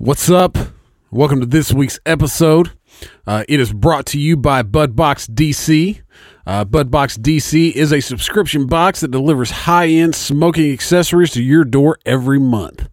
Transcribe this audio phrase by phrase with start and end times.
[0.00, 0.56] What's up?
[1.10, 2.70] Welcome to this week's episode.
[3.26, 6.02] Uh, it is brought to you by Budbox DC.
[6.46, 11.64] Uh, Budbox DC is a subscription box that delivers high end smoking accessories to your
[11.64, 12.88] door every month.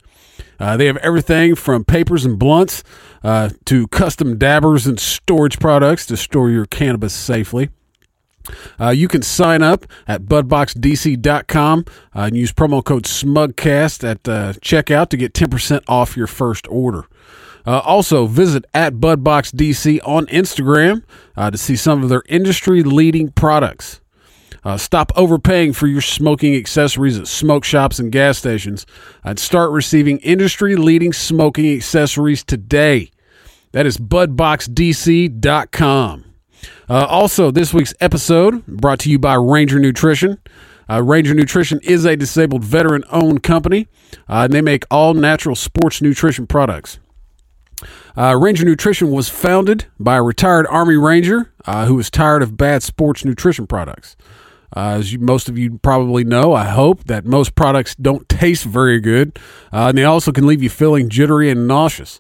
[0.60, 2.84] Uh, they have everything from papers and blunts
[3.24, 7.70] uh, to custom dabbers and storage products to store your cannabis safely.
[8.80, 11.86] Uh, you can sign up at budboxdc.com
[12.16, 16.68] uh, and use promo code SMUGCAST at uh, checkout to get 10% off your first
[16.70, 17.06] order.
[17.66, 21.04] Uh, also, visit at BudboxDC on Instagram
[21.36, 24.02] uh, to see some of their industry leading products.
[24.64, 28.86] Uh, stop overpaying for your smoking accessories at smoke shops and gas stations
[29.24, 33.10] and start receiving industry leading smoking accessories today.
[33.72, 36.25] That is budboxdc.com.
[36.88, 40.38] Uh, also, this week's episode brought to you by Ranger Nutrition.
[40.90, 43.88] Uh, Ranger Nutrition is a disabled veteran owned company,
[44.30, 47.00] uh, and they make all natural sports nutrition products.
[48.16, 52.56] Uh, Ranger Nutrition was founded by a retired Army Ranger uh, who was tired of
[52.56, 54.16] bad sports nutrition products.
[54.76, 58.64] Uh, as you, most of you probably know, I hope that most products don't taste
[58.64, 59.40] very good,
[59.74, 62.20] uh, and they also can leave you feeling jittery and nauseous.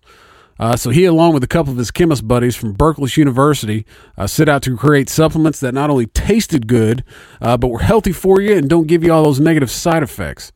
[0.59, 3.85] Uh, so he, along with a couple of his chemist buddies from Berkeley University,
[4.17, 7.03] uh, set out to create supplements that not only tasted good,
[7.41, 10.51] uh, but were healthy for you and don't give you all those negative side effects.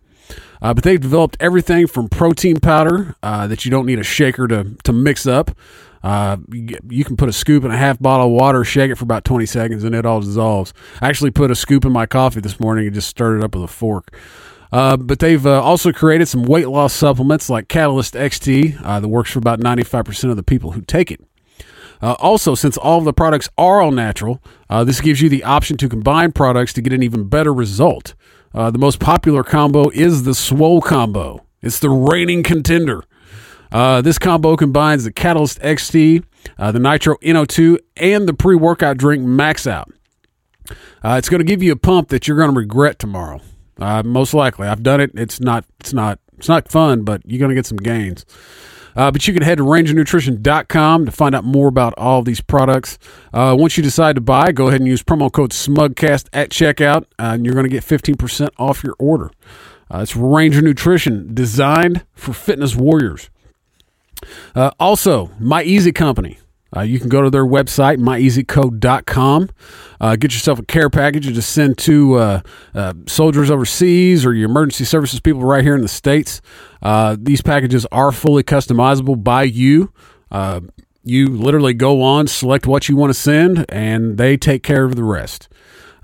[0.61, 4.47] Uh, but they've developed everything from protein powder uh, that you don't need a shaker
[4.47, 5.51] to, to mix up.
[6.03, 8.95] Uh, you, you can put a scoop in a half bottle of water, shake it
[8.95, 10.73] for about 20 seconds, and it all dissolves.
[11.01, 13.55] I actually put a scoop in my coffee this morning and just stirred it up
[13.55, 14.15] with a fork.
[14.71, 19.07] Uh, but they've uh, also created some weight loss supplements like Catalyst XT uh, that
[19.07, 21.21] works for about 95% of the people who take it.
[22.01, 25.43] Uh, also, since all of the products are all natural, uh, this gives you the
[25.43, 28.13] option to combine products to get an even better result.
[28.53, 31.45] Uh, the most popular combo is the Swole combo.
[31.61, 33.03] It's the reigning contender.
[33.71, 36.23] this combo combines the Catalyst XT,
[36.57, 39.91] the Nitro NO2, and the pre workout drink Max Out.
[41.03, 43.41] it's going to give you a pump that you're going to regret tomorrow.
[43.79, 45.11] Uh, most likely, I've done it.
[45.15, 45.65] It's not.
[45.79, 46.19] It's not.
[46.37, 48.25] It's not fun, but you're going to get some gains.
[48.95, 52.97] Uh, but you can head to rangernutrition.com to find out more about all these products.
[53.33, 57.03] Uh, once you decide to buy, go ahead and use promo code SMUGCAST at checkout,
[57.19, 59.31] uh, and you're going to get 15% off your order.
[59.91, 63.29] Uh, it's Ranger Nutrition, designed for fitness warriors.
[64.55, 66.39] Uh, also, My Easy Company.
[66.75, 69.49] Uh, you can go to their website, myeasycode.com.
[69.99, 72.41] Uh, get yourself a care package to send to uh,
[72.75, 76.41] uh, soldiers overseas or your emergency services people right here in the States.
[76.81, 79.91] Uh, these packages are fully customizable by you.
[80.31, 80.61] Uh,
[81.03, 84.95] you literally go on, select what you want to send, and they take care of
[84.95, 85.49] the rest.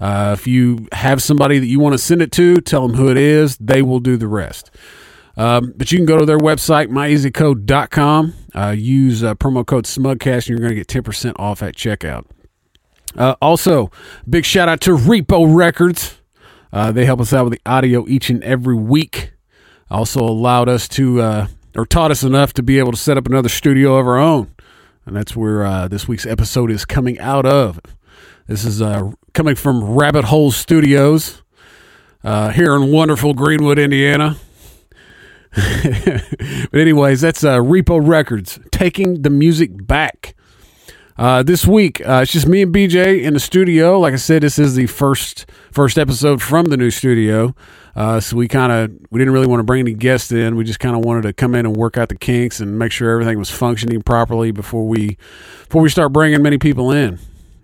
[0.01, 3.17] if you have somebody that you want to send it to, tell them who it
[3.17, 4.71] is, they will do the rest.
[5.37, 8.33] Um, but you can go to their website, myeasycode.com.
[8.53, 12.25] Uh, use uh, promo code SMUGCAST, and you're going to get 10% off at checkout.
[13.15, 13.91] Uh, also,
[14.29, 16.19] big shout out to Repo Records.
[16.71, 19.33] Uh, they help us out with the audio each and every week.
[19.89, 23.27] Also allowed us to, uh, or taught us enough to be able to set up
[23.27, 24.53] another studio of our own.
[25.05, 27.79] And that's where uh, this week's episode is coming out of.
[28.47, 28.81] This is
[29.33, 31.41] coming from Rabbit Hole Studios
[32.23, 34.37] here in wonderful Greenwood, Indiana.
[36.71, 40.35] but anyways, that's uh, Repo Records taking the music back.
[41.17, 43.97] Uh, this week, uh, it's just me and BJ in the studio.
[43.97, 47.55] Like I said, this is the first first episode from the new studio.
[47.95, 50.57] Uh, so we kind of we didn't really want to bring any guests in.
[50.57, 52.91] We just kind of wanted to come in and work out the kinks and make
[52.91, 55.17] sure everything was functioning properly before we
[55.63, 57.17] before we start bringing many people in.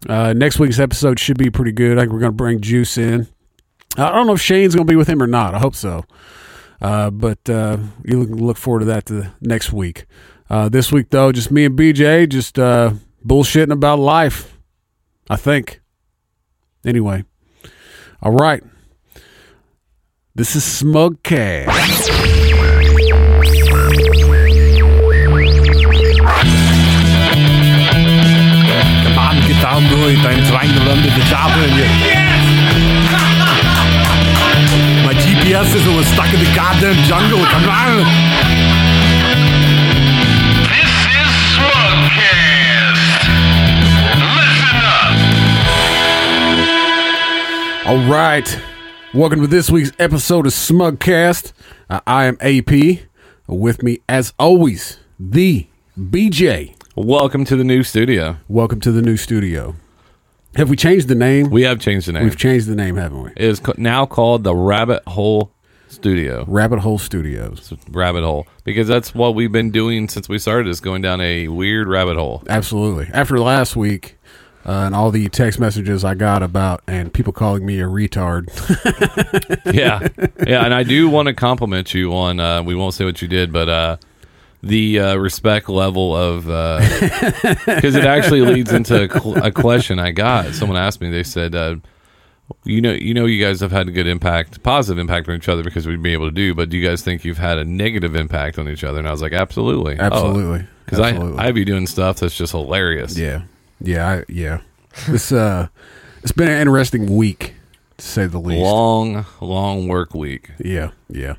[0.07, 1.97] Uh, next week's episode should be pretty good.
[1.97, 3.27] I think we're going to bring Juice in.
[3.97, 5.53] I don't know if Shane's going to be with him or not.
[5.53, 6.05] I hope so.
[6.81, 10.05] Uh, but uh, you look forward to that to next week.
[10.49, 14.57] Uh, this week, though, just me and BJ, just bullshitting about life.
[15.29, 15.79] I think.
[16.85, 17.23] Anyway,
[18.21, 18.63] all right.
[20.35, 21.67] This is Smugcast.
[29.61, 29.95] Down to.
[29.95, 32.20] I'm trying to learn the job.
[35.51, 37.43] My GPS system was stuck in the goddamn jungle.
[37.43, 38.05] Come on.
[40.63, 41.27] This is
[41.57, 43.03] Smugcast.
[44.37, 45.11] Listen up.
[47.85, 48.47] All right.
[49.13, 51.51] Welcome to this week's episode of Smugcast.
[51.89, 53.01] Uh, I am AP.
[53.45, 55.67] With me, as always, the
[55.99, 56.75] BJ.
[56.95, 58.37] Welcome to the new studio.
[58.47, 59.75] Welcome to the new studio.
[60.55, 61.49] Have we changed the name?
[61.49, 62.23] We have changed the name.
[62.23, 63.29] We've changed the name, haven't we?
[63.31, 65.51] it is co- now called the Rabbit Hole
[65.87, 66.43] Studio.
[66.47, 67.73] Rabbit Hole Studios.
[67.89, 68.47] Rabbit hole.
[68.65, 72.17] Because that's what we've been doing since we started is going down a weird rabbit
[72.17, 72.43] hole.
[72.49, 73.07] Absolutely.
[73.13, 74.17] After last week
[74.65, 78.47] uh, and all the text messages I got about and people calling me a retard.
[79.73, 80.07] yeah.
[80.45, 80.65] Yeah.
[80.65, 83.53] And I do want to compliment you on, uh, we won't say what you did,
[83.53, 83.97] but uh,
[84.63, 86.45] the uh, respect level of,
[87.65, 90.53] because it actually leads into a, cl- a question I got.
[90.53, 91.75] Someone asked me, they said, uh,
[92.63, 95.49] you know, you know, you guys have had a good impact, positive impact on each
[95.49, 96.53] other because we'd be able to do.
[96.53, 98.99] But do you guys think you've had a negative impact on each other?
[98.99, 100.67] And I was like, absolutely, Absolutely.
[100.85, 101.39] Because I, Absolutely.
[101.39, 103.17] I have you doing stuff that's just hilarious.
[103.17, 103.43] Yeah.
[103.79, 104.59] Yeah, I, yeah.
[105.07, 105.69] This uh
[106.21, 107.55] it's been an interesting week
[107.97, 108.61] to say the least.
[108.61, 110.51] Long, long work week.
[110.59, 111.35] Yeah, yeah.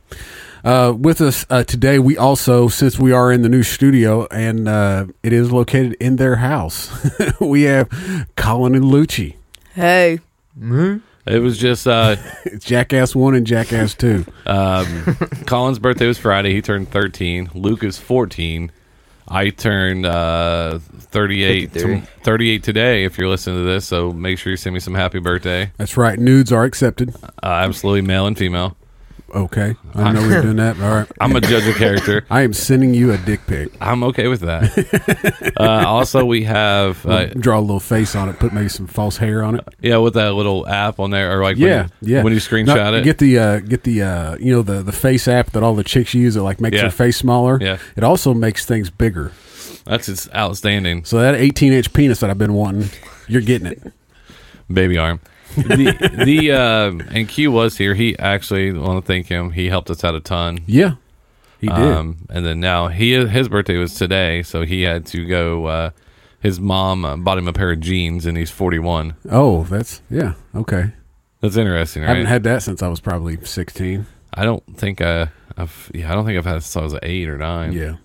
[0.64, 4.68] Uh, with us uh, today, we also, since we are in the new studio and
[4.68, 6.90] uh, it is located in their house,
[7.40, 7.88] we have
[8.36, 9.34] Colin and Lucci.
[9.74, 10.20] Hey.
[11.26, 12.16] It was just uh,
[12.58, 14.24] Jackass 1 and Jackass 2.
[14.46, 15.16] um,
[15.46, 16.52] Colin's birthday was Friday.
[16.52, 17.50] He turned 13.
[17.54, 18.70] Luke is 14.
[19.28, 22.00] I turned uh, 38, 53.
[22.00, 23.86] to- 38 today if you're listening to this.
[23.86, 25.72] So make sure you send me some happy birthday.
[25.76, 26.18] That's right.
[26.18, 27.14] Nudes are accepted.
[27.24, 28.76] Uh, absolutely male and female.
[29.34, 29.76] Okay.
[29.94, 30.78] I know we're doing that.
[30.80, 31.08] All right.
[31.18, 32.26] I'm a judge of character.
[32.30, 33.70] I am sending you a dick pic.
[33.80, 35.42] I'm okay with that.
[35.62, 39.16] Uh, also, we have uh, Draw a little face on it, put maybe some false
[39.18, 39.68] hair on it.
[39.80, 42.22] yeah with that little app on there, or like when Yeah, you, yeah.
[42.24, 43.04] when you screenshot No, it.
[43.04, 45.84] Get the uh, get the uh, you know the the face app that all the
[45.84, 46.36] chicks use.
[46.36, 46.82] It like makes Yeah.
[46.82, 47.58] their face smaller.
[47.60, 47.78] Yeah.
[47.96, 49.30] It also makes things bigger.
[49.84, 51.04] That's just outstanding.
[51.04, 52.88] So that 18 inch penis that I've been wanting,
[53.28, 53.92] you're getting it.
[54.72, 55.20] baby arm.
[55.56, 57.94] The the uh, and Q was here.
[57.94, 59.50] He actually want to thank him.
[59.52, 60.60] He helped us out a ton.
[60.66, 60.94] Yeah,
[61.60, 61.76] he did.
[61.76, 65.66] Um, and then now he his birthday was today, so he had to go.
[65.66, 65.90] Uh,
[66.40, 69.14] his mom uh, bought him a pair of jeans, and he's forty one.
[69.30, 70.34] oh, that's yeah.
[70.54, 70.92] Okay.
[71.40, 74.06] That's interesting, I haven't had that since I was probably 16.
[74.32, 76.94] I don't think I, I've yeah, I don't think I've had it since I was
[77.02, 77.72] eight or nine.
[77.72, 77.96] Yeah.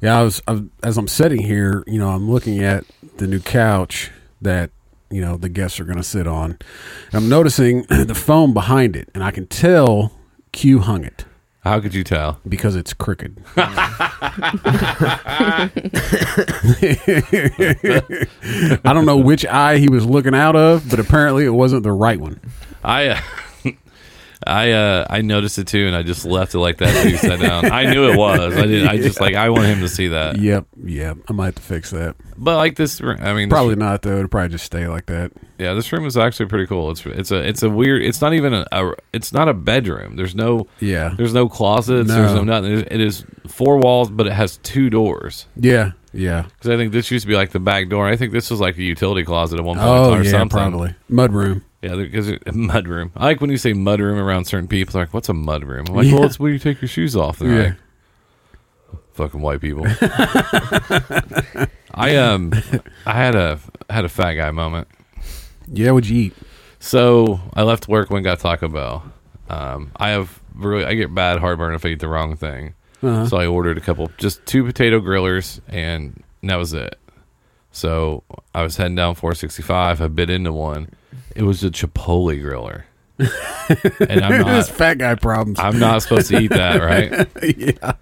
[0.00, 2.84] Yeah, I was, I was as I'm sitting here, you know, I'm looking at
[3.18, 4.10] the new couch
[4.42, 4.70] that
[5.10, 6.52] you know the guests are going to sit on.
[6.52, 10.12] And I'm noticing the foam behind it, and I can tell
[10.52, 11.24] Q hung it
[11.60, 12.40] How could you tell?
[12.48, 13.42] because it's crooked.
[18.84, 21.92] I don't know which eye he was looking out of, but apparently it wasn't the
[21.92, 22.40] right one.
[22.82, 23.08] I.
[23.08, 23.20] Uh,
[24.46, 27.06] I uh I noticed it too, and I just left it like that.
[27.06, 27.70] He sat down.
[27.70, 28.56] I knew it was.
[28.56, 28.88] I didn't.
[28.88, 30.38] I just like I want him to see that.
[30.38, 31.18] Yep, yep.
[31.28, 32.16] I might have to fix that.
[32.36, 34.16] But like this, I mean, Probably not though.
[34.16, 35.32] It'll probably just stay like that.
[35.58, 36.90] Yeah, this room is actually pretty cool.
[36.90, 38.02] It's it's a it's a weird.
[38.02, 40.16] It's not even a, a it's not a bedroom.
[40.16, 42.08] There's no Yeah, there's no closets.
[42.08, 42.14] No.
[42.14, 42.72] There's no nothing.
[42.90, 45.46] It is four walls, but it has two doors.
[45.56, 46.42] yeah, yeah.
[46.42, 48.06] Because I think this used to be like the back door.
[48.08, 50.48] I think this was like a utility closet at one point Oh or yeah, something.
[50.48, 51.64] probably mud room.
[51.84, 53.12] Yeah, because mud room.
[53.16, 54.92] I like when you say mud room around certain people.
[54.92, 56.14] They're like, "What's a mud room?" I'm like, Yeah.
[56.14, 57.62] "Well, it's where you take your shoes off." They're Yeah.
[58.92, 59.84] like, "Fucking white people."
[61.94, 62.52] I um,
[63.06, 63.60] I had a
[63.90, 64.88] had a fat guy moment.
[65.72, 66.34] Yeah, what'd you eat?
[66.80, 69.04] So I left work when got Taco Bell.
[69.48, 72.74] Um, I have really I get bad heartburn if I eat the wrong thing.
[73.02, 73.26] Uh-huh.
[73.26, 76.98] So I ordered a couple, just two potato grillers, and that was it.
[77.72, 78.22] So
[78.54, 80.00] I was heading down 465.
[80.00, 80.88] I bit into one.
[81.36, 82.84] It was a Chipotle griller,
[84.08, 84.76] and I'm This not.
[84.76, 85.58] fat guy problems.
[85.58, 87.28] I'm not supposed to eat that, right?
[87.56, 87.92] yeah,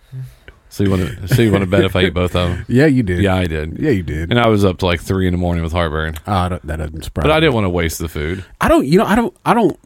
[0.69, 1.29] So you want to?
[1.29, 2.65] So you want to bet if I eat both of them?
[2.69, 3.21] yeah, you did.
[3.23, 3.79] Yeah, I did.
[3.79, 4.31] yeah, you did.
[4.31, 7.03] And I was up to like three in the morning with heartburn, that, that doesn't
[7.05, 7.23] surprise.
[7.25, 8.45] but I didn't want to waste the food.
[8.61, 8.87] I don't.
[8.87, 9.37] You know, I don't.
[9.45, 9.79] I don't.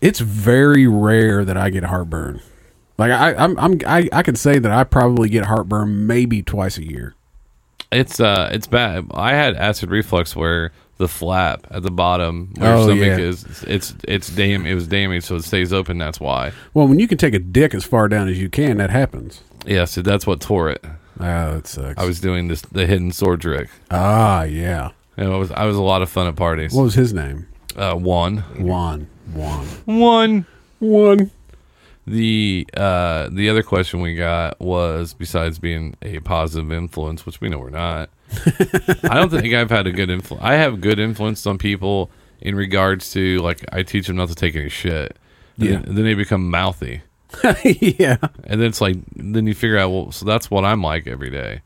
[0.00, 2.40] It's very rare that I get heartburn.
[2.98, 6.78] Like I, I'm, I'm, I, I can say that I probably get heartburn maybe twice
[6.78, 7.14] a year.
[7.90, 9.06] It's uh, it's bad.
[9.12, 13.16] I had acid reflux where the flap at the bottom where Oh, stomach yeah.
[13.18, 15.98] is, it's it's dam, it was damaged, so it stays open.
[15.98, 16.52] That's why.
[16.72, 19.42] Well, when you can take a dick as far down as you can, that happens.
[19.66, 20.84] Yeah, so that's what tore it.
[21.20, 22.00] Ah, that sucks.
[22.00, 23.68] I was doing this the hidden sword trick.
[23.90, 24.90] ah, yeah.
[25.16, 26.72] And it was I was a lot of fun at parties.
[26.72, 27.46] What was his name?
[27.76, 29.08] Uh, one, Juan.
[29.32, 29.66] Juan.
[29.86, 30.46] one.
[30.80, 31.30] One.
[32.06, 37.48] The uh, the other question we got was besides being a positive influence, which we
[37.48, 38.10] know we're not.
[39.04, 40.44] I don't think I've had a good influence.
[40.44, 42.10] I have good influence on people
[42.40, 45.16] in regards to like I teach them not to take any shit.
[45.56, 45.70] And Yeah.
[45.80, 47.02] then, then they become mouthy,
[47.64, 48.16] yeah.
[48.44, 51.30] and then it's like then you figure out well, so that's what I'm like every
[51.30, 51.62] day.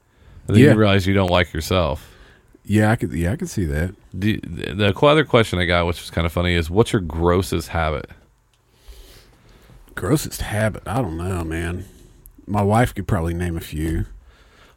[0.46, 0.72] And then Yeah.
[0.72, 2.14] you realize you don't like yourself.
[2.64, 3.12] Yeah, I could.
[3.14, 3.94] Yeah, I could see that.
[4.12, 7.68] The, the other question I got, which was kind of funny, is what's your grossest
[7.68, 8.10] habit?
[9.94, 10.82] Grossest habit.
[10.86, 11.86] I don't know, man.
[12.46, 14.04] My wife could probably name a few.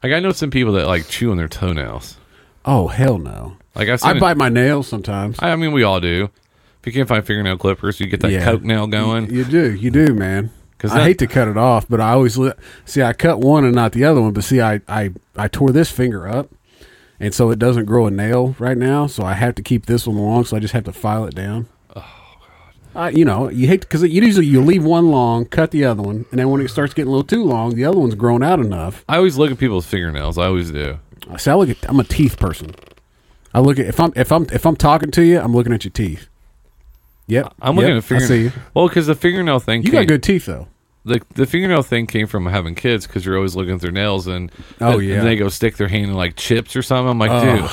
[0.04, 2.18] Like I know some people that like chew on their toenails.
[2.66, 3.58] Oh hell no!
[3.76, 5.38] Like I've seen I it- bite my nails sometimes.
[5.40, 6.30] I, I mean, we all do.
[6.80, 8.44] If you can't find fingernail clippers, you get that Yeah.
[8.44, 9.30] coke nail going.
[9.32, 9.72] You do.
[9.74, 10.50] You do, man.
[10.78, 12.54] Because I hate to cut it off, but I always li-
[12.86, 14.34] see I cut one and not the other one.
[14.34, 16.50] But see, I I I tore this finger up,
[17.20, 19.06] and so it doesn't grow a nail right now.
[19.06, 20.44] So I have to keep this one long.
[20.46, 21.68] So I just have to file it down.
[22.96, 26.02] I, you know, you hate because you usually you leave one long, cut the other
[26.04, 28.44] one, and then when it starts getting a little too long, the other one's grown
[28.44, 29.06] out enough.
[29.08, 30.38] I always look at people's fingernails.
[30.38, 31.00] I always do.
[31.38, 32.76] See, I look at I'm a teeth person.
[33.54, 35.84] I look at if I'm if I'm if I'm talking to you, I'm looking at
[35.86, 36.28] your teeth.
[37.28, 38.26] Yep, I'm looking yep, at fingernail.
[38.26, 38.52] I see you.
[38.74, 39.84] Well, because the fingernail thing.
[39.84, 40.68] You came, got good teeth though.
[41.06, 44.28] The the fingernail thing came from having kids because you're always looking at their nails
[44.28, 45.16] and Oh, and, yeah.
[45.20, 47.10] and they go stick their hand in like chips or something.
[47.10, 47.56] I'm like, Oh.
[47.58, 47.70] dude,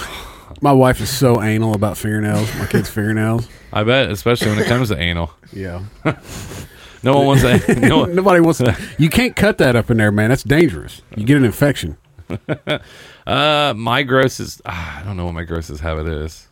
[0.60, 2.54] My wife is so anal about fingernails.
[2.56, 3.48] My kids' fingernails.
[3.72, 5.30] I bet, especially when it comes to anal.
[5.52, 5.82] Yeah.
[7.04, 7.78] No one wants that.
[7.78, 8.76] No, one- Nobody wants to.
[8.98, 10.30] You can't cut that up in there, man.
[10.30, 11.00] That's dangerous.
[11.16, 11.96] You get an infection.
[13.26, 16.48] Uh, my gross is ah, I don't know what my grossest habit is.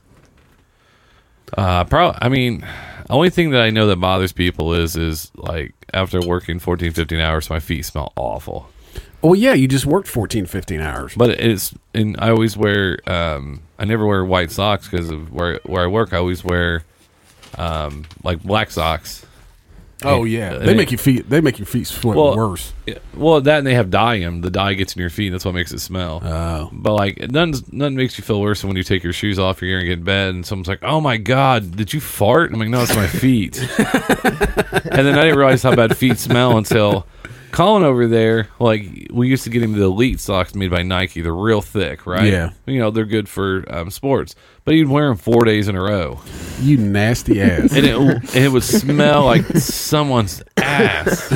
[1.57, 2.19] Uh, probably.
[2.21, 2.67] I mean,
[3.09, 7.19] only thing that I know that bothers people is is like after working 14, 15
[7.19, 8.69] hours, my feet smell awful.
[9.23, 11.15] Well, yeah, you just worked 14, 15 hours.
[11.17, 12.99] But it's and I always wear.
[13.07, 16.13] Um, I never wear white socks because of where where I work.
[16.13, 16.85] I always wear,
[17.59, 19.25] um, like black socks.
[20.05, 21.29] oh yeah, Uh, they make your feet.
[21.29, 22.73] They make your feet sweat Well, worse.
[22.87, 24.41] Yeah, Well, that and they have dye in 'em.
[24.43, 25.31] The dye gets in your feet.
[25.31, 26.21] That's what makes it smell.
[26.23, 26.69] Oh.
[26.73, 29.61] But like, nothing, none makes you feel worse than when you take your shoes off,
[29.63, 32.61] you're gonna get in bed, and someone's like, "Oh my god, did you fart?" I'm
[32.61, 37.07] like, "No, it's my feet." and then I didn't realize how bad feet smell until
[37.57, 38.49] Colin over there.
[38.59, 41.23] Like, we used to get him the elite socks made by Nike.
[41.23, 42.31] They're real thick, right?
[42.31, 42.51] Yeah.
[42.67, 44.35] You know, they're good for um, sports.
[44.67, 46.21] But he'd wear them four days in a row,
[46.61, 47.73] You nasty ass.
[47.73, 51.31] and it and it would smell like someone's ass.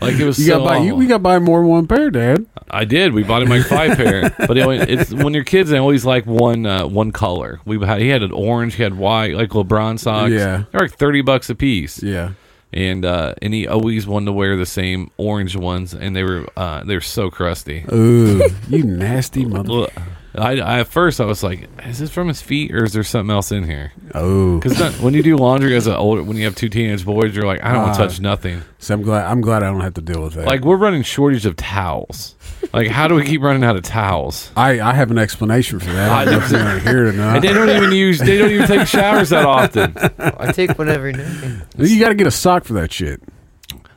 [0.00, 0.38] like it was.
[0.38, 0.78] you so got buy.
[0.78, 2.46] You, we got to buy more than one pair, Dad.
[2.70, 3.12] I did.
[3.12, 6.26] We bought him like five pair, but it, it's when you're kids, they always like
[6.26, 7.60] one uh, one color.
[7.64, 10.32] We had he had an orange, he had white, like LeBron socks.
[10.32, 10.64] Yeah.
[10.72, 12.02] they're like thirty bucks a piece.
[12.02, 12.32] Yeah.
[12.72, 16.46] And uh, and he always wanted to wear the same orange ones, and they were
[16.56, 17.84] uh, they were so crusty.
[17.92, 19.88] Ooh, you nasty mother.
[20.32, 23.02] I, I at first I was like, is this from his feet or is there
[23.02, 23.92] something else in here?
[24.14, 27.34] Oh, Because when you do laundry as an older, when you have two teenage boys,
[27.34, 28.02] you're like, I don't want Ah.
[28.04, 28.62] to touch nothing.
[28.78, 29.26] so I'm glad.
[29.26, 30.46] I'm glad I don't have to deal with that.
[30.46, 32.36] Like we're running shortage of towels.
[32.72, 34.52] Like how do we keep running out of towels?
[34.56, 36.10] I, I have an explanation for that.
[36.10, 37.36] I don't know if you hear it or not.
[37.36, 38.18] And they don't even use.
[38.18, 39.94] They don't even take showers that often.
[40.18, 41.60] I take one every day.
[41.76, 43.20] You got to get a sock for that shit.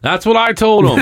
[0.01, 0.97] That's what I told them.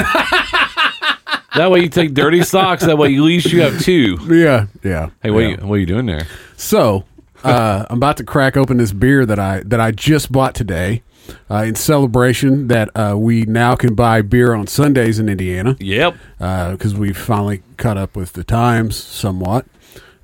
[1.56, 2.86] that way you take dirty socks.
[2.86, 4.18] That way at least you have two.
[4.28, 5.10] Yeah, yeah.
[5.24, 5.48] Hey, what, yeah.
[5.48, 6.28] are you, what are you doing there?
[6.58, 7.06] So,
[7.44, 11.04] uh, I'm about to crack open this beer that I that I just bought today
[11.50, 16.16] uh, in celebration that uh, we now can buy beer on Sundays in Indiana Yep.
[16.38, 19.66] because we've finally caught up with the times somewhat.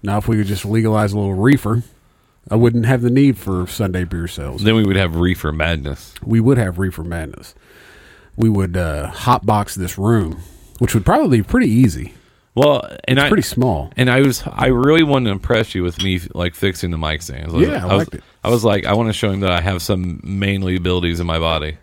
[0.04, 1.84] Now, if we could just legalize a little reefer,
[2.50, 4.64] I wouldn't have the need for Sunday beer sales.
[4.64, 6.14] Then we would have reefer madness.
[6.24, 7.56] We would have reefer madness.
[8.36, 10.42] We would uh, hotbox this room,
[10.80, 12.14] which would probably be pretty easy.
[12.58, 13.92] Well, and I Pretty small.
[13.96, 17.22] and I was I really wanted to impress you with me like fixing the mic
[17.22, 17.54] stands.
[17.54, 18.24] was- Yeah, I was, liked it.
[18.44, 21.28] I was like, I want to show him that I have some manly abilities in
[21.28, 21.78] my body.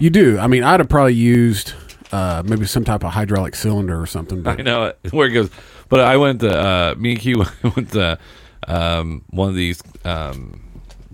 [0.00, 0.38] You do.
[0.38, 1.72] I mean, I'd have probably used
[2.10, 4.42] uh, maybe some type of hydraulic cylinder or something.
[4.42, 5.50] But I know it, where it goes.
[5.88, 7.44] But I went to uh, me and Q
[7.76, 8.18] went to
[8.66, 10.60] um, one of these um,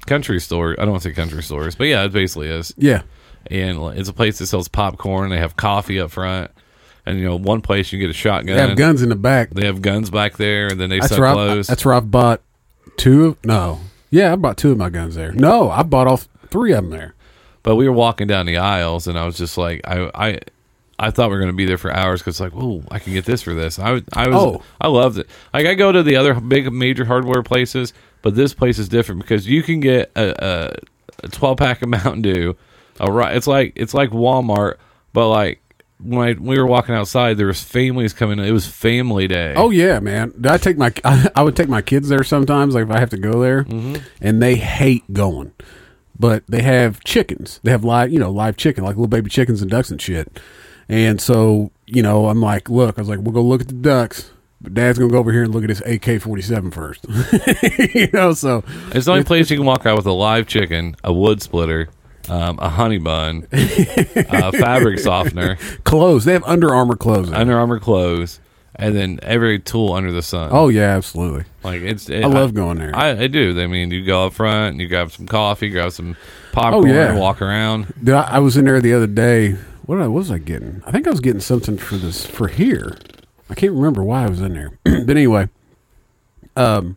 [0.07, 0.77] country stores.
[0.79, 2.73] I don't want to say country stores, but yeah, it basically is.
[2.79, 3.03] yeah,
[3.49, 5.29] And it's a place that sells popcorn.
[5.31, 6.51] They have coffee up front,
[7.07, 8.57] and you know, one place you get a shotgun.
[8.57, 9.50] they have guns in the back.
[9.50, 11.66] They have guns back there, and then they That's sell where, I, clothes.
[11.66, 12.40] that's where I've bought
[12.97, 13.45] two of.
[13.45, 13.80] No,
[14.11, 15.33] yeah, I bought two of my guns there.
[15.33, 17.14] No, I bought all three of them there.
[17.62, 20.38] But we were walking down the aisles, and I was just like, I, I,
[20.99, 23.12] I thought we were going to be there for hours because, like, oh, I can
[23.12, 23.78] get this for this.
[23.78, 24.62] I, I was, Oh.
[24.80, 25.28] I loved it.
[25.52, 27.92] Like, I go to the other big major hardware places,
[28.23, 30.75] but this place is different because you can get a, a,
[31.25, 32.57] a twelve pack of Mountain Dew.
[32.99, 34.76] A it's like it's like Walmart,
[35.12, 35.61] but like
[36.02, 38.38] when I, we were walking outside, there was families coming.
[38.38, 39.54] It was family day.
[39.57, 40.33] Oh yeah, man.
[40.49, 43.11] I take my I, I would take my kids there sometimes, like if I have
[43.11, 43.97] to go there, Mm-hmm.
[44.21, 45.52] and they hate going.
[46.19, 47.61] But they have chickens.
[47.62, 50.38] They have live, you know, live chicken, like little baby chickens and ducks and shit.
[50.88, 53.75] And so, you know, I'm like, look, I was like, we'll go look at the
[53.75, 54.30] ducks.
[54.61, 57.07] But Dad's gonna go over here and look at his AK 47 first.
[57.95, 60.95] you know, so It's the only place you can walk out with a live chicken,
[61.02, 61.88] a wood splitter,
[62.29, 66.25] um, a honey bun, a fabric softener, clothes.
[66.25, 67.33] They have Under Armour clothes.
[67.33, 68.41] Under Armour clothes,
[68.77, 70.50] and then every tool under the sun.
[70.53, 71.45] Oh yeah, absolutely.
[71.62, 72.09] like it's.
[72.11, 72.95] It, I love going there.
[72.95, 73.59] I, I do.
[73.61, 76.17] I mean, you go up front and you grab some coffee, grab some
[76.53, 77.15] popcorn, Oh, yeah.
[77.19, 77.93] walk around.
[78.03, 79.57] Dude, I, I was in there the other day.
[79.87, 80.83] What, I, what was I getting?
[80.87, 82.97] I think I was getting something for this for here.
[83.49, 85.49] I can't remember why I was in there, but anyway,
[86.55, 86.97] um,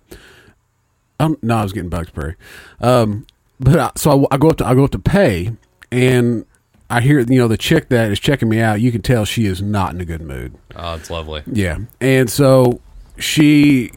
[1.20, 2.36] um, no, I was getting Bugsberry.
[2.80, 3.26] Um,
[3.64, 5.52] but I, so I, I go up to I go up to pay,
[5.92, 6.46] and
[6.90, 8.82] I hear you know the chick that is checking me out.
[8.82, 10.56] You can tell she is not in a good mood.
[10.76, 11.44] Oh, it's lovely.
[11.48, 12.82] Yeah, and so
[13.18, 13.92] she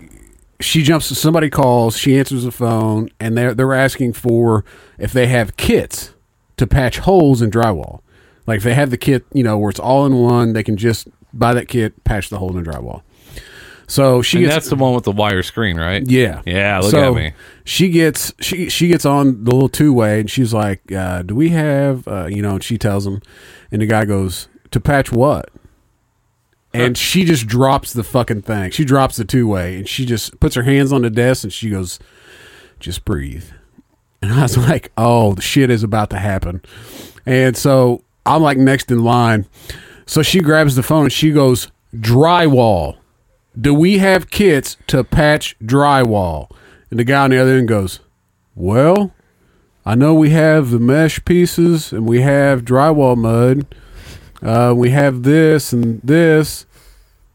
[0.60, 1.06] she jumps.
[1.06, 1.96] Somebody calls.
[1.96, 4.64] She answers the phone, and they're they're asking for
[4.98, 6.14] if they have kits
[6.56, 8.00] to patch holes in drywall.
[8.46, 10.76] Like if they have the kit, you know, where it's all in one, they can
[10.76, 13.02] just buy that kit, patch the hole in the drywall.
[13.88, 16.02] So she And gets that's the one with the wire screen, right?
[16.04, 16.42] yeah.
[16.44, 17.32] Yeah, look so at me.
[17.64, 21.34] She gets she she gets on the little two way and she's like, uh, "Do
[21.36, 23.22] we have uh, you know?" And she tells him,
[23.70, 25.50] and the guy goes, "To patch what?"
[26.74, 28.70] And she just drops the fucking thing.
[28.70, 31.52] She drops the two way and she just puts her hands on the desk and
[31.52, 31.98] she goes,
[32.80, 33.44] "Just breathe."
[34.20, 36.60] And I was like, "Oh, the shit is about to happen."
[37.24, 39.46] And so I'm like next in line.
[40.06, 42.96] So she grabs the phone and she goes, "Drywall."
[43.58, 46.50] Do we have kits to patch drywall?
[46.90, 48.00] And the guy on the other end goes,
[48.54, 49.12] well,
[49.84, 53.66] I know we have the mesh pieces and we have drywall mud.
[54.42, 56.66] Uh, we have this and this.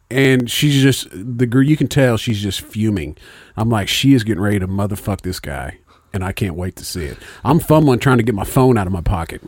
[0.09, 3.17] And she's just, the girl, you can tell she's just fuming.
[3.55, 5.77] I'm like, she is getting ready to motherfuck this guy.
[6.13, 7.17] And I can't wait to see it.
[7.45, 9.41] I'm fumbling trying to get my phone out of my pocket.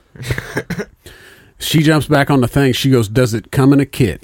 [1.59, 2.71] she jumps back on the thing.
[2.71, 4.23] She goes, Does it come in a kit?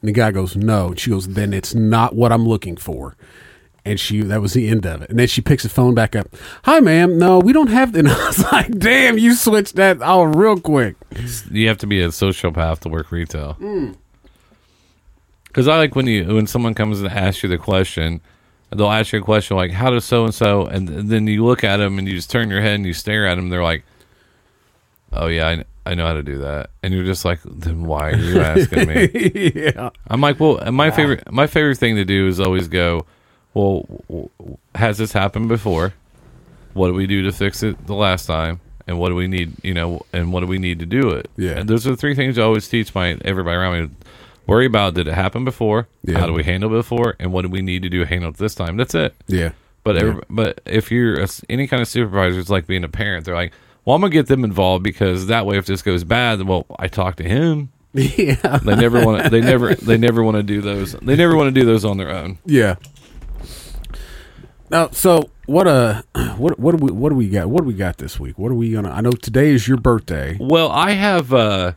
[0.00, 3.16] And the guy goes, "No." And she goes, "Then it's not what I'm looking for."
[3.84, 5.10] And she that was the end of it.
[5.10, 6.28] And then she picks the phone back up.
[6.64, 7.18] Hi, ma'am.
[7.18, 7.94] No, we don't have.
[7.96, 10.96] And I was like, "Damn, you switched that all real quick."
[11.50, 13.56] You have to be a sociopath to work retail.
[15.44, 18.20] Because I like when you when someone comes and asks you the question,
[18.70, 21.64] they'll ask you a question like, "How does so and so?" And then you look
[21.64, 23.48] at them and you just turn your head and you stare at them.
[23.48, 23.84] They're like,
[25.12, 28.10] "Oh yeah, I, I know how to do that," and you're just like, "Then why
[28.10, 32.26] are you asking me?" yeah, I'm like, well, my favorite my favorite thing to do
[32.28, 33.06] is always go,
[33.54, 35.94] well, w- w- has this happened before?
[36.74, 38.60] What do we do to fix it the last time?
[38.86, 41.28] And what do we need, you know, and what do we need to do it?
[41.36, 41.58] Yeah.
[41.58, 43.90] And those are the three things I always teach my everybody around me.
[44.46, 45.88] Worry about did it happen before?
[46.04, 46.18] Yeah.
[46.20, 47.14] How do we handle it before?
[47.20, 48.76] And what do we need to do to handle it this time?
[48.78, 49.14] That's it.
[49.26, 49.50] yeah,
[49.84, 50.20] But Yeah.
[50.30, 53.26] but if you're a any kind of supervisor, it's like being a parent.
[53.26, 53.52] They're like,
[53.88, 56.88] well, I'm gonna get them involved because that way, if this goes bad, well, I
[56.88, 57.70] talk to him.
[57.94, 59.30] yeah, They never want to.
[59.30, 59.74] They never.
[59.74, 60.92] They never want to do those.
[60.92, 62.38] They never want to do those on their own.
[62.44, 62.74] yeah.
[64.70, 65.66] Now, so what?
[65.66, 66.02] Uh,
[66.36, 66.58] what?
[66.58, 66.92] What do we?
[66.92, 67.48] What do we got?
[67.48, 68.38] What do we got this week?
[68.38, 68.90] What are we gonna?
[68.90, 70.36] I know today is your birthday.
[70.38, 71.32] Well, I have.
[71.32, 71.72] uh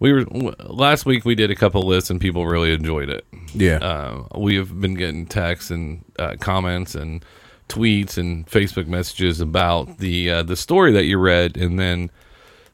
[0.00, 0.24] We were
[0.64, 1.24] last week.
[1.24, 3.24] We did a couple lists and people really enjoyed it.
[3.54, 7.24] Yeah, Uh, we have been getting texts and uh, comments and
[7.68, 12.10] tweets and Facebook messages about the uh, the story that you read, and then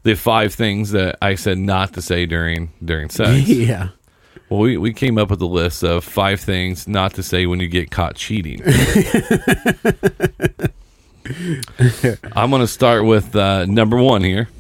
[0.02, 3.48] the five things that I said not to say during during sex.
[3.48, 3.88] yeah.
[4.48, 7.59] Well, we, we came up with a list of five things not to say when
[7.61, 8.61] you get caught cheating.
[12.35, 14.50] I'm going to start with uh, number one here.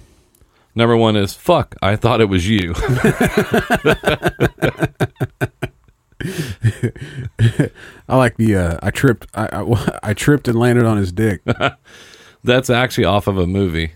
[0.74, 1.76] Number one is fuck.
[1.82, 2.72] I thought it was you.
[8.08, 8.56] I like the.
[8.56, 9.26] Uh, I tripped.
[9.34, 11.42] I, I I tripped and landed on his dick.
[12.44, 13.92] That's actually off of a movie.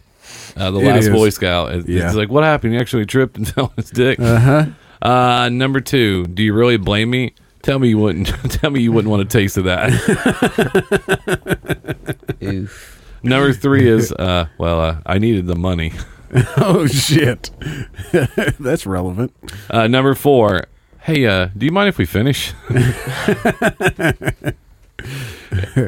[0.57, 1.11] Uh, the It Last is.
[1.11, 1.73] Boy Scout.
[1.73, 2.07] It- Yeah.
[2.07, 2.75] It's like what happened?
[2.75, 4.19] You actually tripped and fell on his dick.
[4.21, 4.67] Uh-huh.
[5.03, 6.27] Uh Number two.
[6.27, 7.35] Do you really blame me?
[7.63, 8.29] Tell me you wouldn't.
[8.53, 9.93] Tell me you wouldn't want a taste of that.
[12.43, 12.93] Oof.
[13.23, 15.93] Number three is uh, well, uh, I needed the money.
[16.57, 17.51] Oh shit,
[18.61, 19.35] that's relevant.
[19.71, 20.65] Uh, number four.
[21.07, 22.53] Hey, uh, do you mind if we finish?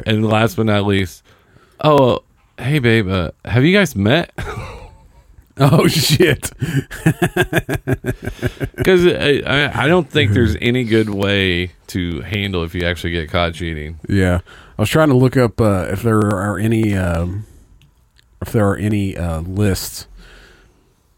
[0.05, 1.23] and last but not least,
[1.81, 2.23] oh,
[2.57, 4.31] hey, babe, uh, have you guys met?
[5.61, 6.51] Oh shit.
[8.77, 13.11] Because I, I, I don't think there's any good way to handle if you actually
[13.11, 13.99] get caught cheating.
[14.07, 14.39] Yeah,
[14.77, 17.45] I was trying to look up uh, if there are any um,
[18.41, 20.07] if there are any uh, lists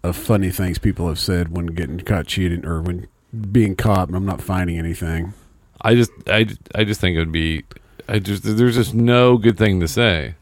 [0.01, 3.05] of funny things people have said when getting caught cheating or when
[3.51, 5.33] being caught, but I'm not finding anything.
[5.81, 7.63] I just, I, I just think it would be,
[8.07, 10.35] I just, there's just no good thing to say.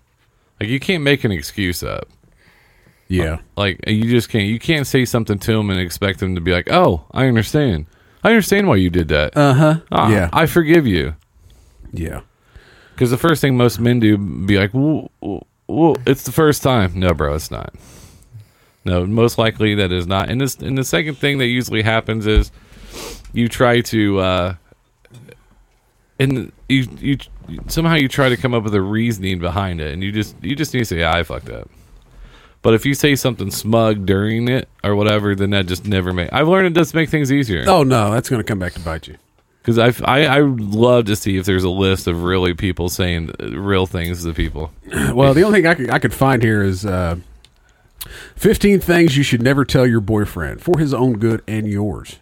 [0.59, 2.07] Like you can't make an excuse up.
[3.07, 4.45] Yeah, Like you just can't.
[4.45, 7.87] You can't say something to them and expect them to be like, "Oh, I understand.
[8.23, 9.35] I understand why you did that.
[9.35, 9.79] uh huh.
[9.91, 11.15] Ah, yeah, I forgive you."
[11.91, 12.21] yeah,
[12.93, 16.61] Because the first thing most men do be like, "Well, well, well, it's the first
[16.61, 17.73] time." No, bro, it's not.
[18.85, 20.29] No, most likely that is not.
[20.29, 22.51] And this, and the second thing that usually happens is
[23.33, 24.55] you try to, uh,
[26.19, 27.17] and you you
[27.67, 30.55] somehow you try to come up with a reasoning behind it, and you just you
[30.55, 31.69] just need to say, "Yeah, I fucked up."
[32.61, 36.31] But if you say something smug during it or whatever, then that just never make.
[36.33, 37.63] I've learned it does make things easier.
[37.67, 39.17] Oh no, that's going to come back to bite you.
[39.61, 42.89] Because I, I, I would love to see if there's a list of really people
[42.89, 44.71] saying real things to people.
[45.13, 47.17] Well, the only thing I could, I could find here is uh,
[48.35, 52.19] 15 things you should never tell your boyfriend for his own good and yours.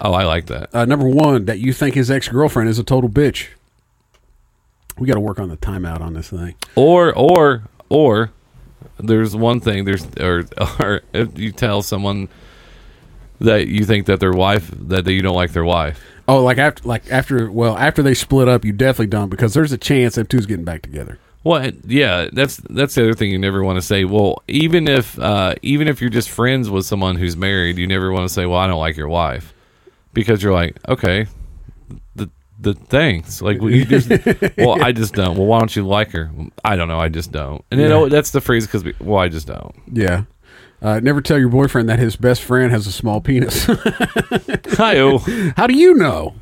[0.00, 0.74] Oh, I like that.
[0.74, 3.48] Uh, number one, that you think his ex girlfriend is a total bitch.
[4.98, 6.54] We got to work on the timeout on this thing.
[6.74, 8.32] Or or or
[8.98, 10.44] there's one thing there's or
[10.78, 12.28] or if you tell someone
[13.40, 16.02] that you think that their wife that you don't like their wife.
[16.28, 19.72] Oh, like after, like after, well, after they split up, you definitely don't because there's
[19.72, 21.18] a chance that two's getting back together.
[21.42, 24.04] Well, yeah, that's that's the other thing you never want to say.
[24.04, 28.12] Well, even if uh, even if you're just friends with someone who's married, you never
[28.12, 29.54] want to say, "Well, I don't like your wife,"
[30.12, 31.26] because you're like, okay,
[32.14, 34.10] the the thanks, like well, you just,
[34.58, 35.36] well, I just don't.
[35.36, 36.30] Well, why don't you like her?
[36.64, 37.64] I don't know, I just don't.
[37.70, 39.74] And you know that's the phrase because well, I just don't.
[39.90, 40.24] Yeah.
[40.82, 43.64] Uh, never tell your boyfriend that his best friend has a small penis.
[43.66, 45.18] Hi-oh.
[45.54, 46.34] How do you know?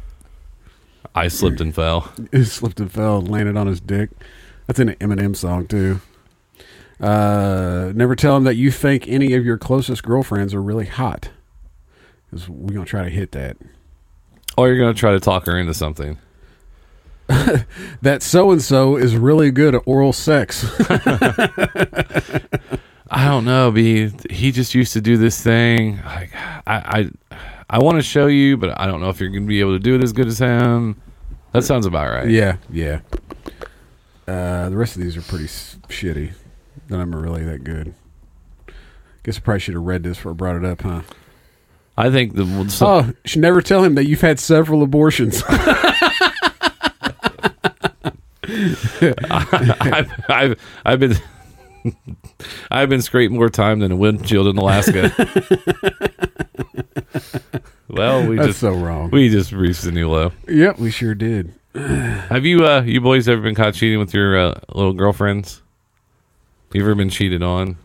[1.15, 2.13] I slipped and fell.
[2.31, 4.11] He slipped and fell and landed on his dick.
[4.67, 6.01] That's in an Eminem song too.
[7.01, 11.31] Uh, never tell him that you think any of your closest girlfriends are really hot.
[12.31, 13.57] Because we're gonna try to hit that.
[14.57, 16.19] Or you're gonna try to talk her into something.
[18.01, 20.65] That so and so is really good at oral sex.
[23.11, 24.11] I don't know, B.
[24.31, 25.97] He just used to do this thing.
[26.05, 27.11] Like I, I,
[27.71, 29.73] I want to show you, but I don't know if you're going to be able
[29.73, 31.01] to do it as good as him.
[31.53, 32.29] That sounds about right.
[32.29, 33.01] yeah, yeah.
[34.27, 36.33] Uh, the rest of these are pretty s- shitty.
[36.91, 37.95] None of them are really that good.
[39.23, 41.03] Guess I probably should have read this before I brought it up, huh?
[41.99, 45.43] I think the so, Oh, you should never tell him that you've had several abortions.
[49.31, 51.17] I've, I've, I've been,
[52.71, 55.13] I've been scraped more time than a windshield in Alaska.
[57.89, 59.11] well, we That's just so wrong.
[59.11, 60.31] we just reached a new low.
[60.47, 61.53] Yep, we sure did.
[61.75, 65.63] Have you, uh, you boys ever been caught cheating with your uh, little girlfriends?
[66.73, 67.77] You ever been cheated on?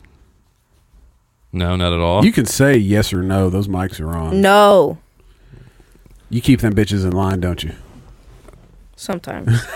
[1.53, 2.25] No, not at all.
[2.25, 3.49] You can say yes or no.
[3.49, 4.41] Those mics are on.
[4.41, 4.97] No.
[6.29, 7.73] You keep them bitches in line, don't you?
[8.95, 9.63] Sometimes.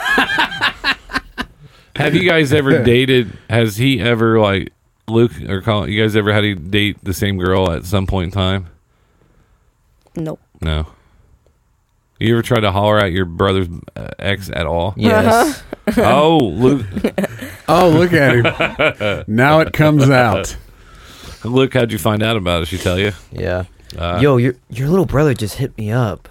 [1.95, 3.31] Have you guys ever dated?
[3.49, 4.71] Has he ever like
[5.07, 5.91] Luke or Colin?
[5.91, 8.67] You guys ever had to date the same girl at some point in time?
[10.15, 10.39] nope.
[10.61, 10.87] No.
[12.19, 14.95] You ever tried to holler at your brother's uh, ex at all?
[14.97, 15.61] Yes.
[15.97, 16.83] oh, Luke,
[17.67, 19.23] Oh, look at him.
[19.27, 20.57] now it comes out.
[21.43, 22.67] Luke, how'd you find out about it?
[22.67, 23.11] She tell you?
[23.31, 23.65] Yeah.
[23.97, 26.27] Uh, Yo, your your little brother just hit me up.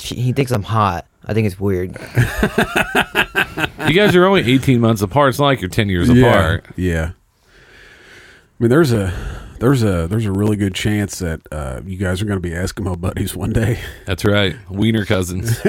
[0.00, 1.06] He, he thinks I'm hot.
[1.26, 1.96] I think it's weird.
[3.86, 5.30] You guys are only eighteen months apart.
[5.30, 6.66] It's not like you're ten years yeah, apart.
[6.76, 7.10] yeah.
[7.10, 7.12] I
[8.58, 9.12] mean, there's a
[9.60, 12.50] there's a there's a really good chance that uh, you guys are going to be
[12.54, 13.78] Eskimo buddies one day.
[14.06, 15.58] That's right, Wiener cousins.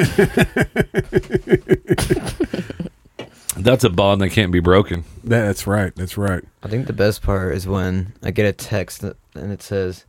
[3.63, 5.03] That's a bond that can't be broken.
[5.23, 5.93] That's right.
[5.95, 6.43] That's right.
[6.63, 10.05] I think the best part is when I get a text that- and it says,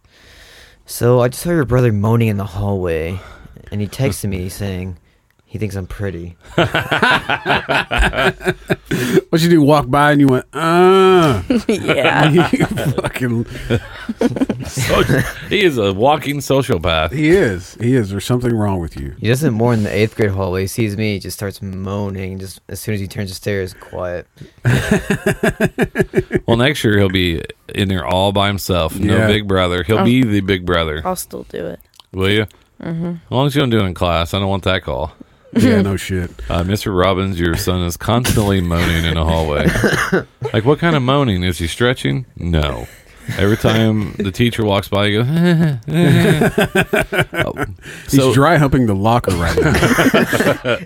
[0.86, 3.20] "So I just saw your brother moaning in the hallway,"
[3.70, 4.96] and he texted me saying
[5.50, 6.36] he thinks I'm pretty.
[9.30, 9.62] What you do?
[9.62, 12.28] Walk by and you went, ah, yeah.
[12.50, 13.44] you fucking.
[14.66, 15.02] So,
[15.48, 17.12] he is a walking sociopath.
[17.12, 17.74] He is.
[17.76, 18.10] He is.
[18.10, 19.14] There's something wrong with you.
[19.20, 20.62] He doesn't mourn in the eighth grade hallway.
[20.62, 22.40] He sees me, he just starts moaning.
[22.40, 24.26] Just as soon as he turns the stairs, quiet.
[26.46, 28.98] Well, next year he'll be in there all by himself.
[28.98, 29.26] No Yeah.
[29.28, 29.84] big brother.
[29.84, 31.02] He'll be the big brother.
[31.04, 31.78] I'll still do it.
[32.12, 32.46] Will you?
[32.82, 33.06] Mm-hmm.
[33.06, 35.12] As long as you don't do it in class, I don't want that call.
[35.52, 36.30] Yeah, no shit.
[36.48, 36.96] Uh, Mr.
[36.96, 39.66] Robbins, your son is constantly moaning in a hallway.
[40.52, 41.42] like, what kind of moaning?
[41.42, 42.26] Is he stretching?
[42.36, 42.86] No.
[43.36, 45.26] Every time the teacher walks by, he goes,
[47.34, 47.64] oh.
[48.08, 50.78] He's dry humping the locker right now.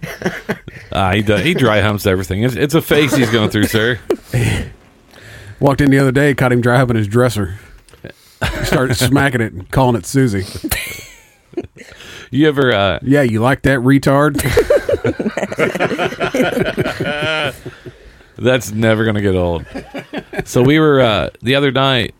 [0.92, 2.42] uh, he, does, he dry humps everything.
[2.42, 3.98] It's, it's a phase he's going through, sir.
[5.60, 7.58] Walked in the other day, caught him dry humping his dresser.
[8.64, 10.44] Started smacking it and calling it Susie.
[12.34, 14.34] You ever, uh, Yeah, you like that retard?
[18.36, 19.64] That's never gonna get old.
[20.44, 22.14] so we were uh, the other night.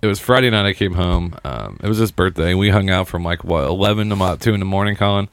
[0.00, 0.64] It was Friday night.
[0.64, 1.36] I came home.
[1.44, 2.54] Um, it was his birthday.
[2.54, 5.28] We hung out from like what eleven to about two in the morning, Colin,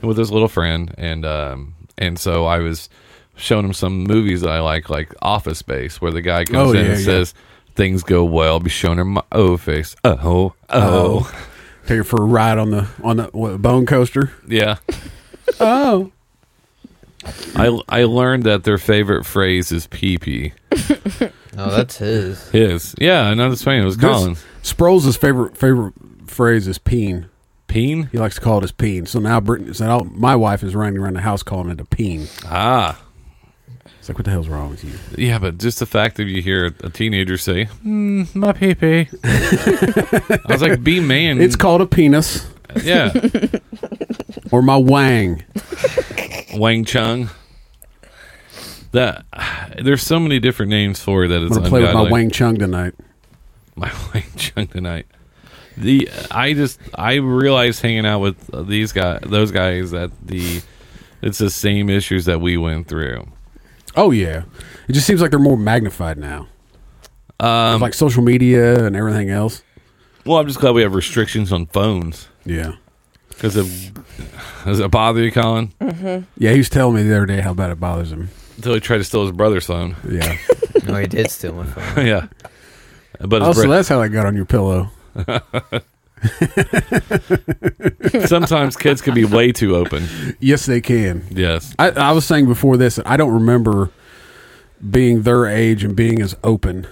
[0.00, 2.88] with his little friend, and um, and so I was
[3.36, 6.72] showing him some movies that I like, like Office Space, where the guy comes Oh,
[6.72, 7.04] in yeah, and yeah.
[7.04, 7.34] says
[7.74, 8.60] things go well.
[8.60, 9.94] Be showing him my O face.
[10.04, 11.30] Oh, oh,
[11.86, 14.32] Take her for a ride on the on the what, bone coaster.
[14.48, 14.78] yeah.
[15.60, 16.10] Oh,
[17.56, 20.52] I I learned that their favorite phrase is pee pee.
[21.56, 22.48] Oh, that's his.
[22.50, 23.28] His, yeah.
[23.28, 23.80] I know that's funny.
[23.80, 24.36] It was Colin.
[24.64, 25.94] Sproles' favorite favorite
[26.26, 27.28] phrase is peen.
[27.68, 28.08] Peen.
[28.10, 29.06] He likes to call it his peen.
[29.06, 31.84] So now Brittany, so now my wife is running around the house calling it a
[31.84, 32.26] peen.
[32.46, 33.00] Ah.
[34.04, 34.92] It's like, what the hell's wrong with you?
[35.16, 39.08] Yeah, but just the fact that you hear a teenager say, mm, "My pee pee,"
[39.24, 42.46] I was like, "Be man." It's called a penis
[42.82, 43.12] yeah,
[44.50, 45.42] or my wang.
[46.54, 47.30] Wang Chung.
[48.92, 49.24] That
[49.82, 52.30] there's so many different names for it that I'm it's gonna play with my wang
[52.30, 52.92] chung tonight.
[53.74, 55.06] my Wang Chung tonight.
[55.78, 60.60] The I just I realized hanging out with these guys, those guys, that the
[61.22, 63.26] it's the same issues that we went through.
[63.96, 64.42] Oh yeah,
[64.88, 66.48] it just seems like they're more magnified now,
[67.40, 69.62] Um, like social media and everything else.
[70.24, 72.72] well, I'm just glad we have restrictions on phones Yeah,
[73.30, 73.68] because of
[74.64, 75.72] does it bother you, Colin?
[76.36, 76.52] yeah.
[76.52, 78.30] He was telling me the other day how bad it bothers him.
[78.56, 79.96] Until he tried to steal his brother's phone.
[80.08, 80.36] Yeah.
[80.86, 82.06] No, he did steal my phone.
[82.06, 82.26] yeah,
[83.20, 84.90] but oh, so bro- that's how I got on your pillow.
[88.26, 90.06] sometimes kids can be way too open.
[90.40, 91.24] Yes, they can.
[91.30, 93.90] Yes, I, I was saying before this that I don't remember
[94.90, 96.86] being their age and being as open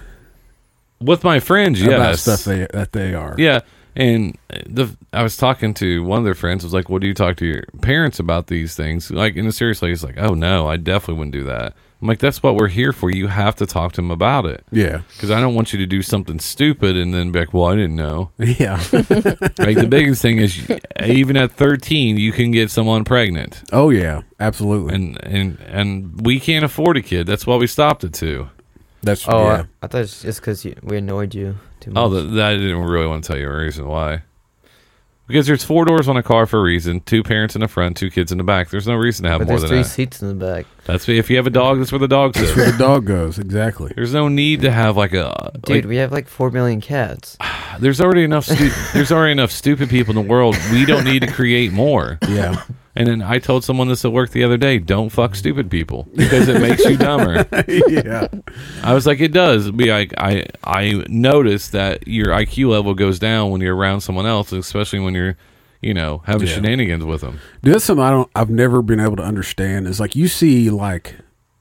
[1.03, 3.35] with my friends, yes, about stuff they, that they are.
[3.37, 3.61] Yeah,
[3.95, 6.63] and the I was talking to one of their friends.
[6.63, 9.51] Was like, "What do you talk to your parents about these things?" Like, in a
[9.51, 12.55] serious way, he's like, "Oh no, I definitely wouldn't do that." I'm like, "That's what
[12.55, 13.09] we're here for.
[13.09, 15.03] You have to talk to them about it Yeah.
[15.15, 17.75] because I don't want you to do something stupid and then be like, well, I
[17.75, 18.77] didn't know." Yeah.
[19.57, 20.69] Like the biggest thing is,
[21.05, 24.23] even at 13, you can get someone pregnant, oh, yeah.
[24.37, 24.93] Absolutely.
[24.95, 27.25] and and and we can't afford a kid.
[27.25, 28.49] That's why we stopped it too.
[29.01, 29.63] That's Oh, yeah.
[29.81, 32.03] I, I thought it's just because we annoyed you too oh, much.
[32.03, 34.23] Oh, the, that I didn't really want to tell you a reason why.
[35.27, 36.99] Because there's four doors on a car for a reason.
[37.01, 38.69] Two parents in the front, two kids in the back.
[38.69, 39.89] There's no reason to have but more there's than three that.
[39.89, 40.65] seats in the back.
[40.85, 41.79] That's if you have a dog.
[41.79, 43.39] That's where the dog That's where the dog goes.
[43.39, 43.93] Exactly.
[43.95, 47.37] There's no need to have like a Dude, like, we have like four million cats.
[47.79, 48.45] There's already enough.
[48.45, 50.55] Stu- there's already enough stupid people in the world.
[50.71, 52.19] We don't need to create more.
[52.29, 52.63] Yeah.
[52.95, 56.07] And then I told someone this at work the other day: don't fuck stupid people
[56.15, 57.47] because it makes you dumber.
[57.67, 58.27] yeah.
[58.83, 59.71] I was like, it does.
[59.71, 64.27] Be like, I I noticed that your IQ level goes down when you're around someone
[64.27, 65.35] else, especially when you're,
[65.83, 66.55] you know, having Yeah.
[66.55, 67.39] shenanigans with them.
[67.61, 68.29] Dude, that's something I don't.
[68.35, 69.87] I've never been able to understand.
[69.87, 71.15] Is like you see like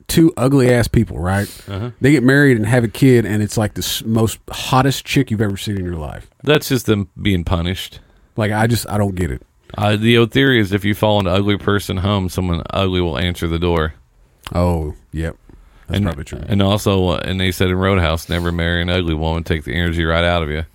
[0.09, 1.49] two ugly ass people, right?
[1.69, 1.91] Uh-huh.
[2.01, 5.41] They get married and have a kid, and it's like the most hottest chick you've
[5.41, 6.29] ever seen in your life.
[6.43, 8.01] That's just them being punished.
[8.37, 9.43] Like I just I don't get it.
[9.77, 13.17] Uh, the old theory is if you follow an ugly person home, someone ugly will
[13.19, 13.95] answer the door.
[14.55, 15.37] Oh, yep.
[15.93, 16.41] That's and, probably true.
[16.49, 19.75] And also, uh, and they said in Roadhouse, never marry an ugly woman, take the
[19.75, 20.65] energy right out of you.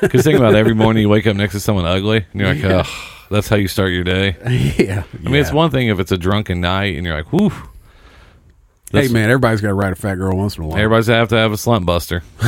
[0.00, 2.54] Because think about it, every morning you wake up next to someone ugly, and you're
[2.54, 2.84] like, Yeah.
[2.86, 2.86] ugh,
[3.30, 4.36] that's how you start your day.
[4.78, 5.02] yeah.
[5.12, 7.52] I mean, it's one thing if it's a drunken night and you're like, whew.
[8.92, 10.76] Hey man, everybody's got to ride a fat girl once in a while.
[10.76, 12.22] Everybody's have to have a slump buster.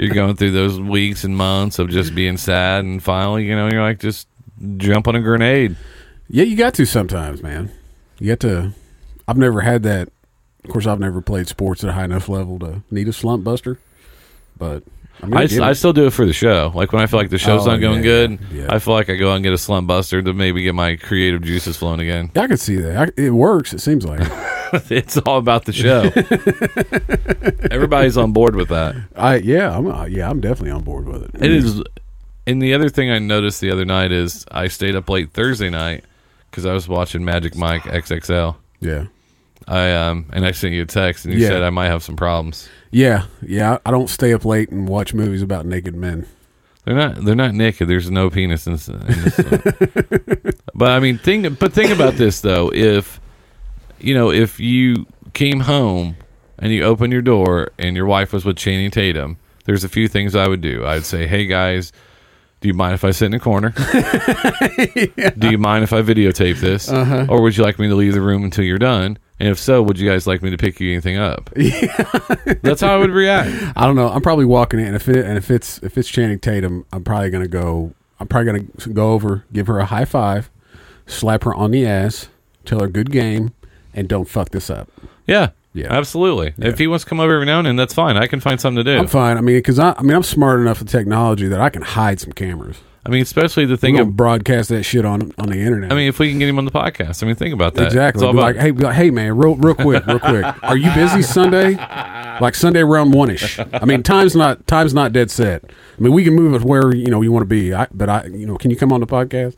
[0.00, 3.68] you're going through those weeks and months of just being sad, and finally, you know,
[3.70, 4.28] you're like, just
[4.78, 5.76] jump on a grenade.
[6.30, 7.70] Yeah, you got to sometimes, man.
[8.18, 8.72] You got to.
[9.30, 10.08] I've never had that.
[10.64, 13.44] Of course, I've never played sports at a high enough level to need a slump
[13.44, 13.78] buster.
[14.58, 14.82] But
[15.22, 16.72] I mean, I, I still do it for the show.
[16.74, 18.66] Like when I feel like the show's Oh, not going yeah, good, yeah.
[18.68, 20.96] I feel like I go out and get a slump buster to maybe get my
[20.96, 22.32] creative juices flowing again.
[22.34, 22.96] I can see that.
[23.16, 23.72] I, it works.
[23.72, 24.20] It seems like.
[24.90, 26.10] it's all about the show.
[27.70, 28.96] Everybody's on board with that.
[29.14, 31.42] I yeah, I'm uh, yeah, I'm definitely on board with it.
[31.42, 31.82] It is.
[32.46, 35.70] And the other thing I noticed the other night is I stayed up late Thursday
[35.70, 36.04] night
[36.50, 38.56] because I was watching Magic Mike XXL.
[38.80, 39.06] Yeah,
[39.68, 41.48] I um and I sent you a text and you Yeah.
[41.48, 42.68] said I might have some problems.
[42.90, 43.78] yeah, yeah.
[43.86, 46.26] I don't stay up late and watch movies about naked men.
[46.84, 47.16] They're not.
[47.24, 47.88] They're not naked.
[47.88, 48.88] There's no penis in this.
[48.88, 49.36] In this
[50.74, 51.58] but I mean, think.
[51.58, 52.72] But think about this though.
[52.72, 53.20] If
[54.00, 56.16] you know, if you came home
[56.58, 60.08] and you opened your door and your wife was with Channing Tatum, there's a few
[60.08, 60.84] things I would do.
[60.86, 61.92] I'd say, "Hey guys,
[62.62, 63.70] do you mind if I sit in a corner?
[65.38, 67.26] Do you mind if I videotape this, Uh-huh.
[67.28, 69.18] or would you like me to leave the room until you're done?
[69.40, 71.50] And if so, would you guys like me to pick you anything up?
[71.56, 72.04] Yeah.
[72.62, 73.50] That's how I would react.
[73.76, 74.08] I don't know.
[74.08, 77.30] I'm probably walking in, if it and if it's if it's Channing Tatum, I'm probably
[77.30, 77.94] gonna go.
[78.18, 80.50] I'm probably gonna go over, give her a high five,
[81.06, 82.28] slap her on the ass,
[82.66, 83.52] tell her good game,
[83.94, 84.88] and don't fuck this up.
[85.26, 85.50] Yeah.
[85.72, 85.92] Yeah.
[85.92, 86.52] Absolutely.
[86.58, 88.16] If he wants to come over every now and then, that's fine.
[88.16, 88.98] I can find something to do.
[88.98, 89.38] I'm fine.
[89.38, 92.20] I mean, because I, I mean, I'm smart enough with technology that I can hide
[92.20, 92.78] some cameras.
[93.04, 95.90] I mean, especially the thing of, broadcast that shit on on the internet.
[95.90, 97.86] I mean, if we can get him on the podcast, I mean, think about that.
[97.86, 98.18] exactly.
[98.20, 100.44] It's all Be about, like, hey, like, hey, man, real real quick, real quick.
[100.62, 101.76] Are you busy Sunday?
[102.40, 103.58] Like Sunday around one ish.
[103.58, 105.64] I mean, time's not time's not dead set.
[105.64, 107.72] I mean, we can move it where you know you want to be.
[107.74, 109.56] I, but I, you know, can you come on the podcast?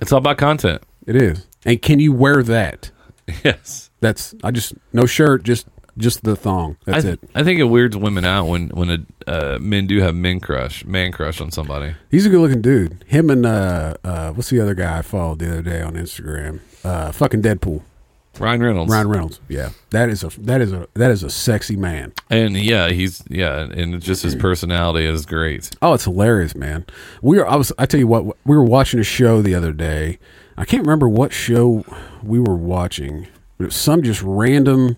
[0.00, 0.82] it's all about content.
[1.06, 1.46] It is.
[1.64, 2.90] And can you wear that?
[3.44, 3.90] Yes.
[4.00, 5.66] That's I just no shirt, just
[5.98, 6.76] just the thong.
[6.86, 7.30] I, That's th- it.
[7.34, 8.90] I think it weirds women out when when
[9.26, 11.94] a, uh, men do have men crush, man crush on somebody.
[12.10, 13.04] He's a good looking dude.
[13.08, 16.60] Him and uh, uh, what's the other guy I followed the other day on Instagram?
[16.84, 17.82] Uh, fucking Deadpool.
[18.38, 18.90] Ryan Reynolds.
[18.90, 19.40] Ryan Reynolds.
[19.48, 22.14] Yeah, that is a that is a that is a sexy man.
[22.30, 25.70] And yeah, he's yeah, and just his personality is great.
[25.82, 26.86] Oh, it's hilarious, man.
[27.20, 27.46] We are.
[27.46, 27.72] I was.
[27.78, 28.24] I tell you what.
[28.46, 30.18] We were watching a show the other day.
[30.56, 31.84] I can't remember what show
[32.22, 33.28] we were watching.
[33.58, 34.96] But it was some just random,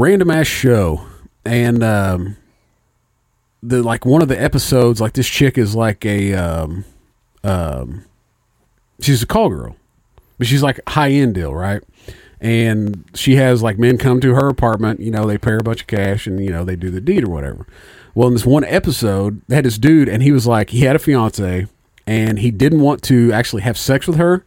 [0.00, 1.06] random ass show,
[1.44, 2.36] and um,
[3.62, 6.84] the like one of the episodes, like this chick is like a um,
[7.44, 8.04] um,
[9.00, 9.76] she's a call girl,
[10.38, 11.82] but she's like high end deal, right?
[12.40, 15.62] And she has like men come to her apartment, you know, they pay her a
[15.62, 17.66] bunch of cash and, you know, they do the deed or whatever.
[18.14, 20.96] Well, in this one episode, they had this dude and he was like, he had
[20.96, 21.66] a fiance
[22.06, 24.44] and he didn't want to actually have sex with her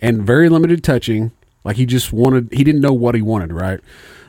[0.00, 1.30] and very limited touching.
[1.62, 3.78] Like he just wanted, he didn't know what he wanted, right?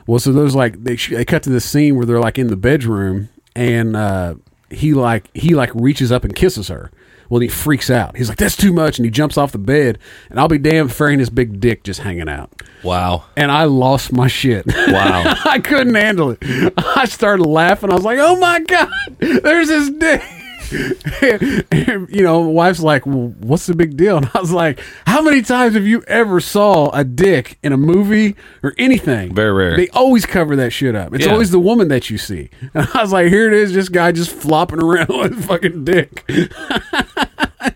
[0.08, 2.56] Well, so there's like, they, they cut to this scene where they're like in the
[2.56, 4.36] bedroom and, uh,
[4.70, 6.90] he like, he like reaches up and kisses her.
[7.28, 8.16] Well, he freaks out.
[8.16, 9.98] He's like, "That's too much," and he jumps off the bed.
[10.30, 12.50] And I'll be damned ain't his big dick just hanging out.
[12.82, 13.24] Wow.
[13.36, 14.64] And I lost my shit.
[14.66, 15.34] Wow.
[15.44, 16.38] I couldn't handle it.
[16.78, 17.90] I started laughing.
[17.90, 20.22] I was like, "Oh my god, there's his dick."
[21.70, 25.22] And, you know, wife's like, well, "What's the big deal?" And I was like, "How
[25.22, 29.34] many times have you ever saw a dick in a movie or anything?
[29.34, 29.76] Very rare.
[29.76, 31.14] They always cover that shit up.
[31.14, 31.32] It's Yeah.
[31.32, 34.12] always the woman that you see." And I was like, "Here it is, this guy
[34.12, 36.24] just flopping around with a fucking dick."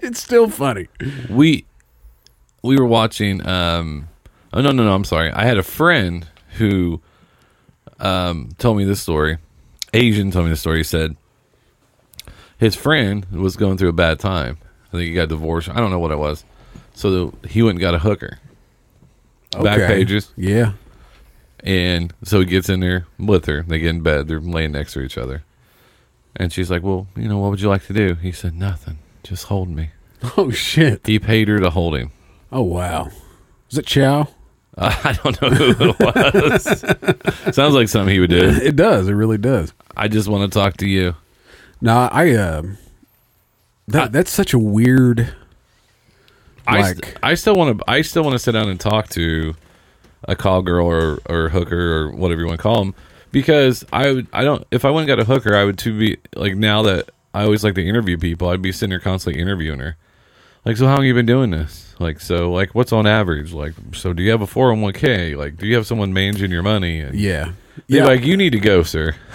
[0.01, 0.89] it's still funny.
[1.31, 1.65] we
[2.63, 4.09] we were watching um
[4.53, 6.29] oh no no no i'm sorry i had a friend
[6.59, 7.01] who
[7.99, 9.39] um told me this story
[9.93, 11.17] asian told me the story he said
[12.63, 14.57] his friend was going through a bad time
[14.89, 16.45] i think he got divorced i don't know what it was
[16.95, 18.39] so the, he went and got a hooker
[19.63, 20.73] back pages Yeah.
[21.63, 24.93] and so he gets in there with her they get in bed they're laying next
[24.95, 25.43] to each other
[26.37, 28.99] and she's like well you know what would you like to do he said nothing
[29.23, 29.91] just hold me
[30.37, 31.07] Oh shit.
[31.07, 32.11] he paid her to hold him
[32.55, 33.09] Oh wow.
[33.71, 34.29] Is it Chow?
[34.77, 37.55] I don't know who it was.
[37.57, 38.45] Sounds like something he would do.
[38.63, 39.09] It does.
[39.09, 39.73] It really does.
[39.97, 41.17] I just want to talk to you.
[41.83, 42.79] No, I um
[43.89, 45.35] that that's such a weird
[46.67, 47.85] I, Like- st- I still want to.
[47.91, 49.55] I still want to sit down and talk to
[50.29, 52.95] a call girl or or hooker or whatever you want to call them
[53.33, 54.27] because I would.
[54.33, 54.65] I don't.
[54.71, 57.43] If I went and got a hooker, I would to be like now that I
[57.43, 58.49] always like to interview people.
[58.49, 59.97] I'd be sitting there constantly interviewing her.
[60.65, 61.97] Like, so how long you been doing this?
[61.99, 63.53] Like, so like, what's on average?
[63.53, 65.35] Like, so do you have a four hundred one k?
[65.35, 67.01] Like, do you have someone managing your money?
[67.01, 67.53] And yeah.
[67.89, 68.05] Yeah.
[68.05, 69.17] like, you need to go, sir.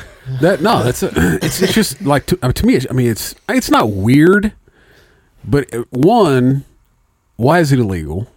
[0.42, 1.12] That no, that's a,
[1.42, 2.80] it's it's just like to, I mean, to me.
[2.90, 4.54] I mean, it's it's not weird,
[5.44, 6.66] but uh, one,
[7.38, 8.28] why is it illegal?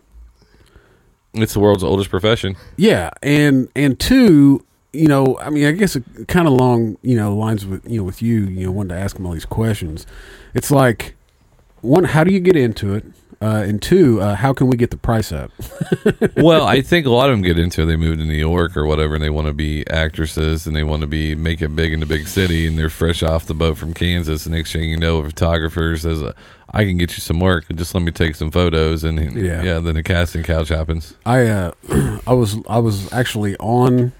[1.32, 2.56] It's the world's oldest profession.
[2.76, 5.96] Yeah, and and two, you know, I mean, I guess
[6.28, 9.00] kind of along you know lines with you know with you, you know, wanted to
[9.00, 10.06] ask him all these questions.
[10.54, 11.14] It's like
[11.80, 13.04] one, how do you get into it?
[13.42, 15.50] Uh, and two, uh, how can we get the price up?
[16.36, 17.86] well, I think a lot of them get into it.
[17.86, 20.84] They move to New York or whatever, and they want to be actresses and they
[20.84, 23.54] want to be make it big in the big city, and they're fresh off the
[23.54, 24.44] boat from Kansas.
[24.44, 26.22] And next thing you know, a photographer says,
[26.72, 27.64] "I can get you some work.
[27.74, 29.62] Just let me take some photos." And Yeah.
[29.62, 31.14] yeah, then the casting couch happens.
[31.24, 31.70] I uh,
[32.26, 34.12] I was I was actually on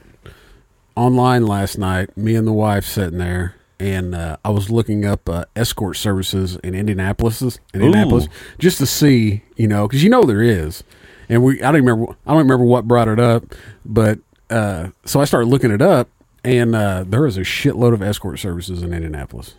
[0.97, 2.17] online last night.
[2.17, 6.57] Me and the wife sitting there, and uh, I was looking up uh, escort services
[6.57, 10.85] in Indianapolis, Indianapolis, just to see, you know, because you know there is.
[11.29, 13.45] And we, I don't remember, I don't remember what brought it up,
[13.85, 14.19] but
[14.51, 16.09] uh, so I started looking it up,
[16.45, 19.55] and uh, there is a shitload of escort services in Indianapolis.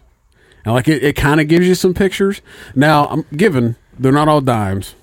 [0.65, 2.41] And like it, it kind of gives you some pictures.
[2.75, 4.95] Now I'm given they're not all dimes,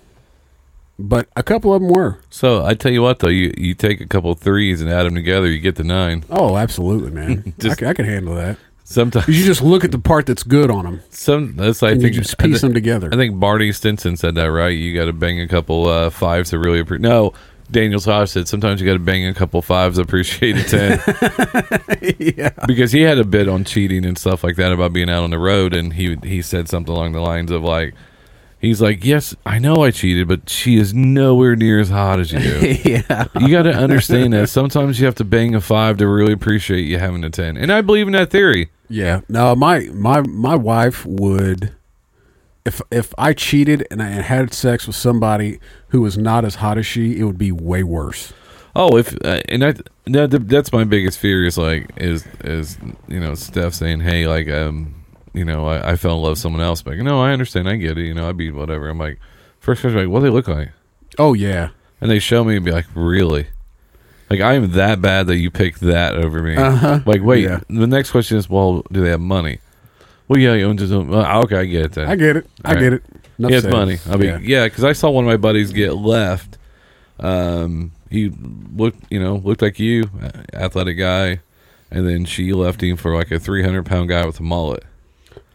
[0.98, 2.18] but a couple of them were.
[2.31, 5.04] So I tell you what, though, you you take a couple of threes and add
[5.04, 6.24] them together, you get the nine.
[6.31, 7.42] Oh, absolutely, man.
[7.59, 8.57] I, Just- c- I can handle that.
[8.90, 12.14] Sometimes You just look at the part that's good on them, some that's I think
[12.14, 13.11] you just piece them together.
[13.12, 14.70] I think Barney Stinson said that right.
[14.70, 17.03] You got to bang a couple uh, fives to really appreciate.
[17.03, 17.35] No,
[17.70, 22.14] Daniel Tosh said sometimes you got to bang a couple fives to appreciate a ten.
[22.18, 22.48] yeah.
[22.66, 25.29] because he had a bit on cheating and stuff like that about being out on
[25.29, 27.94] the road, and he he said something along the lines of like,
[28.61, 32.33] he's like, yes, I know I cheated, but she is nowhere near as hot as
[32.33, 32.40] you.
[32.85, 33.27] yeah.
[33.40, 36.83] you got to understand that sometimes you have to bang a five to really appreciate
[36.83, 38.71] you having a ten, and I believe in that theory.
[38.88, 39.21] Yeah.
[39.29, 41.75] No, my my my wife would
[42.65, 46.79] if if I cheated and I had sex with somebody who was not as hot
[46.79, 48.33] as she, it would be way worse.
[48.77, 52.79] Oh, if uh, and that, that that's my biggest fear is like is is
[53.09, 54.94] you know Steph saying, hey, like um,
[55.35, 56.83] you know, I, I fell in love with someone else.
[56.83, 58.06] But like, no, I understand, I get it.
[58.06, 58.88] You know, I'd be whatever.
[58.88, 59.18] I'm like,
[59.60, 60.70] first question, like, what do they look like?
[61.18, 61.70] Oh yeah.
[62.00, 63.48] And they show me and be like, really?
[64.31, 66.54] Like I am that bad that you picked that over me.
[66.56, 67.00] Uh-huh.
[67.06, 67.44] Like, wait.
[67.44, 67.60] Yeah.
[67.68, 69.58] The next question is, well, do they have money?
[70.29, 71.56] Well, yeah, you own just own, uh, okay.
[71.56, 72.08] I get it then.
[72.08, 72.46] I get it.
[72.64, 73.02] I All get it.
[73.38, 73.72] Enough He has said.
[73.72, 73.98] money.
[74.06, 74.38] I mean, Yeah.
[74.42, 76.58] yeah, because I saw one of my buddies get left
[77.20, 78.31] um, he
[78.76, 80.08] looked, you know, looked like you,
[80.52, 81.40] athletic guy,
[81.90, 84.85] and then she left him for like a three hundred pound guy with a mullet.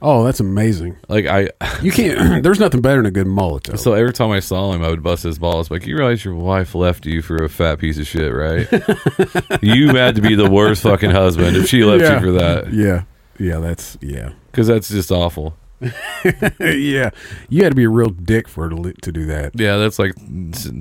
[0.06, 0.98] Oh, that's amazing.
[1.08, 1.48] Like I,
[1.82, 2.44] You can't.
[2.44, 3.80] there's nothing better than a good mullet.
[3.80, 5.72] So every time I saw him, I would bust his balls.
[5.72, 8.68] Like you realize your wife left you for a fat piece of shit, right?
[9.64, 12.16] you had to be the worst fucking husband if she left Yeah.
[12.16, 13.04] you for that, yeah,
[13.40, 15.56] yeah, that's yeah, because that's just awful.
[16.60, 17.10] yeah.
[17.50, 19.52] You had to be a real dick for to, to do that.
[19.60, 20.14] Yeah, that's like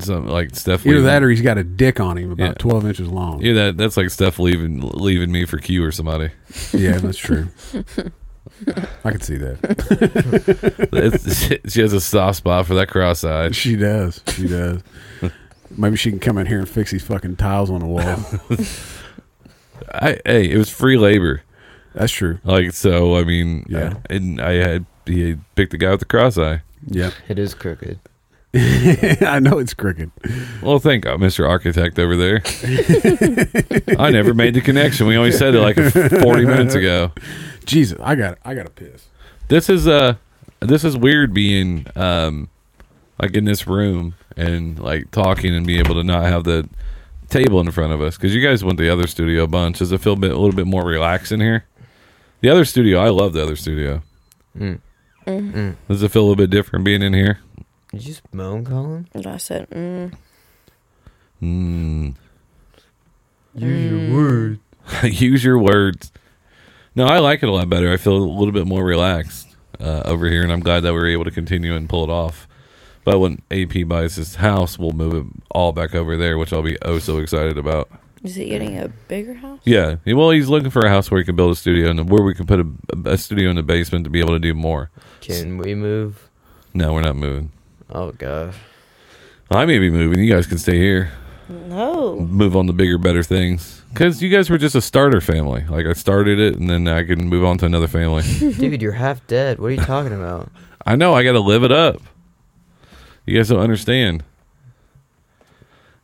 [0.05, 0.81] some like Steph.
[0.87, 2.55] Either leaving- that or he's got a dick on him about Yeah.
[2.55, 3.41] twelve inches long.
[3.41, 6.31] Yeah, that that's like Steph leaving leaving me for Q or somebody.
[6.73, 7.49] Yeah, that's true.
[9.05, 10.88] I can see that.
[10.92, 13.57] It's, she has a soft spot for that cross-eyed.
[13.57, 14.22] She does.
[14.28, 14.82] She does.
[15.76, 18.24] Maybe she can come in here and fix these fucking tiles on the wall.
[19.94, 21.42] I, hey, it was free labor.
[21.94, 22.38] That's true.
[22.44, 23.94] Like so, I mean, Yeah.
[24.11, 26.62] I, and I had he had picked the guy with the cross eye.
[26.86, 27.12] Yep.
[27.28, 27.98] It is crooked.
[28.55, 30.11] I know it's crooked.
[30.62, 31.48] Well, thank God, Mr.
[31.48, 32.42] Architect over there.
[33.98, 35.07] I never made the connection.
[35.07, 35.76] We only said it like
[36.22, 37.12] forty minutes ago.
[37.65, 39.09] Jesus, I got I got to piss.
[39.49, 40.17] This is uh
[40.61, 42.49] this is weird being um
[43.21, 46.69] like in this room and like talking and being able to not have the
[47.29, 49.79] table in front of us because you guys went to the other studio a bunch.
[49.79, 51.65] Does it feel a bit a little bit more relaxed in here?
[52.41, 54.03] The other studio, I love the other studio.
[54.59, 54.81] Mm.
[55.27, 55.77] Mm.
[55.89, 57.39] Does it feel a little bit different being in here?
[57.93, 59.09] Did you just moan, Colin?
[59.15, 60.13] And I said, mm,
[61.43, 62.15] Mm.
[63.55, 64.61] Use your words.
[65.21, 66.13] Use your words.
[66.95, 67.93] No, I like it a lot better.
[67.93, 69.49] I feel a little bit more relaxed
[69.80, 72.11] uh, over here, and I'm glad that we were able to continue and pull it
[72.11, 72.47] off.
[73.05, 76.62] But when AP buys his house, we'll move it all back over there, which I'll
[76.62, 77.90] be oh so excited about.
[78.22, 79.61] is he getting a bigger house?
[79.64, 82.22] Yeah, well, he's looking for a house where he can build a studio and where
[82.22, 82.66] we can put a,
[83.07, 84.90] a studio in the basement to be able to do more.
[85.20, 86.28] Can we move?
[86.74, 87.51] No, we're not moving.
[87.90, 88.55] Oh gosh.
[89.51, 90.20] I may be moving.
[90.20, 91.12] You guys can stay here.
[91.53, 92.20] No.
[92.20, 93.82] Move on to bigger, better things.
[93.90, 95.64] Because you guys were just a starter family.
[95.68, 98.22] Like I started it, and then I can move on to another family.
[98.38, 99.59] Dude, you're half dead.
[99.59, 100.50] What are you talking about?
[100.86, 102.00] I know I got to live it up.
[103.26, 104.24] You guys don't understand.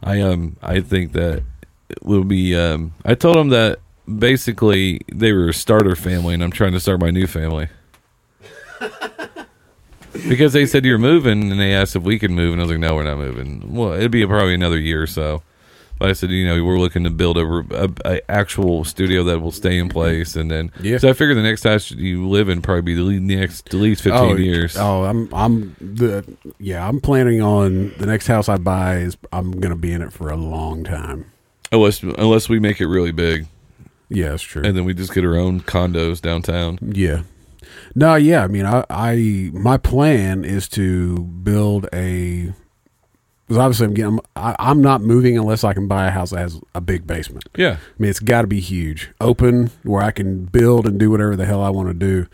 [0.03, 1.43] I um I think that
[1.89, 6.43] it will be um I told them that basically they were a starter family and
[6.43, 7.69] I'm trying to start my new family.
[10.29, 12.71] because they said you're moving and they asked if we could move and I was
[12.71, 13.75] like no we're not moving.
[13.75, 15.43] Well, it'd be probably another year or so.
[15.99, 19.41] But I said, you know, we're looking to build a, a, a actual studio that
[19.41, 20.99] will stay in place, and then Yeah.
[20.99, 24.03] So I figure the next house you live in probably be the next at least
[24.03, 24.77] oh, fifteen oh, years.
[24.77, 26.25] Oh, I'm I'm the
[26.61, 26.87] yeah.
[26.89, 30.31] I'm planning on the next house I buy is I'm gonna be in it for
[30.31, 31.33] a long time.
[31.73, 33.47] Unless unless we make it really big,
[34.09, 34.63] Yeah, that's true.
[34.65, 36.79] and then we just get our own condos downtown.
[36.81, 37.23] Yeah.
[37.95, 38.45] No, yeah.
[38.45, 42.53] I mean, I, I my plan is to build a.
[43.47, 44.21] Because obviously, I'm getting.
[44.37, 47.45] I, I'm not moving unless I can buy a house that has a big basement.
[47.57, 51.11] Yeah, I mean, it's got to be huge, open, where I can build and do
[51.11, 52.27] whatever the hell I want to do.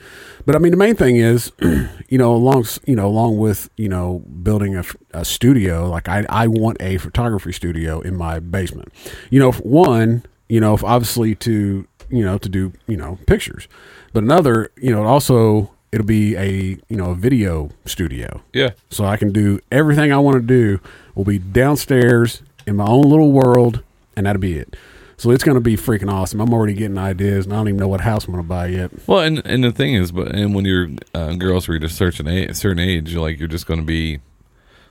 [0.45, 1.53] But I mean, the main thing is,
[2.09, 5.89] you know, along you know, along with you know, building a, a studio.
[5.89, 8.93] Like I, I want a photography studio in my basement.
[9.31, 13.69] You know, one, you know, if obviously to you know to do you know pictures,
[14.15, 18.71] but another, you know, also it'll be a you know a video studio yeah.
[18.91, 20.81] so I can do everything I want to do.
[21.15, 23.83] Will be downstairs in my own little world,
[24.17, 24.77] and that'll be it.
[25.17, 26.41] So it's going to be freaking awesome.
[26.41, 28.69] I'm already getting ideas, and I don't even know what house I'm going to buy
[28.69, 28.91] yet.
[29.07, 32.27] Well, and and the thing is, but and when you're uh, girls reach a certain
[32.27, 34.21] age, a certain age, you're like you're just going to be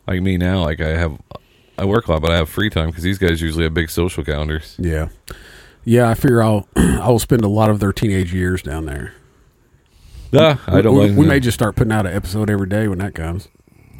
[0.07, 0.63] like me now.
[0.63, 1.17] Like I have,
[1.77, 3.89] I work a lot, but I have free time because these guys usually have big
[3.89, 4.75] social calendars.
[4.79, 5.09] Yeah,
[5.85, 6.09] yeah.
[6.09, 9.13] I figure I'll I will spend a lot of their teenage years down there.
[10.31, 10.95] Yeah, I don't.
[10.95, 13.49] We, blame we may just start putting out an episode every day when that comes.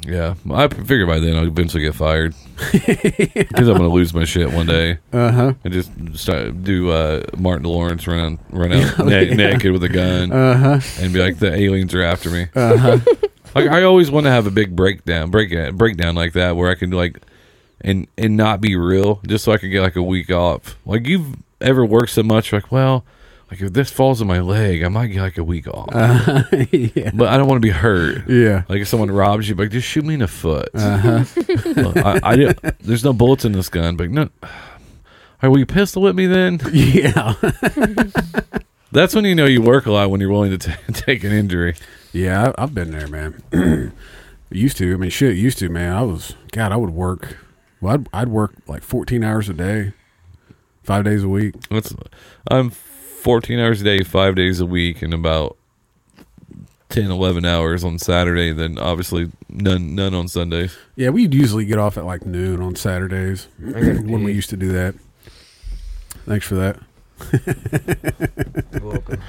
[0.06, 2.34] Yeah, I figure by then I'll eventually get fired
[2.72, 5.54] because I'm going to lose my shit one day Uh huh.
[5.64, 10.30] and just start do uh, Martin Lawrence run run out na- naked with a gun
[10.30, 10.80] Uh huh.
[11.02, 12.48] and be like the aliens are after me.
[12.54, 12.98] Uh huh.
[13.54, 16.74] like I always want to have a big breakdown, break breakdown like that where I
[16.74, 17.22] can like
[17.80, 20.76] and and not be real, just so I can get like a week off.
[20.84, 23.04] Like you've ever worked so much, like well,
[23.50, 25.88] like if this falls on my leg, I might get like a week off,
[26.72, 27.10] yeah.
[27.14, 28.28] but I don't want to be hurt.
[28.28, 28.62] Yeah.
[28.68, 30.68] Like if someone robs you, like just shoot me in the foot.
[30.74, 31.24] Uh huh.
[31.76, 34.28] Well, I, I didn't- there's no bullets in this gun, but no.
[35.42, 36.60] Are we pistol whip me then?
[36.72, 37.34] Yeah.
[38.92, 41.32] That's when you know you work a lot when you're willing to t- take an
[41.32, 41.74] injury.
[42.12, 43.92] Yeah, I, I've been there, man.
[44.50, 44.94] used to.
[44.94, 45.92] I mean, shit, used to, man.
[45.92, 47.36] I was, God, I would work.
[47.80, 49.92] Well, I'd, I'd work like 14 hours a day,
[50.84, 51.54] five days a week.
[51.70, 51.94] That's
[52.50, 55.56] I'm 14 hours a day, five days a week, and about
[56.90, 58.52] 10, 11 hours on Saturday.
[58.52, 60.76] Then obviously none none on Sundays.
[60.94, 64.72] Yeah, we'd usually get off at like noon on Saturdays when we used to do
[64.72, 64.94] that.
[66.26, 66.78] Thanks for that.
[68.72, 69.20] You're welcome.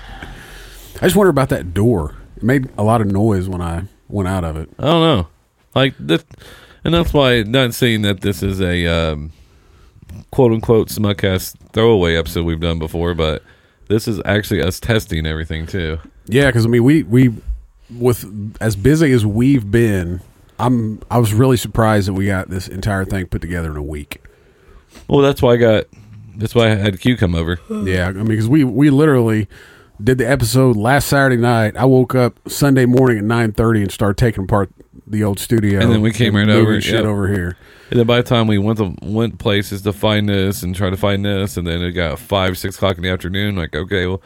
[1.01, 2.15] I just wonder about that door.
[2.37, 4.69] It made a lot of noise when I went out of it.
[4.79, 5.27] I don't know.
[5.73, 6.23] Like that,
[6.83, 9.31] and that's why not saying that this is a um,
[10.31, 13.43] quote unquote smutcast throwaway episode we've done before, but
[13.87, 15.99] this is actually us testing everything too.
[16.25, 17.33] Yeah, because I mean, we we
[17.89, 20.21] with as busy as we've been,
[20.59, 23.83] I'm I was really surprised that we got this entire thing put together in a
[23.83, 24.23] week.
[25.07, 25.85] Well, that's why I got.
[26.35, 27.59] That's why I had Q come over.
[27.69, 29.47] Yeah, I mean, because we we literally
[30.03, 31.77] did the episode last Saturday night.
[31.77, 34.71] I woke up Sunday morning at nine thirty and started taking apart
[35.07, 37.05] the old studio, And then we came right over, shit yep.
[37.05, 37.57] over here.
[37.91, 40.89] And then by the time we went to went places to find this and try
[40.89, 43.55] to find this, and then it got five six o'clock in the afternoon.
[43.55, 44.21] Like okay, well,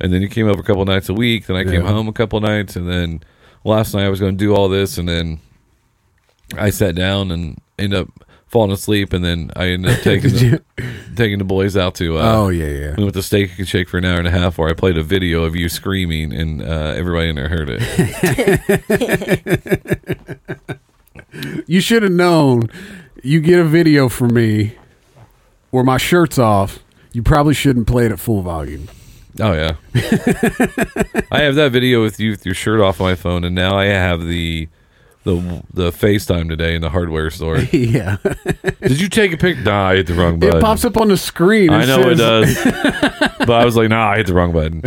[0.00, 1.46] and then you came over a couple nights a week.
[1.46, 3.22] Then I came home a couple nights, and then
[3.64, 5.40] last night I was going to do all this, and then
[6.56, 8.08] I sat down and ended up
[8.54, 10.62] falling asleep, and then I ended up taking the,
[11.16, 12.18] taking the boys out to.
[12.18, 12.94] Uh, oh yeah, yeah.
[12.96, 14.96] We went to Steak and Shake for an hour and a half, where I played
[14.96, 17.80] a video of you screaming, and uh, everybody in there heard it.
[21.66, 22.70] You should have known.
[23.24, 24.76] You get a video from me
[25.70, 26.78] where my shirt's off.
[27.12, 28.88] You probably shouldn't play it at full volume.
[29.40, 29.74] Oh yeah,
[31.32, 33.76] I have that video with you with your shirt off on my phone, and now
[33.76, 34.68] I have the
[35.24, 37.58] the the FaceTime today in the hardware store.
[37.72, 38.18] yeah,
[38.82, 39.58] Did you take a pic?
[39.58, 40.58] Nah, I hit the wrong button.
[40.58, 41.70] it pops up on the screen.
[41.70, 42.54] I know it does,
[43.38, 44.82] but I was like, nah, I hit the wrong button.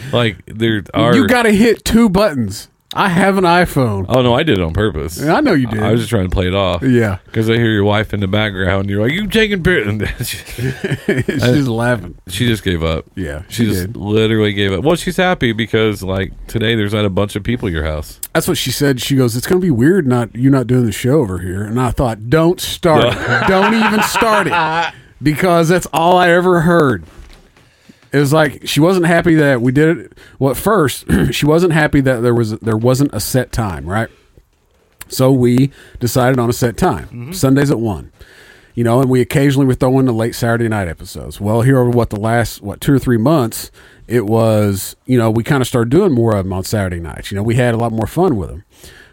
[0.12, 1.14] like there are.
[1.14, 2.68] You got to hit two buttons.
[2.94, 4.06] I have an iPhone.
[4.08, 5.22] oh no, I did it on purpose.
[5.22, 5.82] I know you did.
[5.82, 6.82] I was just trying to play it off.
[6.82, 10.28] yeah, Because I hear your wife in the background, and you're like, "You taking pictures?"
[11.06, 12.16] she's just laughing.
[12.28, 13.04] she just gave up.
[13.14, 13.96] Yeah, She, she just did.
[13.98, 14.84] literally gave up.
[14.84, 18.20] Well, she's happy because like today there's not a bunch of people at your house.
[18.32, 19.02] That's what she said.
[19.02, 21.62] She goes, "It's going to be weird not you not doing the show over here."
[21.64, 23.02] And I thought, "Don't start.
[23.48, 27.04] Don't even start it." Because that's all I ever heard.
[28.12, 30.18] It was like she wasn't happy that we did it.
[30.38, 34.08] Well, at first, she wasn't happy that there was there wasn't a set time, right?
[35.08, 37.32] So we decided on a set time, mm-hmm.
[37.32, 38.12] Sundays at one.
[38.74, 41.40] You know, and we occasionally would throw in the late Saturday night episodes.
[41.40, 43.72] Well, here over what the last what two or three months,
[44.06, 47.30] it was you know we kind of started doing more of them on Saturday nights.
[47.30, 48.64] You know, we had a lot more fun with them.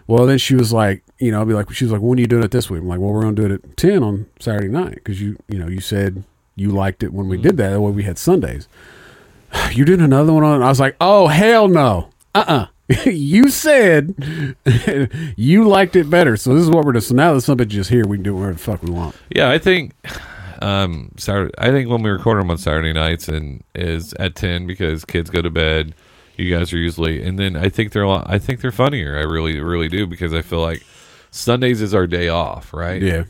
[0.08, 2.22] Well, then she was like, you know, I'd be like, she was like, when are
[2.22, 2.82] you doing it this week?
[2.82, 5.36] I'm like, well, we're going to do it at ten on Saturday night because you,
[5.48, 6.24] you know, you said
[6.56, 7.72] you liked it when we did that.
[7.72, 8.68] The way we had Sundays.
[9.72, 10.62] You did another one on.
[10.62, 12.66] I was like, oh hell no, uh uh
[13.10, 14.14] you said
[15.38, 17.02] you liked it better, so this is what we're doing.
[17.02, 19.16] So now that somebody's just here, we can do whatever the fuck we want.
[19.30, 19.94] Yeah, I think
[20.62, 21.54] um Saturday.
[21.58, 25.30] I think when we record them on Saturday nights and is at ten because kids
[25.30, 25.96] go to bed.
[26.38, 28.04] You guys are usually, and then I think they're.
[28.04, 29.18] a lot- I think they're funnier.
[29.18, 30.84] I really, really do because I feel like
[31.32, 33.02] Sundays is our day off, right?
[33.02, 33.24] Yeah,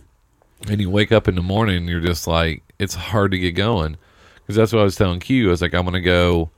[0.69, 3.51] and you wake up in the morning and you're just like it's hard to get
[3.51, 3.97] going
[4.37, 5.47] because that's what I was telling Q.
[5.47, 6.49] I was like, I'm gonna go.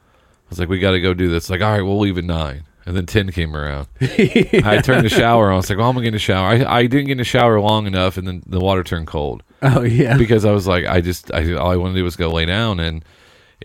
[0.48, 1.50] I was like, we got to go do this.
[1.50, 2.64] Like, all right, we'll leave at nine.
[2.86, 3.88] And then ten came around.
[4.02, 5.54] I turned the shower on.
[5.54, 6.48] I was like, well, I'm gonna get in the shower.
[6.48, 9.44] I, I didn't get in the shower long enough, and then the water turned cold
[9.62, 12.16] oh yeah, because I was like, I just, I all I wanted to do was
[12.16, 13.04] go lay down and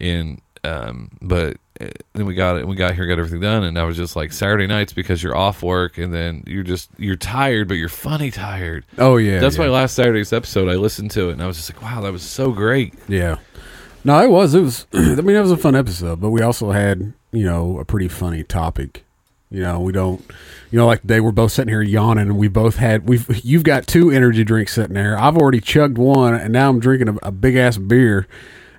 [0.01, 2.67] and um, but uh, then we got it.
[2.67, 5.37] We got here, got everything done, and I was just like Saturday nights because you're
[5.37, 8.85] off work, and then you're just you're tired, but you're funny tired.
[8.99, 9.41] oh yeah.
[9.41, 9.65] That's yeah.
[9.65, 12.13] why last Saturday's episode I listened to it and I was just like, wow, that
[12.13, 12.95] was so great.
[13.09, 13.39] Yeah.
[14.05, 14.55] No, it was.
[14.55, 14.87] It was.
[14.93, 18.09] I mean, it was a fun episode, but we also had, you know, a pretty
[18.09, 19.05] funny topic.
[19.51, 20.25] You know, we don't,
[20.71, 23.09] you know, like they were both sitting here yawning, and we both had.
[23.09, 23.45] We've.
[23.45, 25.19] You've got two energy drinks sitting there.
[25.19, 28.27] I've already chugged one, and now I'm drinking a, a big ass beer,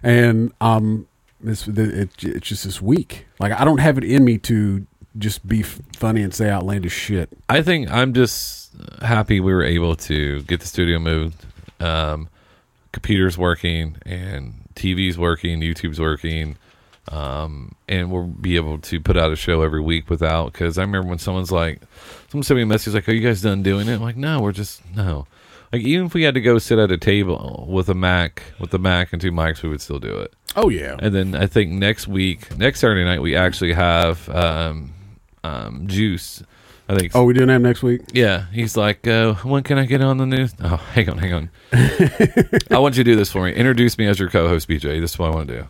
[0.02, 1.08] and um,
[1.44, 3.28] it's it, it's just this week.
[3.40, 4.86] Like I don't have it in me to
[5.18, 7.30] just be funny and say outlandish shit.
[7.50, 11.46] I think I'm just happy we were able to get the studio moved.
[11.80, 12.30] Um,
[12.92, 16.58] computers working and TV's working, YouTube's working.
[17.12, 20.84] Um, and we'll be able to put out a show every week without, cause I
[20.84, 21.82] remember when someone's like,
[22.30, 23.96] someone sent me a message like, are you guys done doing it?
[23.96, 25.28] I'm like, no, we're just, no.
[25.74, 28.70] Like, even if we had to go sit at a table with a Mac, with
[28.70, 30.34] the Mac and two mics, we would still do it.
[30.56, 30.96] Oh yeah.
[31.00, 34.94] And then I think next week, next Saturday night, we actually have um,
[35.44, 36.44] um, Juice.
[36.90, 37.16] I think.
[37.16, 38.02] Oh, we doing that next week?
[38.14, 38.48] yeah.
[38.52, 40.54] He's like, uh, when can I get on the news?
[40.62, 41.50] Oh, hang on, hang on.
[41.72, 43.54] I want you to do this for me.
[43.54, 45.00] Introduce me as your co-host, BJ.
[45.00, 45.68] This is what I want to do.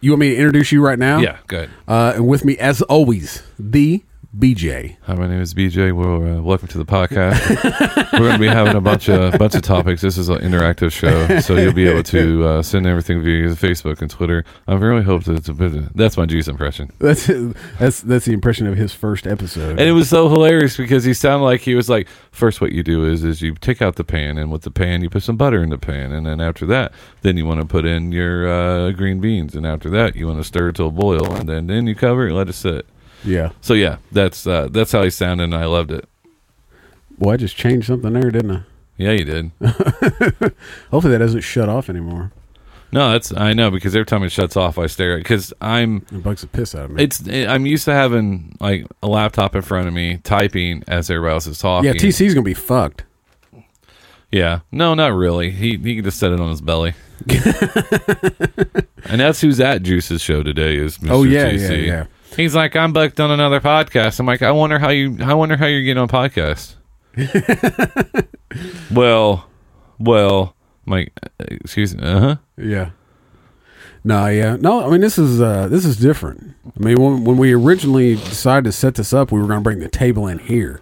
[0.00, 1.18] You want me to introduce you right now?
[1.18, 1.68] Yeah, good.
[1.86, 4.02] Uh, and with me, as always, the
[4.38, 4.96] BJ.
[5.02, 5.92] Hi, my name is BJ.
[5.92, 7.38] Well, uh, welcome to the podcast.
[8.14, 10.00] We're going to be having a bunch of bunch of topics.
[10.02, 14.02] This is an interactive show, so you'll be able to uh, send everything via Facebook
[14.02, 14.44] and Twitter.
[14.66, 15.94] I really hope that it's a bit.
[15.94, 17.26] That's my juice impression, That's
[17.78, 19.78] that's that's the impression of his first episode.
[19.78, 22.82] and it was so hilarious because he sounded like he was like, first, what you
[22.82, 25.36] do is is you take out the pan, and with the pan, you put some
[25.36, 28.48] butter in the pan, and then after that, then you want to put in your
[28.48, 31.48] uh, green beans, and after that, you want to stir it to a boil, and
[31.48, 32.84] then then you cover it, and let it sit.
[33.24, 33.50] Yeah.
[33.60, 36.08] So yeah, that's uh, that's how he sounded, and I loved it.
[37.18, 38.62] Well, I just changed something there, didn't I?
[38.96, 39.50] Yeah, you did.
[40.90, 42.32] Hopefully that doesn't shut off anymore.
[42.92, 46.06] No, that's I know because every time it shuts off, I stare at because I'm
[46.12, 47.02] It bugs the piss out of me.
[47.02, 51.32] it's I'm used to having like a laptop in front of me typing as everybody
[51.34, 51.86] else is talking.
[51.92, 53.02] yeah, TC's gonna be fucked.
[54.30, 55.50] Yeah, no, not really.
[55.50, 56.94] He he can just set it on his belly.
[57.28, 61.10] and that's who's at Juice's show today is Mr.
[61.10, 61.70] Oh yeah, TC.
[61.70, 62.04] yeah, yeah.
[62.36, 64.18] He's like, I'm booked on another podcast.
[64.20, 66.74] I'm like, I wonder how you I wonder how you're getting on podcast.
[68.90, 69.48] well,
[69.98, 70.56] well,
[70.86, 72.36] I'm like, uh, excuse me, uh huh.
[72.56, 72.90] Yeah.
[74.02, 74.56] No, yeah.
[74.56, 76.54] No, I mean this is uh this is different.
[76.78, 79.80] I mean when when we originally decided to set this up, we were gonna bring
[79.80, 80.80] the table in here.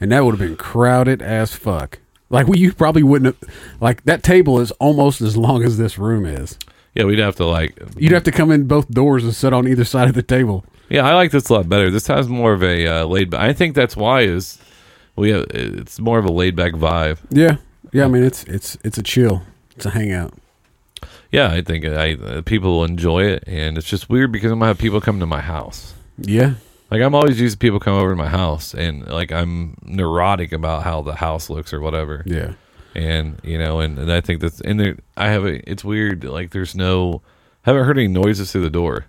[0.00, 2.00] And that would have been crowded as fuck.
[2.30, 3.50] Like we you probably wouldn't have
[3.80, 6.58] like that table is almost as long as this room is.
[6.94, 9.66] Yeah, we'd have to like You'd have to come in both doors and sit on
[9.66, 10.64] either side of the table.
[10.88, 11.90] Yeah, I like this a lot better.
[11.90, 13.30] This has more of a uh, laid.
[13.30, 13.40] back.
[13.40, 14.58] I think that's why is
[15.16, 17.18] we have it's more of a laid back vibe.
[17.30, 17.56] Yeah.
[17.92, 19.42] Yeah, I mean it's it's it's a chill.
[19.76, 20.34] It's a hangout.
[21.30, 24.58] Yeah, I think I uh, people will enjoy it, and it's just weird because I'm
[24.58, 25.94] gonna have people come to my house.
[26.18, 26.54] Yeah.
[26.90, 30.52] Like I'm always used to people come over to my house, and like I'm neurotic
[30.52, 32.22] about how the house looks or whatever.
[32.26, 32.52] Yeah.
[32.94, 34.96] And you know, and, and I think that's and there.
[35.16, 35.68] I have a.
[35.68, 36.24] It's weird.
[36.24, 37.22] Like there's no.
[37.62, 39.06] Haven't heard any noises through the door.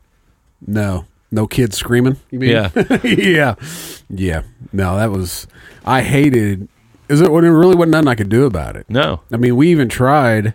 [0.65, 1.05] No.
[1.31, 2.17] No kids screaming.
[2.31, 2.49] You mean?
[2.51, 2.69] Yeah.
[3.03, 3.55] yeah,
[4.09, 4.43] yeah.
[4.71, 5.47] No, that was.
[5.83, 6.69] I hated.
[7.09, 7.25] Is it?
[7.25, 8.89] There really wasn't nothing I could do about it.
[8.89, 10.53] No, I mean, we even tried,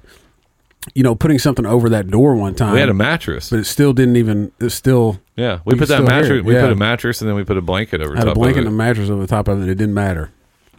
[0.95, 2.73] you know, putting something over that door one time.
[2.73, 3.51] we had a mattress.
[3.51, 4.53] but it still didn't even.
[4.59, 6.43] It still Yeah, we You put that mattress.
[6.43, 6.63] We yeah.
[6.63, 8.69] put a mattress, and then we put a blanket over had top a blanket and
[8.69, 9.69] a mattress over the top of it.
[9.69, 10.31] It didn't matter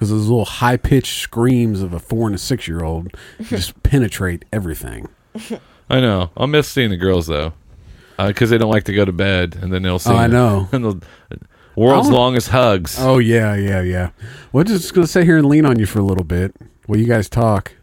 [0.02, 3.10] because those little high pitched screams of a four and a six year old
[3.44, 5.08] just penetrate everything.
[5.88, 6.32] I know.
[6.36, 7.54] I'll miss seeing the girls though,
[8.18, 10.10] because they don't like to go to bed, and then they'll see.
[10.10, 10.68] Oh, I know.
[10.72, 11.02] and the
[11.76, 12.14] world's Oh.
[12.14, 12.96] longest hugs.
[13.00, 14.10] Oh yeah, yeah, yeah.
[14.52, 16.56] We're just gonna sit here and lean on you for a little bit
[16.88, 17.74] while you guys talk.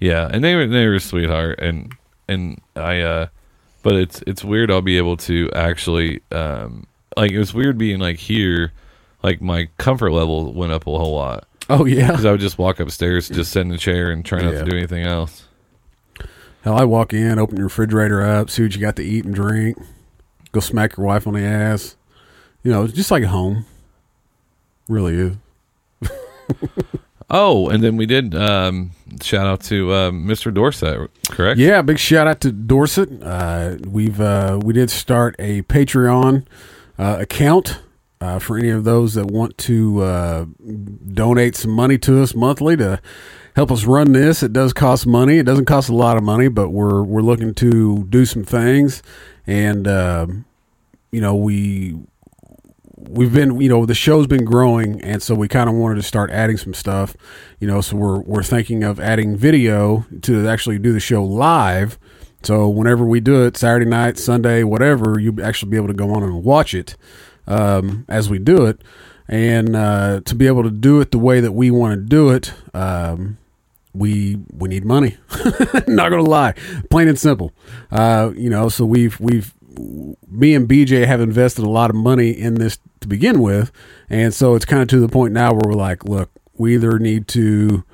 [0.00, 1.92] Yeah, and they were they were sweetheart, and
[2.26, 3.00] and I.
[3.00, 3.26] uh
[3.82, 4.70] But it's it's weird.
[4.70, 6.86] I'll be able to actually um
[7.18, 8.72] like it was weird being like here,
[9.22, 12.08] like my comfort level went up a whole lot Oh yeah.
[12.08, 14.64] because I would just walk upstairs, just sit in the chair, and try not Yeah.
[14.64, 15.46] to do anything else.
[16.62, 19.34] Hell, I walk in, open your refrigerator up, see what you got to eat and
[19.34, 19.76] drink,
[20.52, 21.96] go smack your wife on the ass.
[22.62, 23.64] You know, it's just like home.
[24.88, 25.36] Really is.
[27.34, 28.90] Oh, and then we did um
[29.22, 30.52] shout out to um, Mr.
[30.52, 31.58] Dorset, correct?
[31.58, 33.22] Yeah, big shout out to Dorset.
[33.22, 36.44] Uh, we've uh, we did start a Patreon
[36.98, 37.80] uh, account
[38.22, 40.46] uh, for any of those that want to uh,
[41.12, 43.00] donate some money to us monthly to
[43.56, 44.44] help us run this.
[44.44, 45.38] It does cost money.
[45.38, 49.02] It doesn't cost a lot of money, but we're we're looking to do some things,
[49.44, 50.44] and um
[51.10, 51.98] you know we
[52.96, 56.02] we've been you know the show's been growing and so we kind of wanted to
[56.02, 57.16] start adding some stuff
[57.58, 61.98] you know so we're we're thinking of adding video to actually do the show live
[62.44, 66.14] so whenever we do it saturday night sunday whatever you'll actually be able to go
[66.14, 66.96] on and watch it
[67.46, 68.80] um, as we do it.
[69.28, 72.30] And uh, to be able to do it the way that we want to do
[72.30, 73.38] it um,
[73.94, 75.16] we we need money.
[75.86, 76.54] Not gonna lie.
[76.90, 77.52] Plain and simple.
[77.90, 79.54] Uh, you know so we've we've
[80.30, 83.72] me and BJ have invested a lot of money in this to begin with,
[84.08, 86.98] and so it's kind of to the point now where we're like, look, we either
[86.98, 87.84] need to,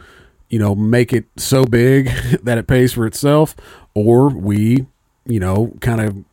[0.49, 2.07] you know, make it so big
[2.43, 3.55] that it pays for itself,
[3.95, 4.87] or we,
[5.27, 6.25] you know, kind of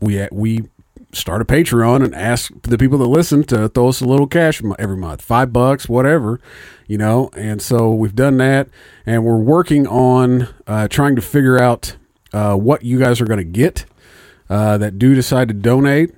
[0.00, 0.68] we we
[1.12, 4.62] start a Patreon and ask the people that listen to throw us a little cash
[4.78, 6.40] every month, five bucks, whatever,
[6.86, 7.30] you know.
[7.36, 8.68] And so we've done that,
[9.06, 11.96] and we're working on uh, trying to figure out
[12.32, 13.86] uh, what you guys are going to get
[14.50, 16.14] uh, that do decide to donate.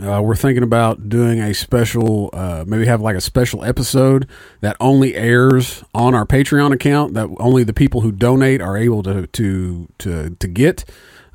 [0.00, 4.28] Uh, we're thinking about doing a special, uh, maybe have like a special episode
[4.60, 7.14] that only airs on our Patreon account.
[7.14, 10.84] That only the people who donate are able to to to to get.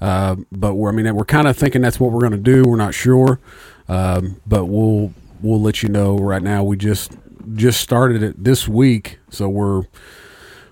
[0.06, 2.62] Uh, but we're, I mean, we're kind of thinking that's what we're going to do.
[2.64, 3.40] We're not sure,
[3.88, 6.16] um, but we'll we'll let you know.
[6.16, 7.14] Right now, we just
[7.56, 9.86] just started it this week, so we're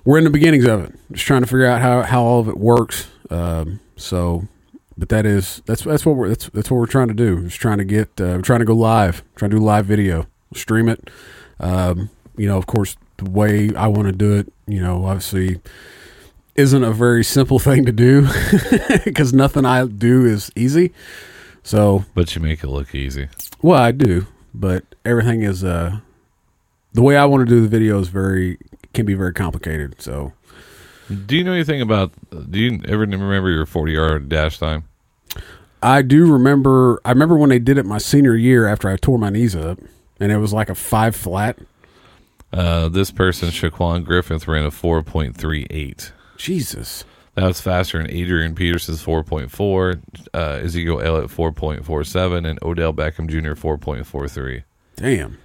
[0.05, 0.93] we're in the beginnings of it.
[1.11, 3.07] Just trying to figure out how how all of it works.
[3.31, 4.47] Um, so
[4.99, 7.45] but that is that's that's what we're that's that's what we're trying to do.
[7.45, 10.27] Just trying to get uh, we're trying to go live, trying to do live video,
[10.53, 11.09] stream it.
[11.59, 15.59] Um, you know, of course, the way I want to do it, you know, obviously
[16.55, 18.27] isn't a very simple thing to do
[19.03, 20.91] because nothing I do is easy.
[21.63, 23.29] So, But you make it look easy.
[23.61, 25.99] well, I do, but everything is uh
[26.93, 28.57] the way I want to do the video is very
[28.93, 30.01] can be very complicated.
[30.01, 30.33] So,
[31.25, 32.11] Do you know anything about?
[32.51, 34.83] Do you ever remember your forty yard dash time?
[35.81, 37.01] I do remember.
[37.03, 39.79] I remember when they did it my senior year after I tore my knees up,
[40.19, 41.57] and it was like a five flat.
[42.53, 46.11] Uh, this person, Shaquem Griffin, ran a four point three eight.
[46.38, 47.03] Jesus,
[47.36, 50.01] That was faster than Adrian Peterson's 4.4,
[50.34, 53.53] uh, Ezekiel Elliott 4.47, and Odell Beckham Jr.
[53.53, 54.63] 4.43.
[54.95, 55.38] damn.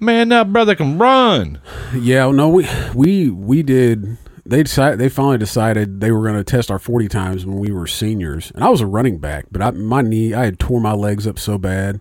[0.00, 1.60] Man, that brother can run.
[1.94, 4.18] Yeah, no, we we we did.
[4.44, 4.98] They decided.
[4.98, 8.50] They finally decided they were going to test our forty times when we were seniors,
[8.56, 11.26] and I was a running back, but I, my knee, I had tore my legs
[11.28, 12.00] up so bad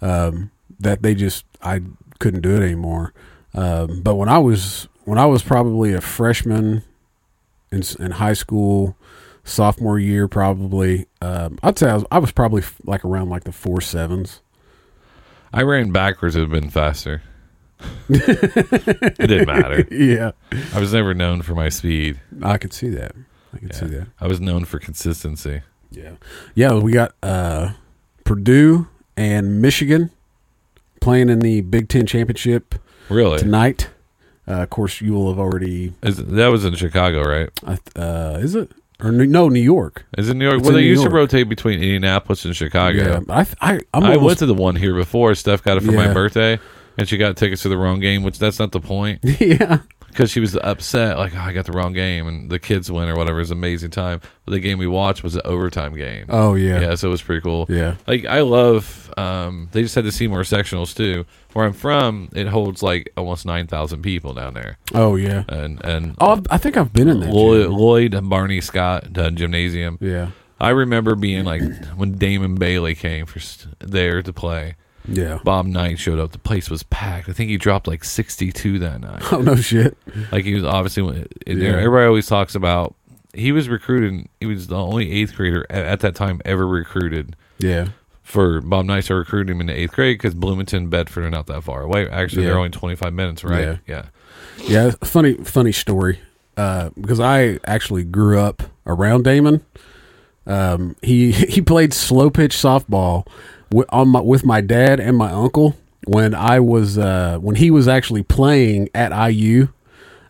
[0.00, 1.80] um, that they just I
[2.20, 3.12] couldn't do it anymore.
[3.52, 6.84] Um, but when I was when I was probably a freshman
[7.74, 8.96] in, in high school,
[9.44, 13.44] sophomore year, probably, um, I'd say I was, I was probably f- like around like
[13.44, 14.40] the four sevens.
[15.52, 17.22] I ran backwards, it would have been faster.
[18.08, 19.86] it didn't matter.
[19.94, 20.32] Yeah,
[20.74, 22.20] I was never known for my speed.
[22.42, 23.12] I could see that.
[23.52, 24.08] I could see that.
[24.20, 25.62] I was known for consistency.
[25.90, 26.12] Yeah.
[26.54, 27.72] Yeah, we got uh,
[28.24, 30.10] Purdue and Michigan
[31.00, 32.74] playing in the Big Ten championship
[33.08, 33.38] Really?
[33.38, 33.90] tonight.
[34.46, 35.92] Uh, of course, you will have already.
[36.02, 37.50] Is, that was in Chicago, right?
[37.96, 38.70] Uh, is it
[39.00, 40.04] or New- no New York?
[40.18, 40.58] Is it New York?
[40.58, 41.12] It's well, they New used York.
[41.12, 43.24] to rotate between Indianapolis and Chicago.
[43.26, 45.34] Yeah, I I I'm I almost, went to the one here before.
[45.34, 46.58] Steph got it for my birthday,
[46.98, 49.20] and she got tickets to the wrong game, which that's not the point.
[49.40, 49.78] yeah.
[50.14, 53.08] Because she was upset, like oh, I got the wrong game, and the kids win
[53.08, 53.38] or whatever.
[53.38, 54.20] It was an amazing time.
[54.44, 56.26] But the game we watched was an overtime game.
[56.28, 56.80] Oh yeah.
[56.80, 57.66] yeah, so it was pretty cool.
[57.68, 57.96] Yeah.
[58.06, 59.12] like I love.
[59.16, 61.24] Um, they just had the Seymour sectionals too.
[61.52, 65.44] Where I'm from, it holds like almost nine thousand people down there, Oh yeah.
[65.48, 67.30] and and Oh, I've- think I've been in that.
[67.30, 67.68] Lloyd.
[67.68, 69.98] Lloyd and Barney Scott uh, gymnasium.
[70.00, 70.30] Yeah.
[70.60, 71.62] I remember being like
[71.96, 73.40] when Damon Bailey came for
[73.80, 74.76] there to play.
[75.06, 75.38] Yeah.
[75.44, 76.32] Bob Knight showed up.
[76.32, 77.28] The place was packed.
[77.28, 79.22] I think he dropped like 62 that night.
[79.32, 79.96] Oh no shit.
[80.32, 81.72] Like he was obviously in there.
[81.72, 81.78] Yeah.
[81.84, 82.94] Everybody always talks about
[83.34, 84.28] he was recruited.
[84.40, 87.88] He was the only eighth grader at, at that time ever recruited Yeah.
[88.22, 91.46] for Bob Knight to recruit him in the eighth grade because Bloomington, Bedford are not
[91.48, 92.08] that far away.
[92.08, 93.60] Actually, they're only 25 minutes, right?
[93.60, 93.76] Yeah.
[93.86, 94.04] Yeah.
[94.68, 96.20] Yeah, funny funny story.
[96.56, 99.64] Uh, because I actually grew up around Damon.
[100.46, 103.26] Um, he he played slow pitch softball
[103.74, 107.70] with, on my, with my dad and my uncle when I was uh, when he
[107.70, 109.68] was actually playing at IU.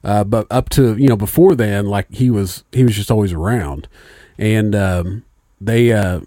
[0.02, 3.32] Uh, but up to you know before then, like he was he was just always
[3.32, 3.88] around,
[4.38, 5.24] and um,
[5.60, 6.20] they uh,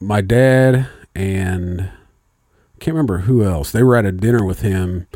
[0.00, 1.90] my dad and
[2.78, 5.06] can't remember who else they were at a dinner with him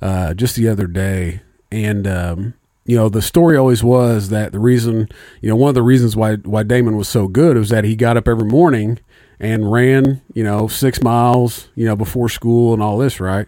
[0.00, 4.58] uh, just the other day, and um, you know the story always was that the
[4.58, 5.08] reason
[5.40, 7.94] you know one of the reasons why why Damon was so good was that he
[7.94, 8.98] got up every morning
[9.40, 13.46] and ran you know six miles you know before school and all this right,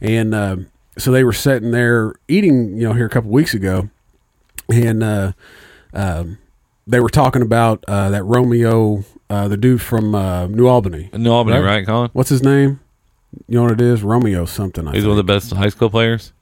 [0.00, 0.56] and uh,
[0.98, 3.88] so they were sitting there eating you know here a couple weeks ago,
[4.68, 5.32] and uh,
[5.94, 6.38] um,
[6.86, 11.08] they were talking about uh, that Romeo uh, the dude from uh, New Albany.
[11.12, 11.64] New Albany, Right.
[11.78, 12.10] right, Colin?
[12.12, 12.80] What's his name?
[13.46, 14.02] You know what it is?
[14.02, 14.88] Romeo something.
[14.88, 15.10] I He's think.
[15.10, 16.32] one of the best high school players.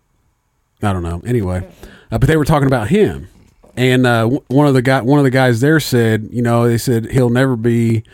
[0.83, 1.21] I don't know.
[1.27, 1.69] Anyway,
[2.11, 3.29] uh, but they were talking about him,
[3.77, 6.67] and uh, w- one of the guy, one of the guys there said, you know,
[6.67, 8.05] they said he'll never be,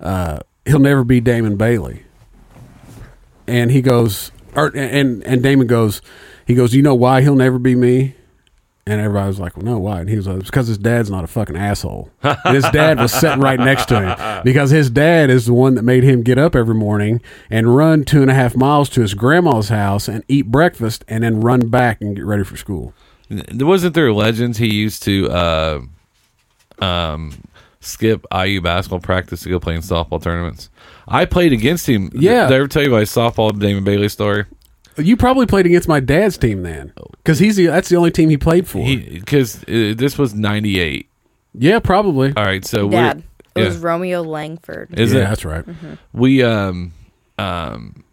[0.00, 2.04] uh, he'll never be Damon Bailey.
[3.46, 6.00] And he goes, or, and and Damon goes,
[6.46, 8.14] he goes, you know why he'll never be me?
[8.86, 10.00] And everybody was like, well, no, why?
[10.00, 12.10] And he was like, because his dad's not a fucking asshole.
[12.22, 15.74] And his dad was sitting right next to him because his dad is the one
[15.76, 19.00] that made him get up every morning and run two and a half miles to
[19.00, 22.92] his grandma's house and eat breakfast and then run back and get ready for school.
[23.54, 25.80] Wasn't there legends he used to uh,
[26.78, 27.32] um,
[27.84, 30.70] skip IU basketball practice to go play in softball tournaments.
[31.06, 32.10] I played against him.
[32.14, 32.46] Yeah.
[32.48, 34.44] Did I ever tell you my softball Damon Bailey story?
[34.96, 38.28] You probably played against my dad's team then, because he's the, that's the only team
[38.28, 38.84] he played for.
[38.86, 41.08] Because uh, this was '98.
[41.54, 42.32] yeah, probably.
[42.36, 43.18] All right, so Dad.
[43.56, 43.78] It we're, was.
[43.78, 44.96] Romeo Langford.
[44.98, 45.24] Is yeah, it?
[45.24, 45.64] that's right.
[46.12, 46.92] We um
[47.38, 48.04] um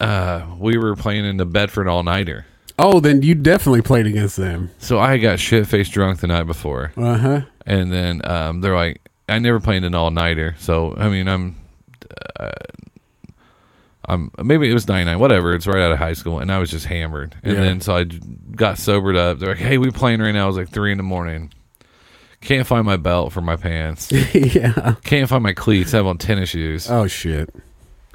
[0.00, 2.46] uh we were playing in the Bedford all nighter.
[2.78, 4.70] Oh, then you definitely played against them.
[4.78, 7.40] So I got shit faced drunk the night before, Uh huh.
[7.70, 10.54] And then um they're like, I never played an all nighter.
[10.58, 11.56] So I mean, I'm.
[12.38, 12.50] Uh,
[14.08, 15.54] I'm maybe it was 99, whatever.
[15.54, 17.36] It's right out of high school, and I was just hammered.
[17.42, 17.60] And Yeah.
[17.60, 19.38] then so I got sobered up.
[19.38, 21.52] They're like, "Hey, we playing right now." It was like three in the morning.
[22.40, 24.10] Can't find my belt for my pants.
[24.34, 24.94] yeah.
[25.04, 25.92] Can't find my cleats.
[25.94, 26.90] I have on tennis shoes.
[26.90, 27.54] Oh shit.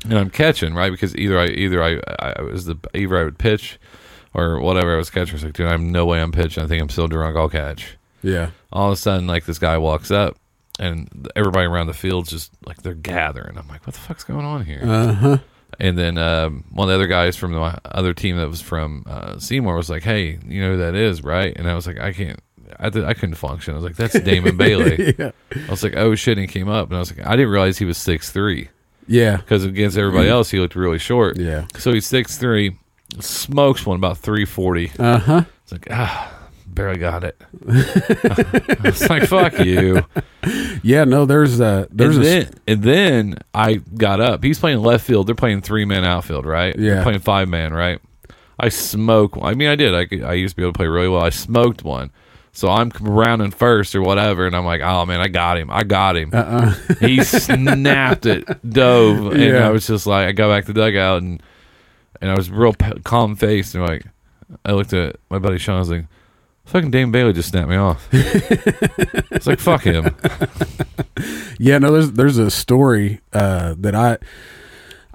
[0.03, 3.37] and I'm catching right because either I either I I was the either I would
[3.37, 3.79] pitch
[4.33, 5.33] or whatever I was catching.
[5.33, 6.63] I was like, dude, I have no way I'm pitching.
[6.63, 7.37] I think I'm still drunk.
[7.37, 7.95] I'll catch.
[8.23, 8.49] Yeah.
[8.76, 10.38] All of a sudden, like this guy walks up,
[10.80, 13.57] and everybody around the field's just like they're gathering.
[13.57, 14.82] I'm like, what the fuck's going on here?
[14.84, 15.38] Uh huh.
[15.80, 19.03] And then um, one of the other guys from the other team that was from
[19.07, 21.99] uh, Seymour was like, "Hey, you know who that is, right?" And I was like,
[21.99, 22.39] "I can't,
[22.80, 25.32] I, th- I couldn't function." I was like, "That's Damon Bailey." Yeah.
[25.67, 27.51] I was like, "Oh shit!" And he came up, and I was like, "I didn't
[27.51, 28.69] realize he was six three
[29.07, 29.38] Yeah.
[29.38, 31.65] because against everybody else, he looked really short." Yeah.
[31.78, 32.78] So he's six three,
[33.19, 34.91] smokes one about three forty.
[34.97, 35.43] Uh huh.
[35.63, 36.32] It's like ah,
[36.76, 37.41] barely got it.
[37.67, 40.03] it's like fuck you.
[40.84, 41.03] Yeah.
[41.05, 44.43] No, there's uh there's and a then, and then I got up.
[44.43, 45.28] He's playing left field.
[45.28, 46.76] They're playing three man outfield, right?
[46.78, 46.95] Yeah.
[46.95, 47.99] They're playing five man, right?
[48.59, 49.38] I smoke.
[49.41, 49.93] I mean, I did.
[49.95, 51.21] I I used to be able to play really well.
[51.21, 52.11] I smoked one.
[52.51, 55.69] So I'm rounding first or whatever, and I'm like, oh man, I got him.
[55.69, 56.30] I got him.
[56.34, 59.67] uh He snapped it, dove, and Yeah.
[59.67, 61.43] I was just like, I got back to the dugout, and
[62.21, 64.05] and I was real p- calm faced, and like,
[64.63, 65.76] I looked at my buddy Sean.
[65.76, 66.05] I was like,
[66.66, 68.07] fucking Dame Bailey just snapped me off.
[68.11, 70.16] it's like fuck him.
[71.57, 74.18] Yeah, no, there's there's a story uh, that I,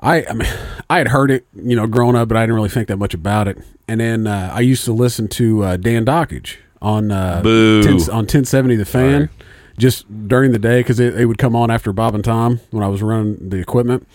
[0.00, 0.48] I, I mean,
[0.88, 3.14] I had heard it, you know, growing up, but I didn't really think that much
[3.14, 3.58] about it.
[3.88, 7.82] And then uh, I used to listen to uh, Dan Dakich on uh, Boo.
[7.82, 9.28] 10, on 1070 The Fan, Sorry.
[9.76, 12.82] just during the day because it, it would come on after Bob and Tom when
[12.82, 14.08] I was running the equipment.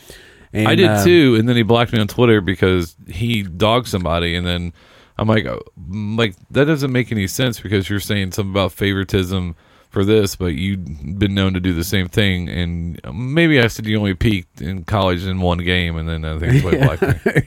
[0.51, 3.87] And, I did uh, too, and then he blocked me on Twitter because he dogged
[3.87, 4.71] somebody, and then
[5.17, 9.55] I'm like, oh, like that doesn't make any sense because you're saying something about favoritism
[9.89, 10.83] for this, but you've
[11.17, 14.83] been known to do the same thing, and maybe I said you only peaked in
[14.83, 16.97] college in one game, and then I think why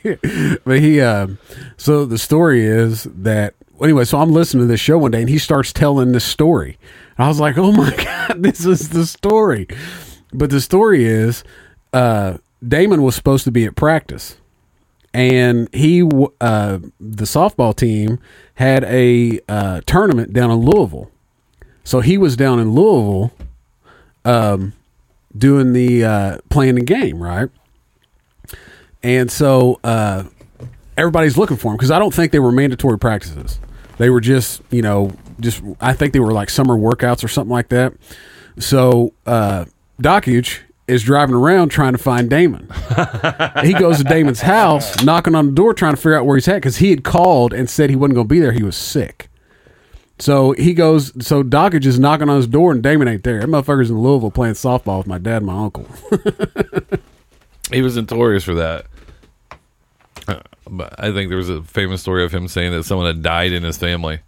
[0.03, 1.29] he but he uh,
[1.77, 5.29] so the story is that anyway so i'm listening to this show one day and
[5.29, 6.79] he starts telling this story.
[7.17, 9.69] And i was like oh my god this is the story.
[10.33, 11.45] But the story is
[11.93, 14.37] uh, damon was supposed to be at practice
[15.19, 16.03] and he
[16.41, 18.19] uh, the softball team
[18.55, 21.11] had a uh, tournament down in louisville
[21.83, 23.33] so he was down in louisville
[24.25, 24.73] um,
[25.37, 27.49] doing the uh, playing the game right
[29.03, 30.25] and so uh,
[30.97, 33.61] everybody's looking for him because I don't think they were mandatory practices.
[33.97, 37.53] They were just, you know, just I think they were like summer workouts or something
[37.53, 37.95] like that.
[38.59, 39.67] So uh,
[40.01, 42.69] Dakich is driving around trying to find Damon.
[43.63, 46.49] he goes to Damon's house, knocking on the door, trying to figure out where he's
[46.49, 48.53] at because he had called and said he wasn't going to be there.
[48.53, 49.29] He was sick.
[50.19, 51.13] So he goes.
[51.25, 53.39] So Dakich is knocking on his door, and Damon ain't there.
[53.41, 55.87] That motherfucker's in Louisville playing softball with my dad and my uncle.
[57.71, 58.87] He was notorious for that.
[60.27, 63.23] Uh, But I think there was a famous story of him saying that someone had
[63.23, 64.21] died in his family,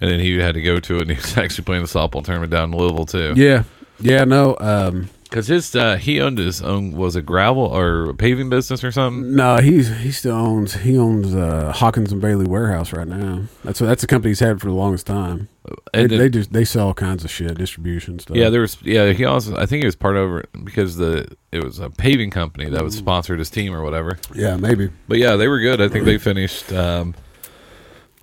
[0.00, 2.24] and then he had to go to it, and he was actually playing the softball
[2.24, 3.34] tournament down in Louisville too.
[3.36, 3.64] yeah,
[4.00, 4.56] yeah, no.
[4.60, 8.82] Um, Because his uh, he owned his own was a gravel or a paving business
[8.82, 9.36] or something.
[9.36, 13.42] No, he's he still owns he owns uh, Hawkins and Bailey warehouse right now.
[13.62, 15.48] That's that's a company he's had for the longest time.
[15.92, 18.36] They, And then- they just they sell all kinds of shit, distribution stuff.
[18.36, 21.28] yeah, there was yeah he also I think he was part of it because the
[21.52, 24.18] it was a paving company that was sponsored his team or whatever.
[24.34, 24.90] yeah, maybe.
[25.06, 25.80] But yeah, they were good.
[25.80, 26.72] I think they finished.
[26.72, 27.14] Um,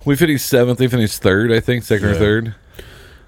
[0.04, 0.78] we finished seventh.
[0.78, 1.52] They finished third.
[1.52, 2.54] I think second or third.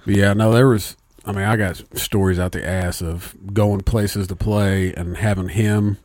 [0.05, 0.97] But yeah, no, there was.
[1.25, 5.49] I mean, I got stories out the ass of going places to play and having
[5.49, 5.99] him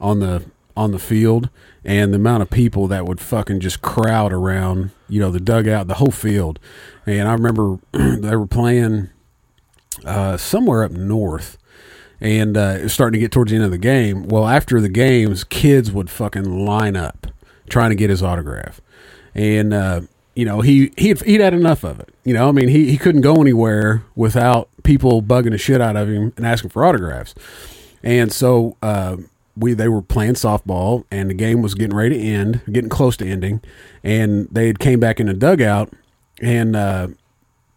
[0.00, 0.44] on the
[0.76, 1.50] on the field,
[1.84, 5.86] and the amount of people that would fucking just crowd around, you know, the dugout,
[5.86, 6.58] the whole field.
[7.06, 9.10] And I remember they were playing
[10.04, 11.58] uh, somewhere up north,
[12.20, 14.26] and uh, it was starting to get towards the end of the game.
[14.26, 17.28] Well, after the games, kids would fucking line up
[17.68, 18.80] trying to get his autograph,
[19.34, 20.00] and uh,
[20.34, 22.14] you know he he'd, he'd had enough of it.
[22.24, 25.96] You know, I mean, he he couldn't go anywhere without people bugging the shit out
[25.96, 27.34] of him and asking for autographs,
[28.02, 28.76] and so.
[28.82, 29.16] Uh,
[29.56, 33.16] we they were playing softball and the game was getting ready to end, getting close
[33.16, 33.60] to ending,
[34.02, 35.92] and they had came back in the dugout
[36.40, 37.06] and uh,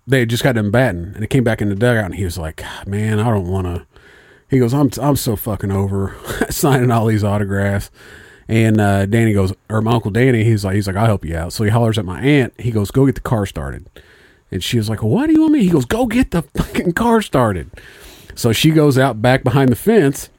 [0.08, 2.24] they had just got done batting, and he came back in the dugout, and he
[2.24, 3.86] was like, "Man, I don't want to."
[4.50, 6.16] He goes, "I'm I'm so fucking over
[6.50, 7.92] signing all these autographs."
[8.48, 11.36] And uh, Danny goes, or my uncle Danny, he's like, he's like, I'll help you
[11.36, 11.54] out.
[11.54, 12.54] So he hollers at my aunt.
[12.60, 13.90] He goes, "Go get the car started."
[14.52, 16.94] And she was like, "What do you want me?" He goes, "Go get the fucking
[16.94, 17.70] car started."
[18.36, 20.30] So she goes out back behind the fence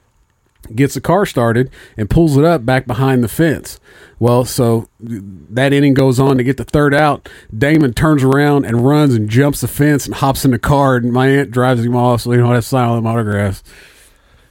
[0.74, 3.80] gets the car started and pulls it up back behind the fence.
[4.18, 7.28] Well, so that inning goes on to get the third out.
[7.56, 11.12] Damon turns around and runs and jumps the fence and hops in the car, and
[11.12, 13.62] my aunt drives him off so don't have to sign all them autographs.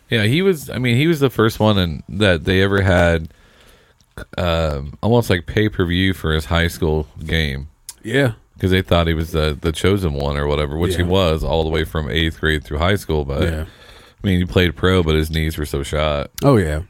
[0.09, 0.69] Yeah, he was.
[0.69, 3.33] I mean, he was the first one in, that they ever had,
[4.37, 7.69] um, almost like pay per view for his high school game.
[8.03, 8.33] Yeah.
[8.53, 11.63] because they thought he was the the chosen one or whatever, which he was all
[11.63, 13.25] the way from eighth grade through high school.
[13.25, 13.65] But Yeah.
[14.23, 16.31] I mean, he played pro, but his knees were so shot.
[16.43, 16.81] Oh yeah.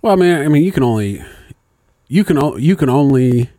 [0.00, 1.22] Well, I mean, I mean, you can only,
[2.08, 3.50] you can, you can only,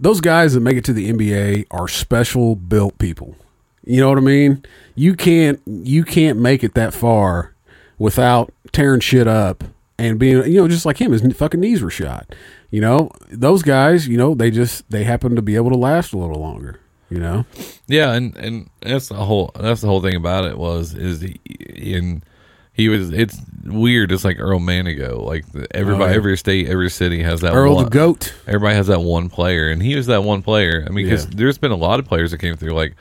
[0.00, 3.36] those guys that make it to the NBA are special built people.
[3.84, 4.64] You know what I mean?
[4.94, 7.54] You can't, you can't make it that far
[7.98, 9.62] without tearing shit up
[9.98, 11.12] and being, you know, just like him.
[11.12, 12.34] His fucking knees were shot.
[12.70, 16.12] You know, those guys, you know, they just they happen to be able to last
[16.12, 16.80] a little longer.
[17.10, 17.44] You know,
[17.86, 21.38] Yeah, and and that's the whole that's the whole thing about it was is he
[21.74, 22.24] in
[22.72, 24.10] he was it's weird.
[24.10, 25.24] It's like Earl Manigault.
[25.24, 26.16] Like everybody, Oh, yeah.
[26.16, 28.34] every state, every city has that Earl one, the goat.
[28.48, 30.84] Everybody has that one player, and he was that one player.
[30.88, 31.32] I mean, because Yeah.
[31.36, 32.94] there's been a lot of players that came through, like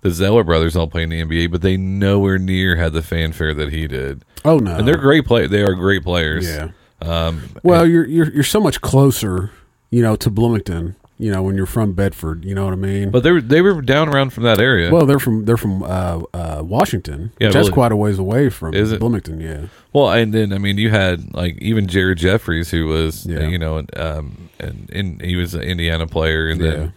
[0.00, 3.70] the Zeller brothers, all playing the NBA, but they nowhere near had the fanfare that
[3.72, 4.24] he did.
[4.44, 5.46] Oh no, And they're great play.
[5.46, 6.46] They are great players.
[6.48, 6.70] Yeah.
[7.00, 9.50] Um, Well, you're you're you're so much closer,
[9.90, 10.96] you know, to Bloomington.
[11.20, 13.10] You know, when you're from Bedford, you know what I mean.
[13.10, 14.88] but they were they were down around from that area.
[14.92, 17.32] well, they're from they're from uh, uh, Washington.
[17.40, 19.00] Yeah, which that's quite a ways away from is it?
[19.00, 19.40] Bloomington.
[19.40, 23.48] Yeah, Well, and then I mean, you had like even Jared Jeffries, who was Yeah.
[23.48, 26.70] you know, um, and, and he was an Indiana player, and Yeah.
[26.70, 26.92] then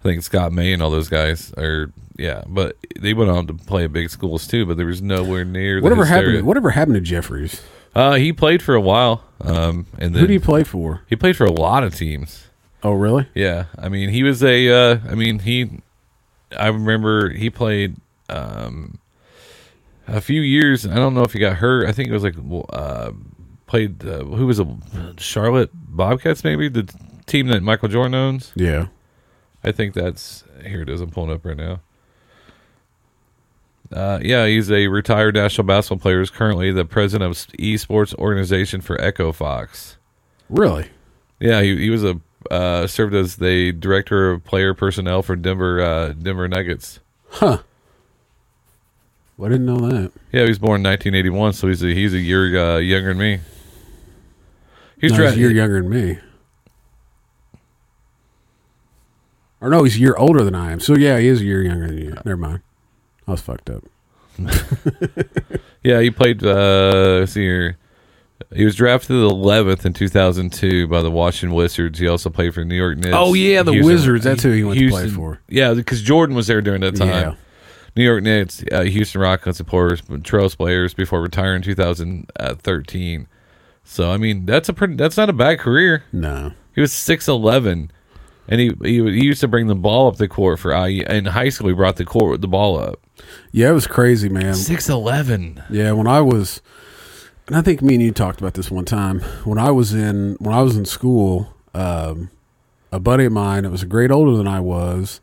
[0.00, 3.54] I think Scott May and all those guys are yeah, but they went on to
[3.54, 4.66] play at big schools too.
[4.66, 6.38] But there was nowhere near the whatever happened.
[6.38, 7.62] To, whatever happened to Jeffries?
[7.94, 11.02] Uh, he played for a while, um, and then Who did he play for?
[11.08, 12.44] he played for a lot of teams.
[12.82, 13.26] Oh, really?
[13.34, 14.68] Yeah, I mean, he was a.
[14.68, 15.80] Uh, I mean, he.
[16.56, 17.96] I remember he played
[18.28, 18.98] um,
[20.06, 20.86] a few years.
[20.86, 21.88] I don't know if he got hurt.
[21.88, 22.36] I think it was like
[22.70, 23.12] uh,
[23.66, 24.06] played.
[24.06, 24.76] Uh, who was a
[25.18, 26.44] Charlotte Bobcats?
[26.44, 26.88] Maybe the
[27.26, 28.52] team that Michael Jordan owns.
[28.54, 28.86] Yeah.
[29.64, 30.82] I think that's here.
[30.82, 31.00] It is.
[31.00, 31.80] I'm pulling up right now.
[33.92, 36.20] Uh, yeah, he's a retired national basketball player.
[36.20, 39.96] Is currently the president of esports organization for Echo Fox.
[40.48, 40.88] Really?
[41.40, 42.20] Yeah, he, he was a
[42.50, 47.00] uh, served as the director of player personnel for Denver uh, Denver Nuggets.
[47.28, 47.58] Huh.
[49.36, 50.12] Well, I didn't know that.
[50.32, 53.18] Yeah, he was born in 1981, so he's a, he's a year uh, younger than
[53.18, 53.40] me.
[54.98, 56.18] He was No, dra- he's a year younger than me.
[59.60, 60.80] Or no, he's a year older than I am.
[60.80, 62.14] So yeah, he is a year younger than you.
[62.24, 62.60] Never mind.
[63.26, 63.84] I was fucked up.
[65.82, 66.42] Yeah, he played.
[66.44, 67.78] Uh, let's see here.
[68.52, 72.00] He was drafted the 11th in 2002 by the Washington Wizards.
[72.00, 73.14] He also played for New York Knicks.
[73.14, 74.24] Oh, yeah, the Wizards.
[74.24, 75.40] That's who he went to play for.
[75.48, 77.08] Yeah, because Jordan was there during that time.
[77.08, 77.34] Yeah.
[77.94, 83.28] New York Knicks, uh, Houston Rockets supporters, Trail Blazers before retiring in 2013.
[83.84, 84.96] So I mean, that's a pretty.
[84.96, 86.02] That's not a bad career.
[86.12, 86.50] No.
[86.74, 87.92] He was six eleven,
[88.48, 91.04] and he, he he used to bring the ball up the court for IE.
[91.08, 93.00] In high school, he brought the court the ball up.
[93.52, 94.54] Yeah, it was crazy, man.
[94.54, 95.62] Six eleven.
[95.70, 96.60] Yeah, when I was,
[97.46, 99.20] and I think me and you talked about this one time.
[99.44, 102.30] When I was in when I was in school, um,
[102.92, 105.20] a buddy of mine that was a grade older than I was,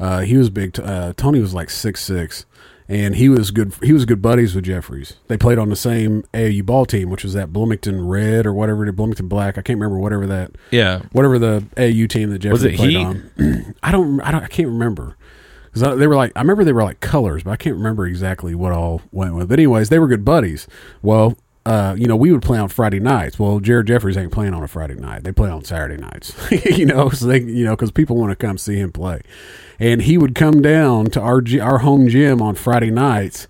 [0.00, 0.74] uh, he was big.
[0.74, 2.44] T- uh, Tony was like six six,
[2.88, 3.72] and he was good.
[3.82, 5.14] He was good buddies with Jeffries.
[5.28, 8.84] They played on the same AAU ball team, which was that Bloomington Red or whatever,
[8.84, 9.56] the Bloomington Black.
[9.58, 12.90] I can't remember whatever that Yeah, whatever the AAU team that Jeffries Was it played
[12.90, 13.04] Heat?
[13.04, 13.74] on.
[13.82, 15.15] I don't, I don't, I can't remember
[15.76, 18.54] because they were like, I remember they were like colors, but I can't remember exactly
[18.54, 19.48] what all went with.
[19.48, 20.66] But anyways, they were good buddies.
[21.02, 23.38] Well, uh, you know, we would play on Friday nights.
[23.38, 25.24] Well, Jared Jeffries ain't playing on a Friday night.
[25.24, 26.32] They play on Saturday nights.
[26.64, 29.20] you know, so they, you know, because people want to come see him play,
[29.78, 33.48] and he would come down to our our home gym on Friday nights.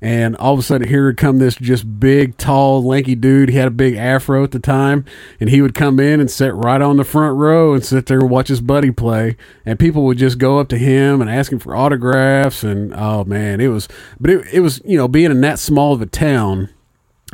[0.00, 3.48] And all of a sudden, here would come this just big, tall, lanky dude.
[3.48, 5.04] He had a big afro at the time,
[5.40, 8.20] and he would come in and sit right on the front row and sit there
[8.20, 9.36] and watch his buddy play.
[9.66, 12.62] And people would just go up to him and ask him for autographs.
[12.62, 13.88] And oh man, it was,
[14.20, 16.68] but it, it was, you know, being in that small of a town,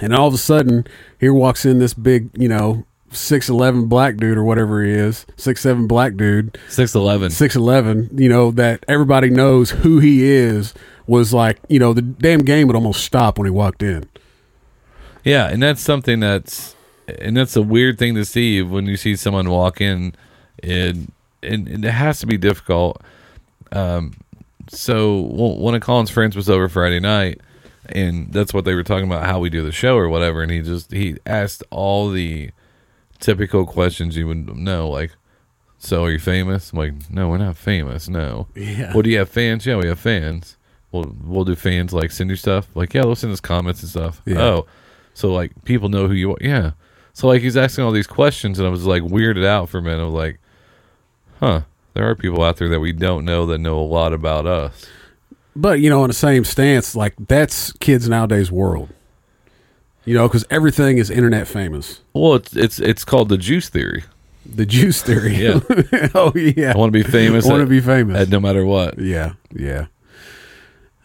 [0.01, 0.87] and all of a sudden,
[1.21, 5.26] here walks in this big, you know, six eleven black dude or whatever he is,
[5.36, 7.30] six seven black dude, six eleven.
[7.30, 10.74] six eleven, you know, that everybody knows who he is,
[11.07, 14.09] was like, you know, the damn game would almost stop when he walked in.
[15.24, 16.74] Yeah, and that's something that's
[17.18, 20.14] and that's a weird thing to see when you see someone walk in
[20.62, 23.00] and and, and it has to be difficult.
[23.72, 24.14] Um
[24.70, 27.40] so one one of Colin's friends was over Friday night
[27.86, 30.50] and that's what they were talking about how we do the show or whatever and
[30.50, 32.50] he just he asked all the
[33.25, 35.12] typical questions you would know like
[35.79, 36.72] so are you famous?
[36.72, 38.09] I'm like, no, we're not famous.
[38.09, 38.47] No.
[38.55, 38.95] Yeah.
[38.95, 39.66] Well, do you have fans?
[39.66, 40.57] Yeah, we have fans.
[40.93, 42.68] We'll we'll do fans like send you stuff.
[42.75, 44.22] Like, yeah, they'll send us comments and stuff.
[44.25, 44.41] Yeah.
[44.41, 44.66] Oh,
[45.12, 46.39] so like people know who you are.
[46.41, 46.72] Yeah.
[47.12, 49.83] So like he's asking all these questions, and I was like weirded out for a
[49.83, 50.01] minute.
[50.01, 50.41] I was like,
[51.41, 51.62] huh,
[51.93, 54.87] there are people out there that we don't know that know a lot about us.
[55.55, 58.89] But you know, in the same stance, like that's kids nowadays world.
[60.05, 62.00] You know, because everything is internet famous.
[62.12, 64.05] Well, it's it's it's called the juice theory.
[64.46, 65.34] The juice theory.
[65.42, 65.61] Yeah.
[66.14, 66.72] oh yeah.
[66.74, 67.46] I want to be famous.
[67.46, 68.16] I want to be famous.
[68.20, 68.98] at no matter what.
[68.98, 69.34] yeah.
[69.55, 69.86] Yeah.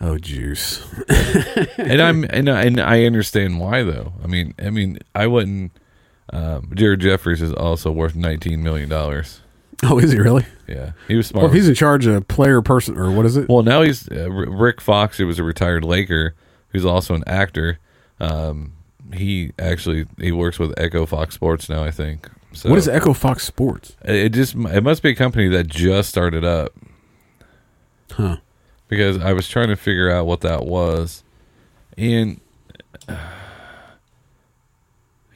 [0.01, 0.85] Oh juice.
[1.77, 4.13] and I'm and I, and I understand why though.
[4.23, 5.71] I mean, I mean, I wouldn't.
[6.31, 9.41] Um, Jared Jeffries is also worth nineteen million dollars.
[9.83, 10.45] Oh, is he really?
[10.67, 11.43] Yeah, he was smart.
[11.43, 13.47] Well, if he's in charge of player person or what is it?
[13.49, 16.35] well, now he's uh, R- Rick Fox, who was a retired Laker,
[16.69, 17.79] who's also an actor.
[18.19, 18.73] Um,
[19.13, 21.83] he actually he works with Echo Fox Sports now.
[21.83, 22.29] I think.
[22.53, 23.95] So what is Echo Fox Sports?
[24.03, 26.73] It it just it must be a company that just started up
[28.11, 28.37] Huh.
[28.87, 31.23] because I was trying to figure out what that was,
[31.97, 32.41] and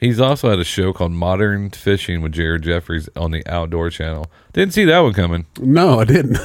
[0.00, 4.26] he's also had a show called Modern Fishing with Jared Jeffries on the Outdoor Channel.
[4.52, 5.46] Didn't see that one coming.
[5.60, 6.38] No, I didn't.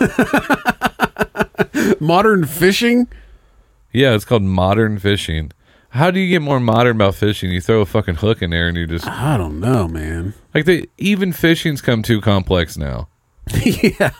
[2.02, 3.08] Modern fishing?
[3.92, 5.52] Yeah, it's called Modern Fishing.
[5.90, 7.52] How do you get more modern about fishing?
[7.52, 10.34] You throw a fucking hook in there and you just I don't know, man.
[10.54, 13.08] like they even fishing's come too complex now.
[13.64, 14.12] yeah.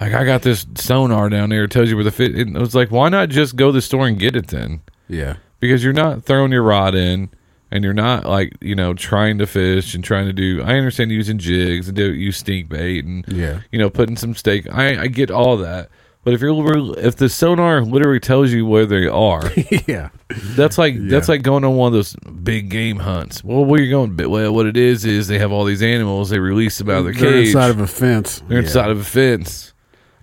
[0.00, 2.32] Like I got this sonar down there, it tells you where the fish.
[2.34, 4.80] It was like, why not just go to the store and get it then?
[5.08, 5.36] Yeah.
[5.60, 7.28] because you're not throwing your rod in
[7.70, 11.10] and you're not like you know trying to fish and trying to do i understand
[11.10, 13.60] using jigs and do use stink bait and Yeah.
[13.70, 15.90] you know putting some steak i i get all that
[16.24, 19.50] but if you're if the sonar literally tells you where they are
[19.86, 20.10] yeah.
[20.56, 23.90] that's like that's like going on one of those big game hunts well where you're
[23.90, 26.98] going well what it is is they have all these animals they release them out
[26.98, 28.42] of their They're cage inside of a fence.
[28.48, 28.64] they're Yeah.
[28.64, 29.68] inside of a fence.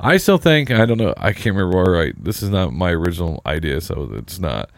[0.02, 1.14] I still think I don't know.
[1.18, 1.92] I can't remember.
[1.92, 4.70] Right, this is not my original idea, so it's not.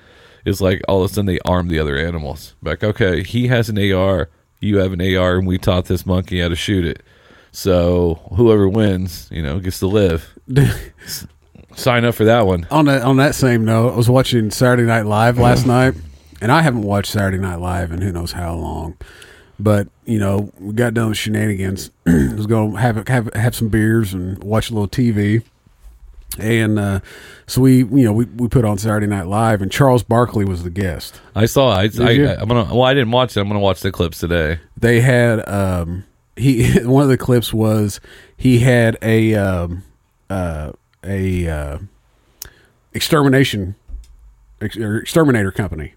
[0.46, 2.56] It's like all of a sudden they arm the other animals.
[2.64, 6.40] Like, okay, he has an AR, you have an AR, and we taught this monkey
[6.42, 7.04] how to shoot it.
[7.52, 10.38] So whoever wins, you know, gets to live.
[11.76, 12.68] Sign up for that one.
[12.70, 15.94] on that on that same note, I was watching Saturday Night Live last night,
[16.42, 18.98] and I haven't watched Saturday Night Live in who knows how long.
[19.58, 21.92] But you know, we got done with shenanigans.
[22.06, 25.44] I was going to have have have some beers and watch a little TV,
[26.38, 27.00] and uh,
[27.48, 30.64] so we you know we, we put on Saturday Night Live, and Charles Barkley was
[30.64, 31.22] the guest.
[31.36, 31.70] I saw.
[31.70, 32.30] I, I, you?
[32.30, 32.74] I'm gonna.
[32.74, 33.40] Well, I didn't watch it.
[33.40, 34.60] I'm gonna watch the clips today.
[34.76, 38.00] They had um, he one of the clips was
[38.36, 39.84] he had a um,
[40.30, 40.72] uh,
[41.04, 41.78] a uh,
[42.94, 43.76] extermination
[44.62, 45.94] ex- or exterminator company.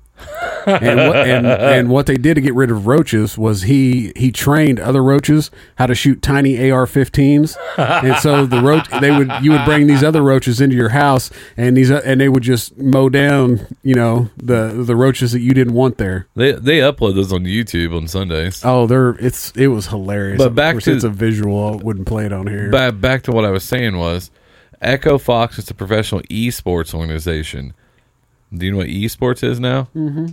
[0.66, 4.30] And, what, and and what they did to get rid of roaches was he he
[4.32, 9.52] trained other roaches how to shoot tiny AR-15s, and so the roach they would you
[9.52, 12.76] would bring these other roaches into your house, and these uh, and they would just
[12.78, 16.26] mow down you know the the roaches that you didn't want there.
[16.34, 18.62] They they upload those on YouTube on Sundays.
[18.64, 20.38] Oh, they're it's it was hilarious.
[20.38, 21.78] But back to- it's a visual.
[21.78, 22.70] I wouldn't play it on here.
[22.70, 24.30] Back back to what I was saying was,
[24.80, 27.74] Echo Fox is a professional esports organization.
[28.58, 29.88] Do you know what esports is now?
[29.94, 30.28] Mm-hmm.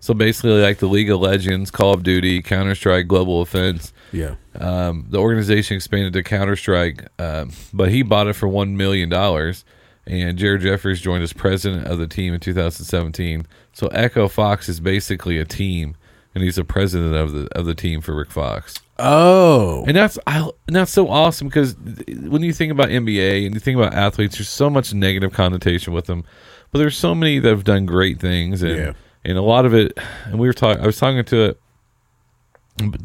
[0.00, 3.92] So basically, like the League of Legends, Call of Duty, Counter Strike, Global Offense.
[4.10, 8.76] yeah, Um, the organization expanded to Counter Strike, um, but he bought it for one
[8.76, 9.64] million dollars.
[10.04, 13.46] And Jared Jeffries joined as president of the team in 2017.
[13.72, 15.94] So Echo Fox is basically a team,
[16.34, 18.80] and he's the president of the of the team for Rick Fox.
[18.98, 23.54] Oh, And that's I, and that's so awesome because when you think about NBA and
[23.54, 26.24] you think about athletes, there's so much negative connotation with them,
[26.72, 28.92] but there's so many that have done great things, and Yeah.
[29.24, 29.96] and a lot of it.
[30.26, 30.82] And we were talking.
[30.82, 31.60] I was talking to it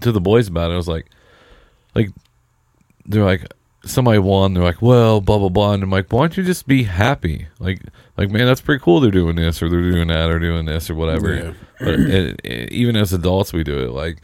[0.01, 0.73] to the boys about it.
[0.73, 1.07] I was like,
[1.93, 2.09] like
[3.05, 3.45] they're like
[3.85, 4.53] somebody won.
[4.53, 5.73] They're like, well, blah blah blah.
[5.73, 7.47] And I'm like, why don't you just be happy?
[7.59, 7.81] Like,
[8.17, 8.99] like man, that's pretty cool.
[8.99, 11.35] They're doing this or they're doing that or doing this or whatever.
[11.35, 11.53] Yeah.
[11.79, 13.91] But it, it- even as adults, we do it.
[13.91, 14.17] Like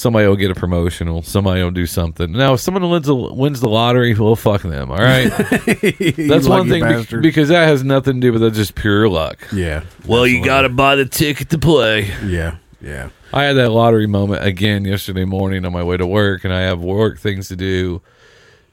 [0.00, 2.32] somebody will get a promotional, somebody will do something.
[2.32, 4.90] Now, if someone wins the, wins the lottery, well, fuck them.
[4.90, 5.28] All right,
[6.16, 8.54] that's one thing be- because that has nothing to do with it.
[8.54, 9.38] Just pure luck.
[9.52, 12.10] yeah, Well, you got to buy the ticket to play.
[12.24, 13.10] yeah, yeah.
[13.32, 16.62] I had that lottery moment again yesterday morning on my way to work, and I
[16.62, 18.02] have work things to do.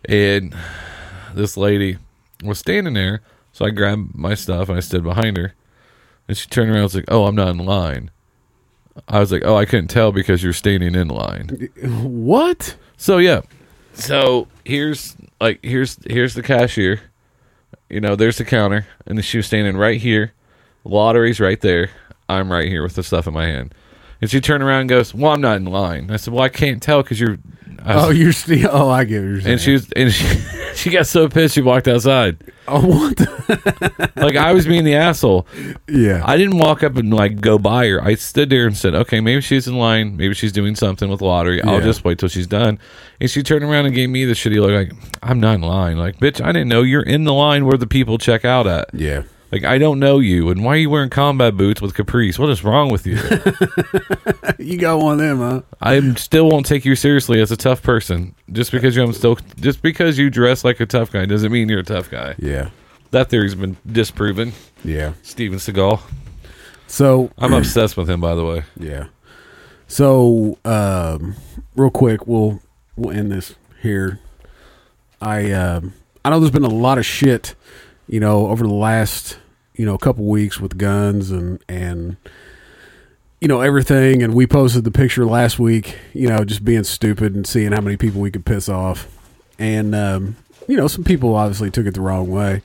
[0.06, 0.56] And
[1.36, 1.98] this lady
[2.44, 3.22] was standing there,
[3.52, 5.54] so I grabbed my stuff and I stood behind her.
[6.28, 8.12] And she turned around and was like, Oh, I'm not in line.
[9.08, 11.70] I was like, Oh, I couldn't tell because you're standing in line.
[12.02, 12.76] What?
[12.98, 13.42] So yeah.
[13.94, 17.02] So here's like here's here's the cashier.
[17.90, 20.34] You know, there's the counter, and she was standing right here.
[20.84, 21.90] Lottery's right there.
[22.30, 23.74] I'm right here with the stuff in my hand.
[24.20, 26.50] And she turned around and goes, "Well, I'm not in line." I said, "Well, I
[26.50, 27.38] can't tell because you're."
[27.86, 28.70] Was- Oh, you're still.
[28.72, 29.46] Oh, I get saying.
[29.46, 30.26] and she was, and she,
[30.76, 32.38] she got so pissed she walked outside.
[32.70, 33.16] Oh, what?
[33.16, 35.48] the- Like I was being the asshole.
[35.88, 36.22] yeah.
[36.26, 38.04] I didn't walk up and like go by her.
[38.04, 40.18] I stood there and said, "Okay, maybe she's in line.
[40.18, 41.62] Maybe she's doing something with lottery.
[41.64, 41.86] I'll Yeah.
[41.86, 42.78] just wait till she's done."
[43.22, 44.92] And she turned around and gave me the shitty look, like,
[45.24, 47.88] "I'm not in line." Like, bitch, I didn't know you're in the line where the
[47.88, 48.90] people check out at.
[48.94, 49.24] yeah.
[49.52, 52.38] Like I don't know you, and why are you wearing combat boots with capris?
[52.38, 53.18] What is wrong with you?
[54.60, 55.62] You got one of them, huh?
[55.82, 58.34] I still won't take you seriously as a tough person.
[58.52, 61.70] Just because you I'm still just because you dress like a tough guy doesn't mean
[61.70, 62.36] you're a tough guy.
[62.40, 62.70] Yeah.
[63.12, 64.54] That theory's been disproven.
[64.84, 65.14] Yeah.
[65.22, 66.02] Steven Seagal.
[66.88, 68.64] So I'm obsessed with him, by the way.
[68.78, 69.08] Yeah.
[69.88, 71.36] So, um,
[71.76, 72.62] real quick, we'll
[72.96, 74.20] we'll end this here.
[75.22, 75.94] I um,
[76.26, 77.56] I know there's been a lot of shit,
[78.08, 79.38] you know, over the last
[79.76, 82.18] you know couple weeks with guns and and
[83.42, 84.24] you know everything.
[84.24, 87.82] And we posted the picture last week, you know, just being stupid and seeing how
[87.82, 89.08] many people we could piss off.
[89.60, 90.36] And um,
[90.68, 92.62] you know, some people obviously took it the wrong way.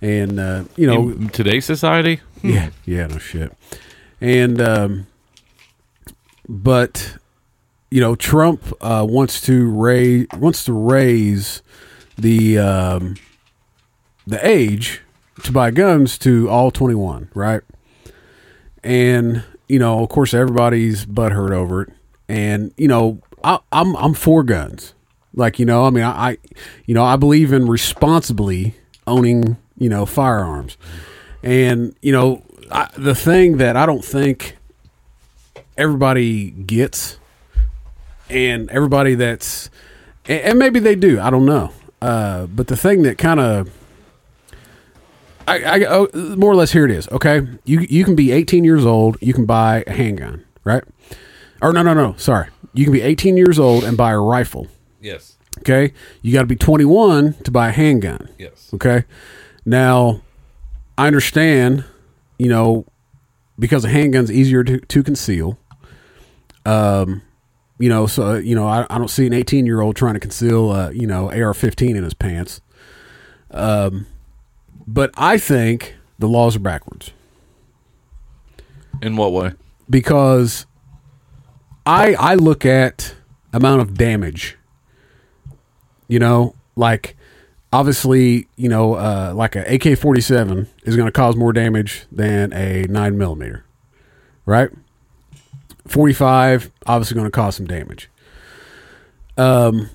[0.00, 3.52] And uh, you know, In today's society, yeah, yeah, no shit.
[4.20, 5.06] And um
[6.48, 7.16] but
[7.90, 11.62] you know, Trump uh wants to raise wants to raise
[12.16, 13.16] the um
[14.28, 15.00] the age
[15.42, 17.62] to buy guns to all 21, right?
[18.84, 21.92] And you know, of course everybody's butthurt over it.
[22.28, 24.94] And you know, I I'm I'm for guns.
[25.34, 26.38] Like, you know, I mean, I, I
[26.86, 28.74] you know, I believe in responsibly
[29.06, 30.76] owning, you know, firearms.
[31.42, 34.56] And you know, I, the thing that I don't think
[35.76, 37.18] everybody gets,
[38.28, 39.70] and everybody that's,
[40.26, 41.72] and, and maybe they do, I don't know.
[42.02, 43.70] Uh, but the thing that kind of,
[45.48, 47.08] I, I oh, more or less here it is.
[47.08, 50.84] Okay, you you can be 18 years old, you can buy a handgun, right?
[51.62, 54.68] Or no, no, no, sorry, you can be 18 years old and buy a rifle.
[55.00, 55.92] yes, Okay,
[56.22, 58.28] you got to be 21 to buy a handgun.
[58.38, 59.04] yes, Okay.
[59.64, 60.22] Now,
[60.96, 61.84] I understand,
[62.38, 62.86] you know,
[63.58, 65.58] because a handgun's easier to, to conceal.
[66.64, 67.22] Um,
[67.78, 70.20] you know, so, you know, I, I don't see an 18 year old trying to
[70.20, 72.60] conceal, uh, you know, AR 15 in his pants.
[73.50, 74.06] Um,
[74.90, 77.12] but I think the laws are backwards
[79.02, 79.52] In what way?
[79.90, 80.66] because
[81.86, 83.14] I I look at
[83.52, 84.56] amount of damage.
[86.08, 87.16] You know, like
[87.72, 92.06] obviously, you know, uh, like a AK forty seven is going to cause more damage
[92.10, 93.64] than a nine millimeter,
[94.46, 94.70] right?
[95.86, 98.10] Forty five obviously going to cause some damage.
[99.36, 99.90] Um,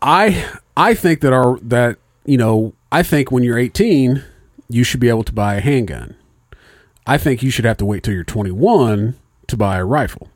[0.00, 4.24] I I think that our that you know I think when you're eighteen,
[4.68, 6.16] you should be able to buy a handgun.
[7.06, 9.16] I think you should have to wait till you're 21
[9.48, 10.28] to buy a rifle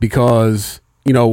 [0.00, 1.32] because you know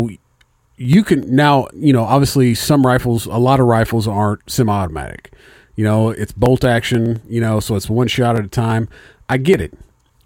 [0.77, 5.33] you can now you know obviously some rifles a lot of rifles aren't semi-automatic.
[5.75, 8.89] You know it's bolt action you know so it's one shot at a time.
[9.27, 9.73] I get it.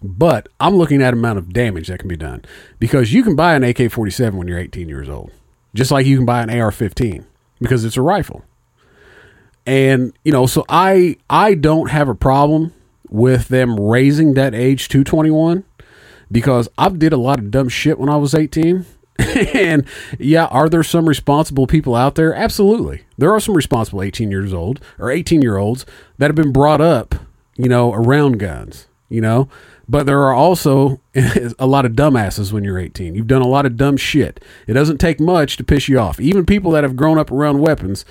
[0.01, 2.43] But i'm looking at amount of damage that can be done
[2.79, 5.31] because you can buy an ak-47 when you're 18 years old
[5.73, 7.23] just like you can buy an ar-15
[7.61, 8.43] because it's a rifle
[9.65, 12.73] and you know so i i don't have a problem
[13.09, 15.63] with them raising that age to 21
[16.31, 18.85] because i did a lot of dumb shit when i was 18
[19.53, 19.85] and
[20.19, 22.33] yeah are there some responsible people out there?
[22.33, 23.03] Absolutely.
[23.17, 25.85] There are some responsible 18 years old or 18 year olds
[26.17, 27.15] that have been brought up
[27.55, 29.47] you know around guns you know?
[29.87, 30.99] But there are also
[31.59, 34.43] a lot of dumbasses when you're 18 you've done a lot of dumb shit.
[34.65, 36.19] It doesn't take much to piss you off.
[36.19, 38.05] Even people that have grown up around weapons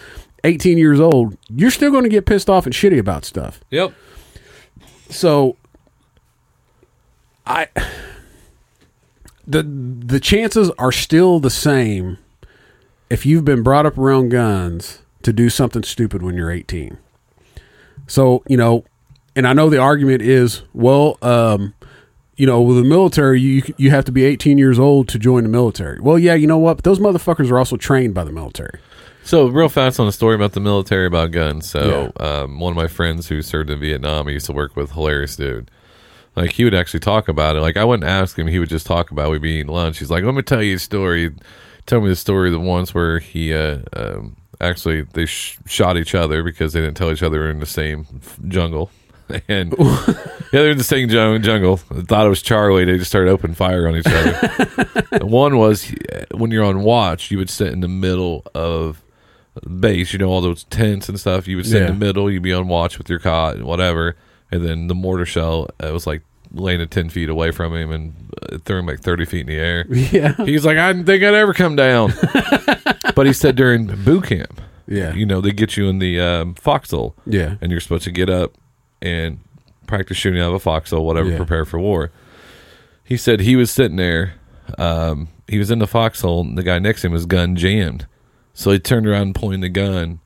[0.44, 3.92] 18 years old you're still going to get pissed off and shitty about stuff Yep.
[5.08, 5.56] so
[7.46, 7.68] I
[9.46, 12.18] the the chances are still the same
[13.10, 16.96] if you've been brought up around guns to do something stupid when you're 18.
[18.06, 18.84] So, you know,
[19.36, 21.74] and I know the argument is, well, um,
[22.36, 25.42] you know, with the military, you you have to be 18 years old to join
[25.42, 26.00] the military.
[26.00, 26.78] Well, yeah, you know what?
[26.78, 28.78] But those motherfuckers are also trained by the military.
[29.24, 31.70] So, real fast on a story about the military about guns.
[31.70, 34.92] So, um, one of my friends who served in Vietnam, I used to work with,
[34.92, 35.70] hilarious dude.
[36.34, 37.60] Like, he would actually talk about it.
[37.60, 39.30] Like, I wouldn't ask him, he would just talk about it.
[39.30, 39.98] We'd be eating lunch.
[39.98, 41.30] He's like, let me tell you a story.
[41.86, 46.14] Tell me the story the once where he, uh, um, actually, they sh- shot each
[46.14, 48.06] other because they didn't tell each other they were in the same
[48.48, 48.90] jungle.
[49.48, 50.14] And yeah,
[50.50, 51.78] they're in the same jung- jungle.
[51.78, 52.84] Thought it was Charlie.
[52.84, 55.20] They just started opening fire on each other.
[55.24, 59.00] One was uh, when you're on watch, you would sit in the middle of
[59.80, 61.46] base, you know, all those tents and stuff.
[61.46, 64.16] You would sit in the middle, you'd be on watch with your cot and whatever.
[64.50, 66.22] And then the mortar shell it was like
[66.52, 68.14] laying at 10 feet away from him and
[68.52, 69.86] uh, threw him like 30 feet in the air.
[69.90, 70.34] Yeah.
[70.44, 72.12] He's like, I didn't think I'd ever come down.
[73.14, 75.14] but he said during boot camp, Yeah.
[75.14, 77.56] you know, they get you in the um, foxhole Yeah.
[77.60, 78.52] and you're supposed to get up
[79.00, 79.38] and
[79.86, 81.36] practice shooting out of a foxhole, whatever, Yeah.
[81.38, 82.10] prepare for war.
[83.04, 84.34] He said he was sitting there.
[84.78, 88.06] Um, he was in the foxhole, and the guy next to him, his gun jammed.
[88.54, 90.20] So he turned around and pointed the gun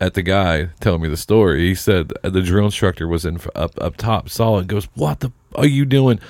[0.00, 1.60] at the guy telling me the story.
[1.68, 5.30] He said the drill instructor was in up up top, saw it, goes, "What the
[5.54, 6.20] are you doing?"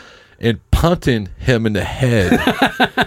[0.41, 2.39] And punting him in the head,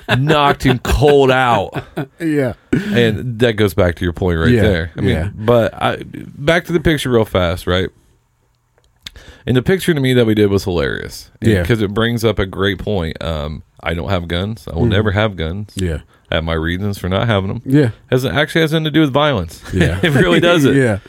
[0.18, 1.84] knocked him cold out.
[2.20, 2.54] Yeah.
[2.72, 4.92] And that goes back to your point right Yeah, there.
[4.98, 5.30] I mean, yeah.
[5.36, 7.90] but I, back to the picture real fast, right?
[9.46, 11.30] And the picture to me that we did was hilarious.
[11.42, 11.62] Yeah.
[11.62, 13.22] Because it brings up a great point.
[13.22, 14.68] Um, I don't have guns.
[14.68, 15.74] I will never have guns.
[15.76, 16.00] Yeah.
[16.32, 17.62] I have my reasons for not having them.
[17.66, 17.92] Yeah.
[18.10, 19.64] Has actually has nothing to do with violence.
[19.74, 20.00] Yeah.
[20.04, 20.76] it really doesn't.
[20.76, 21.00] Yeah.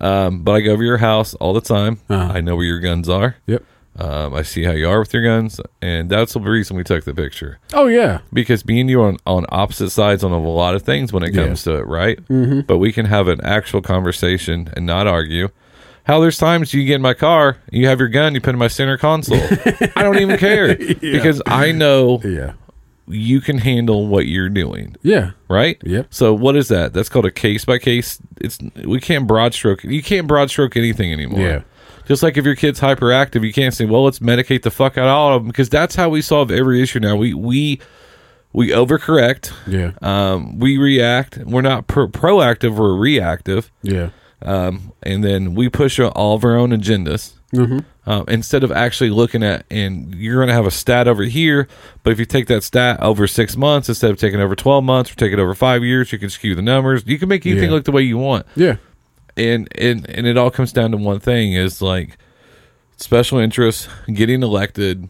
[0.00, 1.98] Um, but I go over your house all the time.
[2.08, 2.32] Uh-huh.
[2.34, 3.36] I know where your guns are.
[3.46, 3.64] Yep.
[3.98, 7.02] Um, I see how you are with your guns, and that's the reason we took
[7.02, 8.20] the picture Oh yeah.
[8.32, 11.24] because me and you are on, on opposite sides on a lot of things when
[11.24, 11.46] it Yeah.
[11.46, 12.16] comes to it, right?
[12.28, 12.60] Mm-hmm.
[12.60, 15.48] But we can have an actual conversation and not argue.
[16.04, 18.58] How there's times you get in my car, you have your gun, you put in
[18.60, 19.40] my center console.
[19.96, 22.52] I don't even care because I know Yeah.
[23.08, 25.30] You can handle what you're doing, Yeah.
[25.48, 25.78] right?
[25.84, 26.08] Yep.
[26.10, 26.92] So what is that?
[26.92, 28.18] That's called a case by case.
[28.40, 29.82] It's we can't broad stroke.
[29.84, 31.40] You can't broad stroke anything anymore.
[31.40, 31.62] Yeah.
[32.06, 35.04] Just like if your kid's hyperactive, you can't say, "Well, let's medicate the fuck out
[35.08, 37.16] of all of them," because that's how we solve every issue now.
[37.16, 37.80] We we
[38.52, 39.52] we overcorrect.
[39.66, 39.92] Yeah.
[40.00, 41.36] Um, we react.
[41.38, 42.76] We're not pro- proactive.
[42.76, 43.70] We're reactive.
[43.82, 44.10] Yeah.
[44.40, 47.78] Um, and then we push all of our own agendas Mm-hmm.
[48.10, 49.64] um, instead of actually looking at.
[49.70, 51.66] And you're going to have a stat over here,
[52.02, 55.10] but if you take that stat over six months instead of taking over twelve months
[55.10, 57.04] or taking over five years, you can skew the numbers.
[57.06, 57.74] You can make anything Yeah.
[57.76, 58.76] look the way you want Yeah.
[59.36, 62.18] and and and it all comes down to one thing is like
[62.98, 65.08] special interests getting elected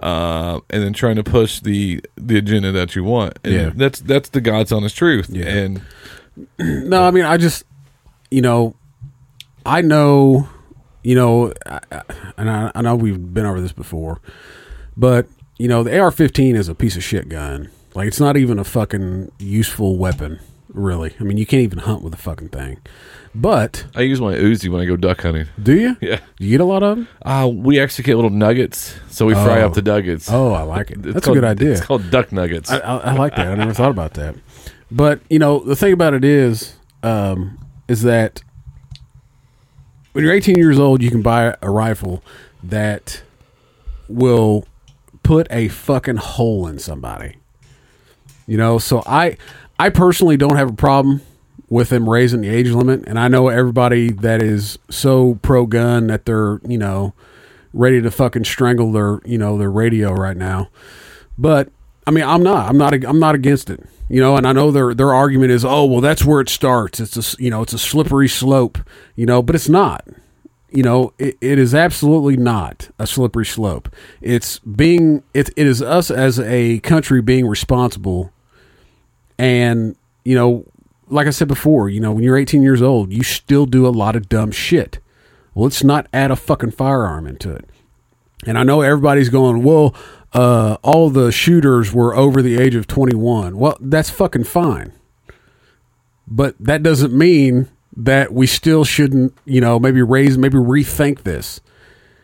[0.00, 3.70] uh and then trying to push the the agenda that you want and Yeah.
[3.74, 5.48] that's that's the god's honest truth Yeah.
[5.48, 5.82] and
[6.58, 7.62] No, I mean, I just,
[8.30, 8.74] you know,
[9.64, 10.48] I know,
[11.04, 12.02] you know, I, I-
[12.36, 14.20] and I, I know we've been over this before,
[14.96, 15.26] but
[15.58, 17.70] you know, the AR-15 is a piece of shit gun.
[17.94, 21.14] Like, it's not even a fucking useful weapon, really.
[21.20, 22.78] I mean, you can't even hunt with the fucking thing.
[23.36, 25.96] But i use my uzi when i go duck hunting do you?
[26.00, 27.08] yeah Do you get a lot of them?
[27.22, 29.66] uh we actually get little nuggets so we fry Oh.
[29.66, 31.02] up the nuggets Oh, I like it.
[31.02, 31.72] That's called- a good idea.
[31.72, 33.48] it's called duck nuggets I, I, I like that.
[33.48, 34.36] I never thought about that.
[34.88, 37.58] But you know, the thing about it is, um,
[37.88, 38.40] is that
[40.14, 42.22] when you're 18 years old, you can buy a rifle
[42.62, 43.22] that
[44.08, 44.64] will
[45.24, 47.36] put a fucking hole in somebody.
[48.46, 49.36] You know, so I,
[49.76, 51.20] I personally don't have a problem
[51.68, 56.06] with them raising the age limit, and I know everybody that is so pro gun
[56.06, 57.12] that they're you know
[57.72, 60.68] ready to fucking strangle their you know their radio right now.
[61.36, 61.70] But
[62.06, 62.68] I mean, I'm not.
[62.68, 62.92] I'm not.
[63.04, 63.84] I'm not against it.
[64.08, 67.00] You know, and I know their their argument is, oh, well, that's where it starts.
[67.00, 68.78] It's a you know, it's a slippery slope.
[69.16, 70.06] You know, but it's not.
[70.70, 73.88] You know, it, it is absolutely not a slippery slope.
[74.20, 78.32] It's being it, it is us as a country being responsible,
[79.38, 80.66] and you know,
[81.08, 83.90] like I said before, you know, when you're 18 years old, you still do a
[83.90, 84.98] lot of dumb shit.
[85.54, 87.68] Well, let's not add a fucking firearm into it.
[88.46, 89.94] And I know everybody's going, well,
[90.34, 93.56] uh, all the shooters were over the age of 21.
[93.56, 94.92] Well, that's fucking fine.
[96.26, 101.60] But that doesn't mean that we still shouldn't, you know, maybe raise, maybe rethink this.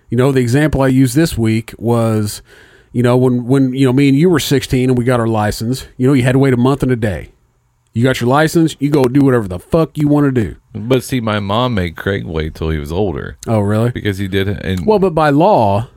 [0.09, 2.43] You know, the example I used this week was,
[2.93, 5.29] you know, when, when, you know, me and you were 16 and we got our
[5.29, 7.31] license, you know, you had to wait a month and a day.
[7.93, 10.57] You got your license, you go do whatever the fuck you want to do.
[10.75, 13.91] but see my mom made craig wait till he was older Oh, really?
[13.91, 15.89] because he did it and Well, but by law,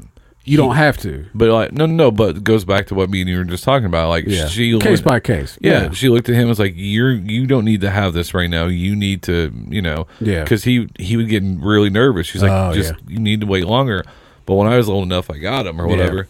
[0.45, 1.25] you don't have to.
[1.33, 2.11] But like, no, no, no.
[2.11, 4.09] But it goes back to what me and you were just talking about.
[4.09, 4.47] Like, Yeah.
[4.47, 5.57] she case went- by case.
[5.61, 8.33] Yeah, she looked at him and was like, "You're you don't need to have this
[8.33, 8.65] right now.
[8.65, 10.43] You need to, you know, Yeah.
[10.43, 12.27] Because he he would get really nervous.
[12.27, 14.03] She's like, Oh, just you need to wait longer.
[14.45, 16.27] But when I was old enough, I got him or whatever.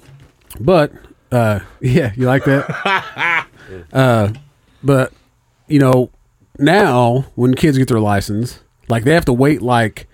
[0.59, 0.91] But
[1.31, 3.47] uh, yeah, you like that?
[3.93, 4.33] uh,
[4.83, 5.11] but
[5.67, 6.11] you know,
[6.59, 8.59] now when kids get their license,
[8.89, 10.07] like they have to wait like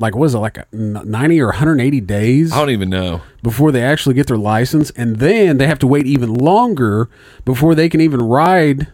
[0.00, 3.22] like what is it like a n- 90 or 180 days I don't even know.
[3.42, 7.08] before they actually get their license and then they have to wait even longer
[7.44, 8.88] before they can even ride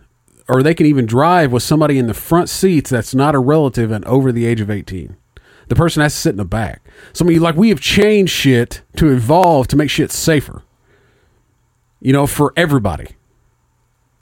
[0.48, 3.90] or they can even drive with somebody in the front seats that's not a relative
[3.90, 5.16] and over the age of 18
[5.68, 6.80] the person has to sit in the back.
[7.12, 10.62] So I mean, like we have changed shit to evolve to make shit safer
[12.00, 13.08] you know for everybody.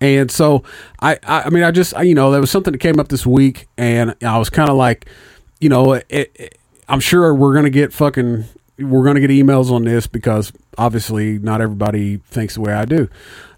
[0.00, 0.62] And so
[1.00, 3.08] I, I, I mean, I just, I, you know, there was something that came up
[3.08, 5.06] this week, and I was kind of like,
[5.60, 6.58] you know, it, it,
[6.88, 8.44] I'm sure we're gonna get fucking,
[8.78, 13.08] we're gonna get emails on this because obviously not everybody thinks the way I do.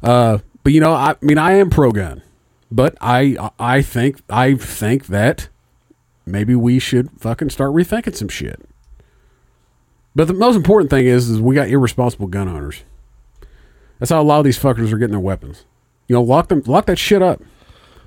[0.03, 2.23] Uh, but you know, I, mean, I am pro gun,
[2.71, 5.49] but I, I think, I think that
[6.25, 8.61] maybe we should fucking start rethinking some shit.
[10.15, 12.83] But the most important thing is, is we got irresponsible gun owners.
[13.99, 15.65] That's how a lot of these fuckers are getting their weapons.
[16.09, 17.43] You know, lock them, lock that shit up.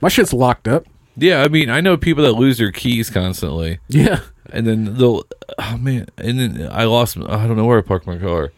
[0.01, 0.85] My shit's locked up.
[1.17, 4.21] Yeah, I mean, I know people that lose their keys constantly, Yeah.
[4.51, 5.23] And then they'll.
[5.57, 7.17] Oh man, and then I lost.
[7.17, 8.51] I don't know where I parked my car.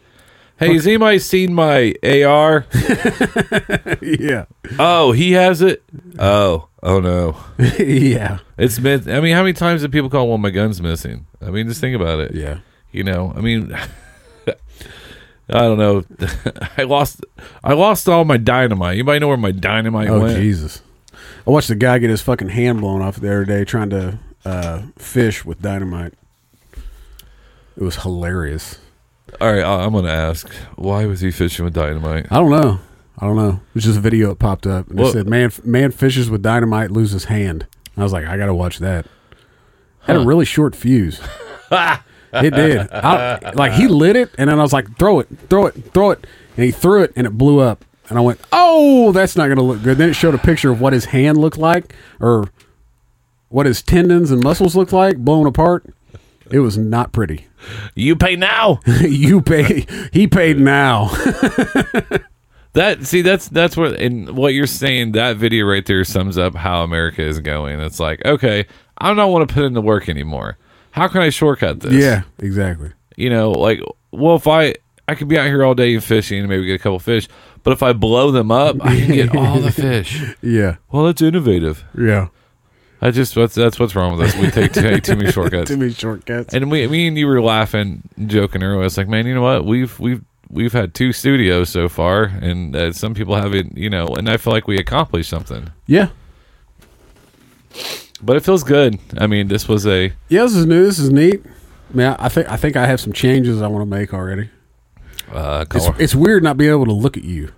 [0.58, 2.66] Hey, has anybody seen my AR?
[4.02, 4.46] Yeah.
[4.78, 5.82] Oh, he has it.
[6.18, 7.36] Oh, oh no,
[7.78, 8.38] yeah.
[8.58, 9.08] it's been.
[9.10, 11.26] I mean, how many times have people call one my gun's missing?
[11.40, 12.34] I mean, just think about it.
[12.34, 12.58] Yeah.
[12.90, 13.72] You know, I mean,
[14.46, 14.54] I
[15.48, 16.04] don't know.
[16.76, 17.24] I lost.
[17.62, 18.94] I lost all my dynamite.
[18.94, 20.22] Anybody know where my dynamite went.
[20.22, 20.38] Oh went?
[20.38, 20.82] Jesus!
[21.46, 24.18] I watched a guy get his fucking hand blown off the other day trying to
[24.44, 26.14] uh, fish with dynamite.
[27.76, 28.78] It was hilarious.
[29.40, 30.48] All right, I- I'm gonna ask.
[30.76, 32.26] Why was he fishing with dynamite?
[32.30, 32.78] I don't know.
[33.18, 33.50] I don't know.
[33.68, 36.42] It was just a video that popped up and it said man man fishes with
[36.42, 37.66] dynamite loses hand.
[37.96, 39.06] I was like, I gotta watch that.
[40.00, 41.20] Had a really short fuse.
[41.70, 42.90] it did.
[42.92, 46.10] I, like he lit it and then I was like, throw it, throw it, throw
[46.10, 47.84] it, and he threw it and it blew up.
[48.08, 49.98] And I went, oh, that's not gonna look good.
[49.98, 52.48] Then it showed a picture of what his hand looked like or
[53.52, 55.86] what his tendons and muscles looked like blown apart.
[56.50, 57.46] It was not pretty.
[57.94, 58.80] You pay now.
[59.02, 59.86] you pay.
[60.12, 61.10] He paid now.
[62.74, 65.12] That see, that's that's what and what you're saying.
[65.12, 67.78] That video right there sums up how America is going.
[67.80, 68.64] It's like, okay,
[68.96, 70.56] I don't want to put in the work anymore.
[70.92, 71.92] How can I shortcut this?
[71.92, 72.92] yeah, exactly.
[73.14, 73.80] you know, like,
[74.10, 74.74] well, if I
[75.06, 77.28] I could be out here all day fishing and maybe get a couple fish,
[77.62, 80.22] but if I blow them up, I can get all the fish.
[80.40, 81.84] Yeah, Well, that's innovative.
[81.94, 82.28] yeah.
[83.02, 84.36] I just that's that's what's wrong with us.
[84.40, 85.68] We take too, too many shortcuts.
[85.70, 86.54] Too many shortcuts.
[86.54, 88.86] And we, me and you were laughing, joking earlier.
[88.86, 89.64] It's like, man, you know what?
[89.64, 94.06] We've we've we've had two studios so far, and uh, some people haven't, you know.
[94.06, 96.10] And I feel like we accomplished something, yeah,
[98.22, 98.98] but it feels good.
[99.18, 100.42] I mean, this was a yeah.
[100.42, 100.84] This is new.
[100.84, 101.42] This is neat.
[101.92, 104.14] I mean, I I think I think I have some changes I want to make
[104.14, 104.48] already.
[105.32, 107.52] uh, It's, it's weird not being able to look at you.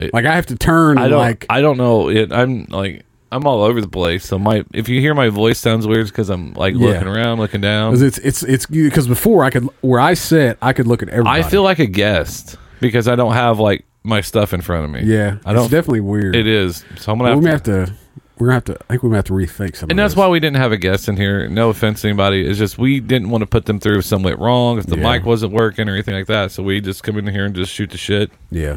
[0.00, 0.98] It- Like I have to turn.
[0.98, 1.18] I don't.
[1.18, 2.08] like I don't know.
[2.08, 4.24] It, I'm like I'm all over the place.
[4.26, 6.88] So my if you hear my voice sounds weird, because I'm like Yeah.
[6.88, 7.92] looking around, looking down.
[7.92, 11.08] 'cause it's it's it's because before I could where I sit I could look at
[11.08, 11.40] everybody.
[11.40, 14.90] I feel like a guest because I don't have like my stuff in front of
[14.90, 15.02] me.
[15.04, 15.36] yeah.
[15.44, 15.62] I don't.
[15.64, 16.36] It's definitely weird.
[16.36, 16.84] It is.
[16.96, 17.70] So I'm gonna Well, we may have to.
[17.72, 17.94] have to.
[18.38, 18.74] We're gonna have to.
[18.74, 19.88] I think we may have to rethink some.
[19.90, 20.18] And of that's this.
[20.18, 21.46] why we didn't have a guest in here.
[21.48, 22.44] No offense to anybody.
[22.44, 24.96] It's just we didn't want to put them through if something went wrong, if the
[24.98, 25.12] Yeah.
[25.12, 26.50] mic wasn't working or anything like that.
[26.50, 28.32] So we just come in here and just shoot the shit.
[28.50, 28.76] Yeah.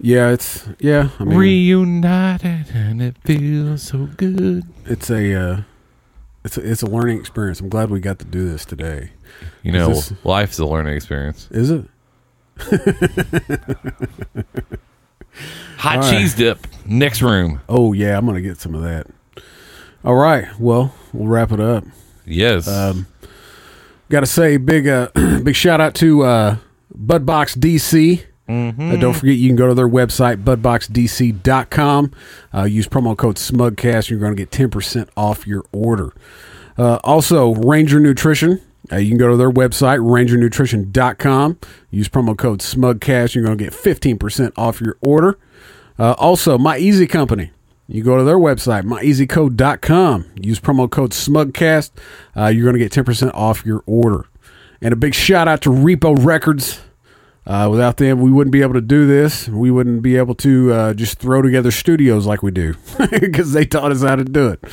[0.00, 1.10] Yeah, it's yeah.
[1.18, 4.64] I mean, Reunited and it feels so good.
[4.84, 5.60] it's a uh,
[6.44, 7.60] it's a, it's a learning experience.
[7.60, 9.12] I'm glad we got to do this today.
[9.62, 11.48] You know, Is this- life's a learning experience.
[11.50, 11.84] Is it?
[15.78, 16.10] Hot All right.
[16.18, 16.66] cheese dip.
[16.86, 17.60] Next room.
[17.68, 19.06] Oh yeah, I'm gonna get some of that.
[20.04, 20.46] All right.
[20.58, 21.84] Well, we'll wrap it up.
[22.26, 22.68] Yes.
[22.68, 23.06] Um,
[24.10, 25.08] Got to say big uh,
[25.42, 26.56] big shout out to uh,
[26.96, 28.22] Budbox DC.
[28.46, 32.12] Uh, don't forget you can go to their website budboxdc.com.
[32.52, 34.10] Uh, use promo code SMUGCAST.
[34.10, 36.12] You're going to get 10% off your order.
[36.76, 38.60] Uh, also, Ranger Nutrition.
[38.92, 41.58] Uh, you can go to their website, rangernutrition.com.
[41.90, 43.34] Use promo code SMUGCAST.
[43.34, 45.38] You're going to get 15% off your order.
[45.98, 47.50] Uh, also, My Easy Company.
[47.86, 50.30] You go to their website, myeasycode.com.
[50.40, 51.90] Use promo code SMUGCAST.
[52.36, 54.26] Uh, you're going to get 10% off your order.
[54.80, 56.80] And a big shout out to Repo Records.
[57.46, 59.48] Uh, without them, we wouldn't be able to do this.
[59.48, 62.74] We wouldn't be able to uh, just throw together studios like we do
[63.10, 64.64] because they taught us how to do it.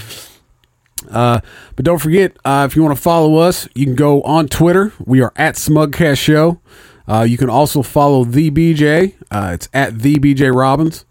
[1.10, 1.42] Uh,
[1.76, 4.94] but don't forget, uh, if you want to follow us, you can go on Twitter.
[5.04, 6.62] We are at Smugcast Show.
[7.08, 9.16] Uh, you can also follow the BJ.
[9.30, 11.06] Uh, it's at the BJ Robbins.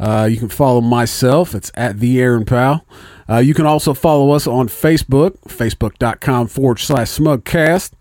[0.00, 1.54] You can follow myself.
[1.54, 2.86] It's at the Aaron Powell.
[3.42, 7.92] You can also follow us on Facebook, facebook.com forward slash smugcast.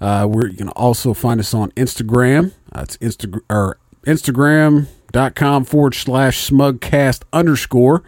[0.00, 2.52] Uh, where you can also find us on Instagram.
[2.72, 8.02] Uh, it's Insta- or Instagram.com forward slash smugcast underscore.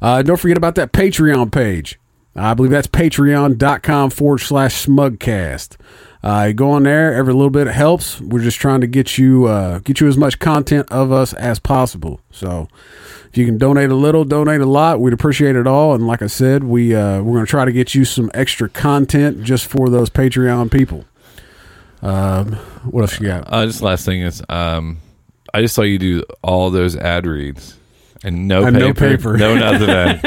[0.00, 1.98] Uh, don't forget about that Patreon page.
[2.36, 5.76] I believe that's patreon.com forward slash smugcast.
[6.22, 7.14] Uh, go on there.
[7.14, 8.20] Every little bit helps.
[8.20, 11.58] We're just trying to get you uh, get you as much content of us as
[11.58, 12.20] possible.
[12.30, 12.68] So
[13.30, 15.00] if you can donate a little, donate a lot.
[15.00, 15.94] We'd appreciate it all.
[15.94, 18.68] And like I said, we uh, we're going to try to get you some extra
[18.68, 21.04] content just for those Patreon people.
[22.02, 22.52] Um,
[22.84, 23.52] what else you got?
[23.52, 24.98] uh, just last thing is, um,
[25.52, 27.76] I just saw you do all those ad reads
[28.24, 29.36] and no And paper, no paper.
[29.36, 30.20] no nothing.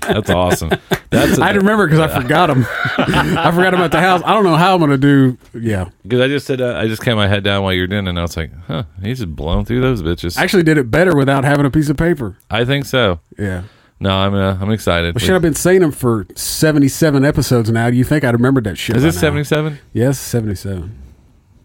[0.00, 0.70] That's awesome.
[1.10, 2.66] That's I didn't remember because I forgot them.
[2.98, 4.22] I forgot them at the house.
[4.24, 5.38] I don't know how I'm going to do.
[5.58, 5.88] Yeah.
[6.02, 8.10] because I just said uh, I just kept my head down while you're doing it,
[8.10, 10.38] and I was like, huh, he's just blown through those bitches.
[10.38, 12.36] I actually did it better without having a piece of paper.
[12.50, 13.20] I think so.
[13.38, 13.62] Yeah.
[14.02, 15.14] No, I'm uh, I'm excited.
[15.14, 17.90] Well, shit, I've been saying them for 77 episodes now.
[17.90, 18.96] Do you think I'd remembered that shit?
[18.96, 19.78] Is it 77?
[19.92, 20.96] Yes, 77.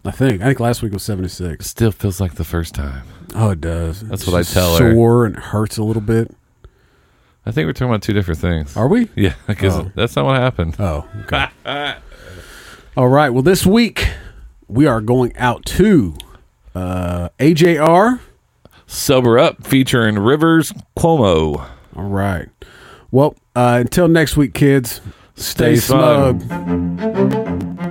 [0.06, 0.42] I think.
[0.42, 1.66] I think last week was 76.
[1.66, 3.02] Still feels like the first time.
[3.34, 4.00] Oh, it does.
[4.02, 4.92] That's It's what I just tell her.
[4.94, 6.34] Sore and it hurts a little bit.
[7.44, 8.76] I think we're talking about two different things.
[8.76, 9.08] Are we?
[9.14, 9.90] Yeah, because Oh.
[9.94, 10.76] that's not what happened.
[10.78, 11.46] Oh, okay.
[12.96, 13.30] All right.
[13.30, 14.08] Well, this week
[14.68, 16.14] we are going out to
[16.74, 18.20] uh, AJR.
[18.88, 21.66] Sober Up featuring Rivers Cuomo.
[21.96, 22.48] All right.
[23.10, 25.00] Well, uh, until next week, kids.
[25.34, 26.42] Stay, Stay smug.
[26.42, 27.86] smug.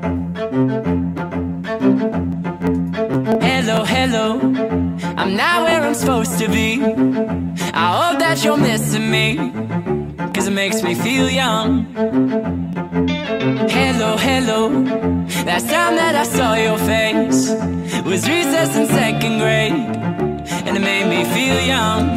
[4.15, 4.39] Hello.
[5.17, 6.81] I'm not where I'm supposed to be.
[7.83, 9.35] I hope that you're missing me.
[10.33, 11.83] Cause it makes me feel young.
[13.77, 14.69] Hello, hello.
[15.49, 17.51] Last time that I saw your face
[18.09, 19.73] was recess in second grade.
[20.65, 22.07] And it made me feel young.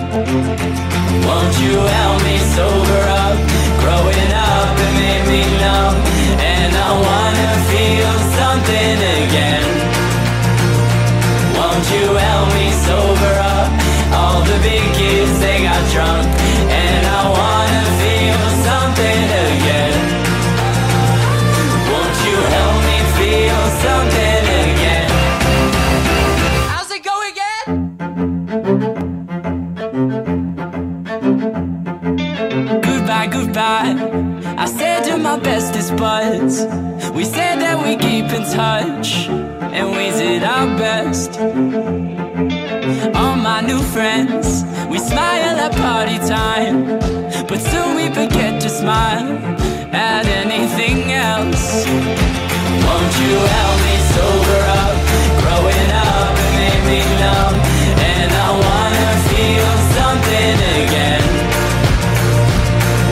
[1.27, 3.39] Won't you help me sober up?
[3.83, 5.97] Growing up, it made me numb.
[6.55, 9.78] And I wanna feel something again.
[11.79, 13.71] Won't you help me sober up?
[14.13, 16.48] All the big kids, they got drunk.
[41.39, 46.99] All my new friends, we smile at party time,
[47.47, 49.39] but soon we forget to smile
[49.95, 51.87] at anything else.
[51.87, 54.99] Won't you help me sober up?
[55.39, 57.55] Growing up, it made me numb,
[58.03, 61.29] and I wanna feel something again.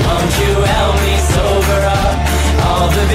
[0.03, 2.17] Won't you help me sober up?
[2.67, 3.07] All the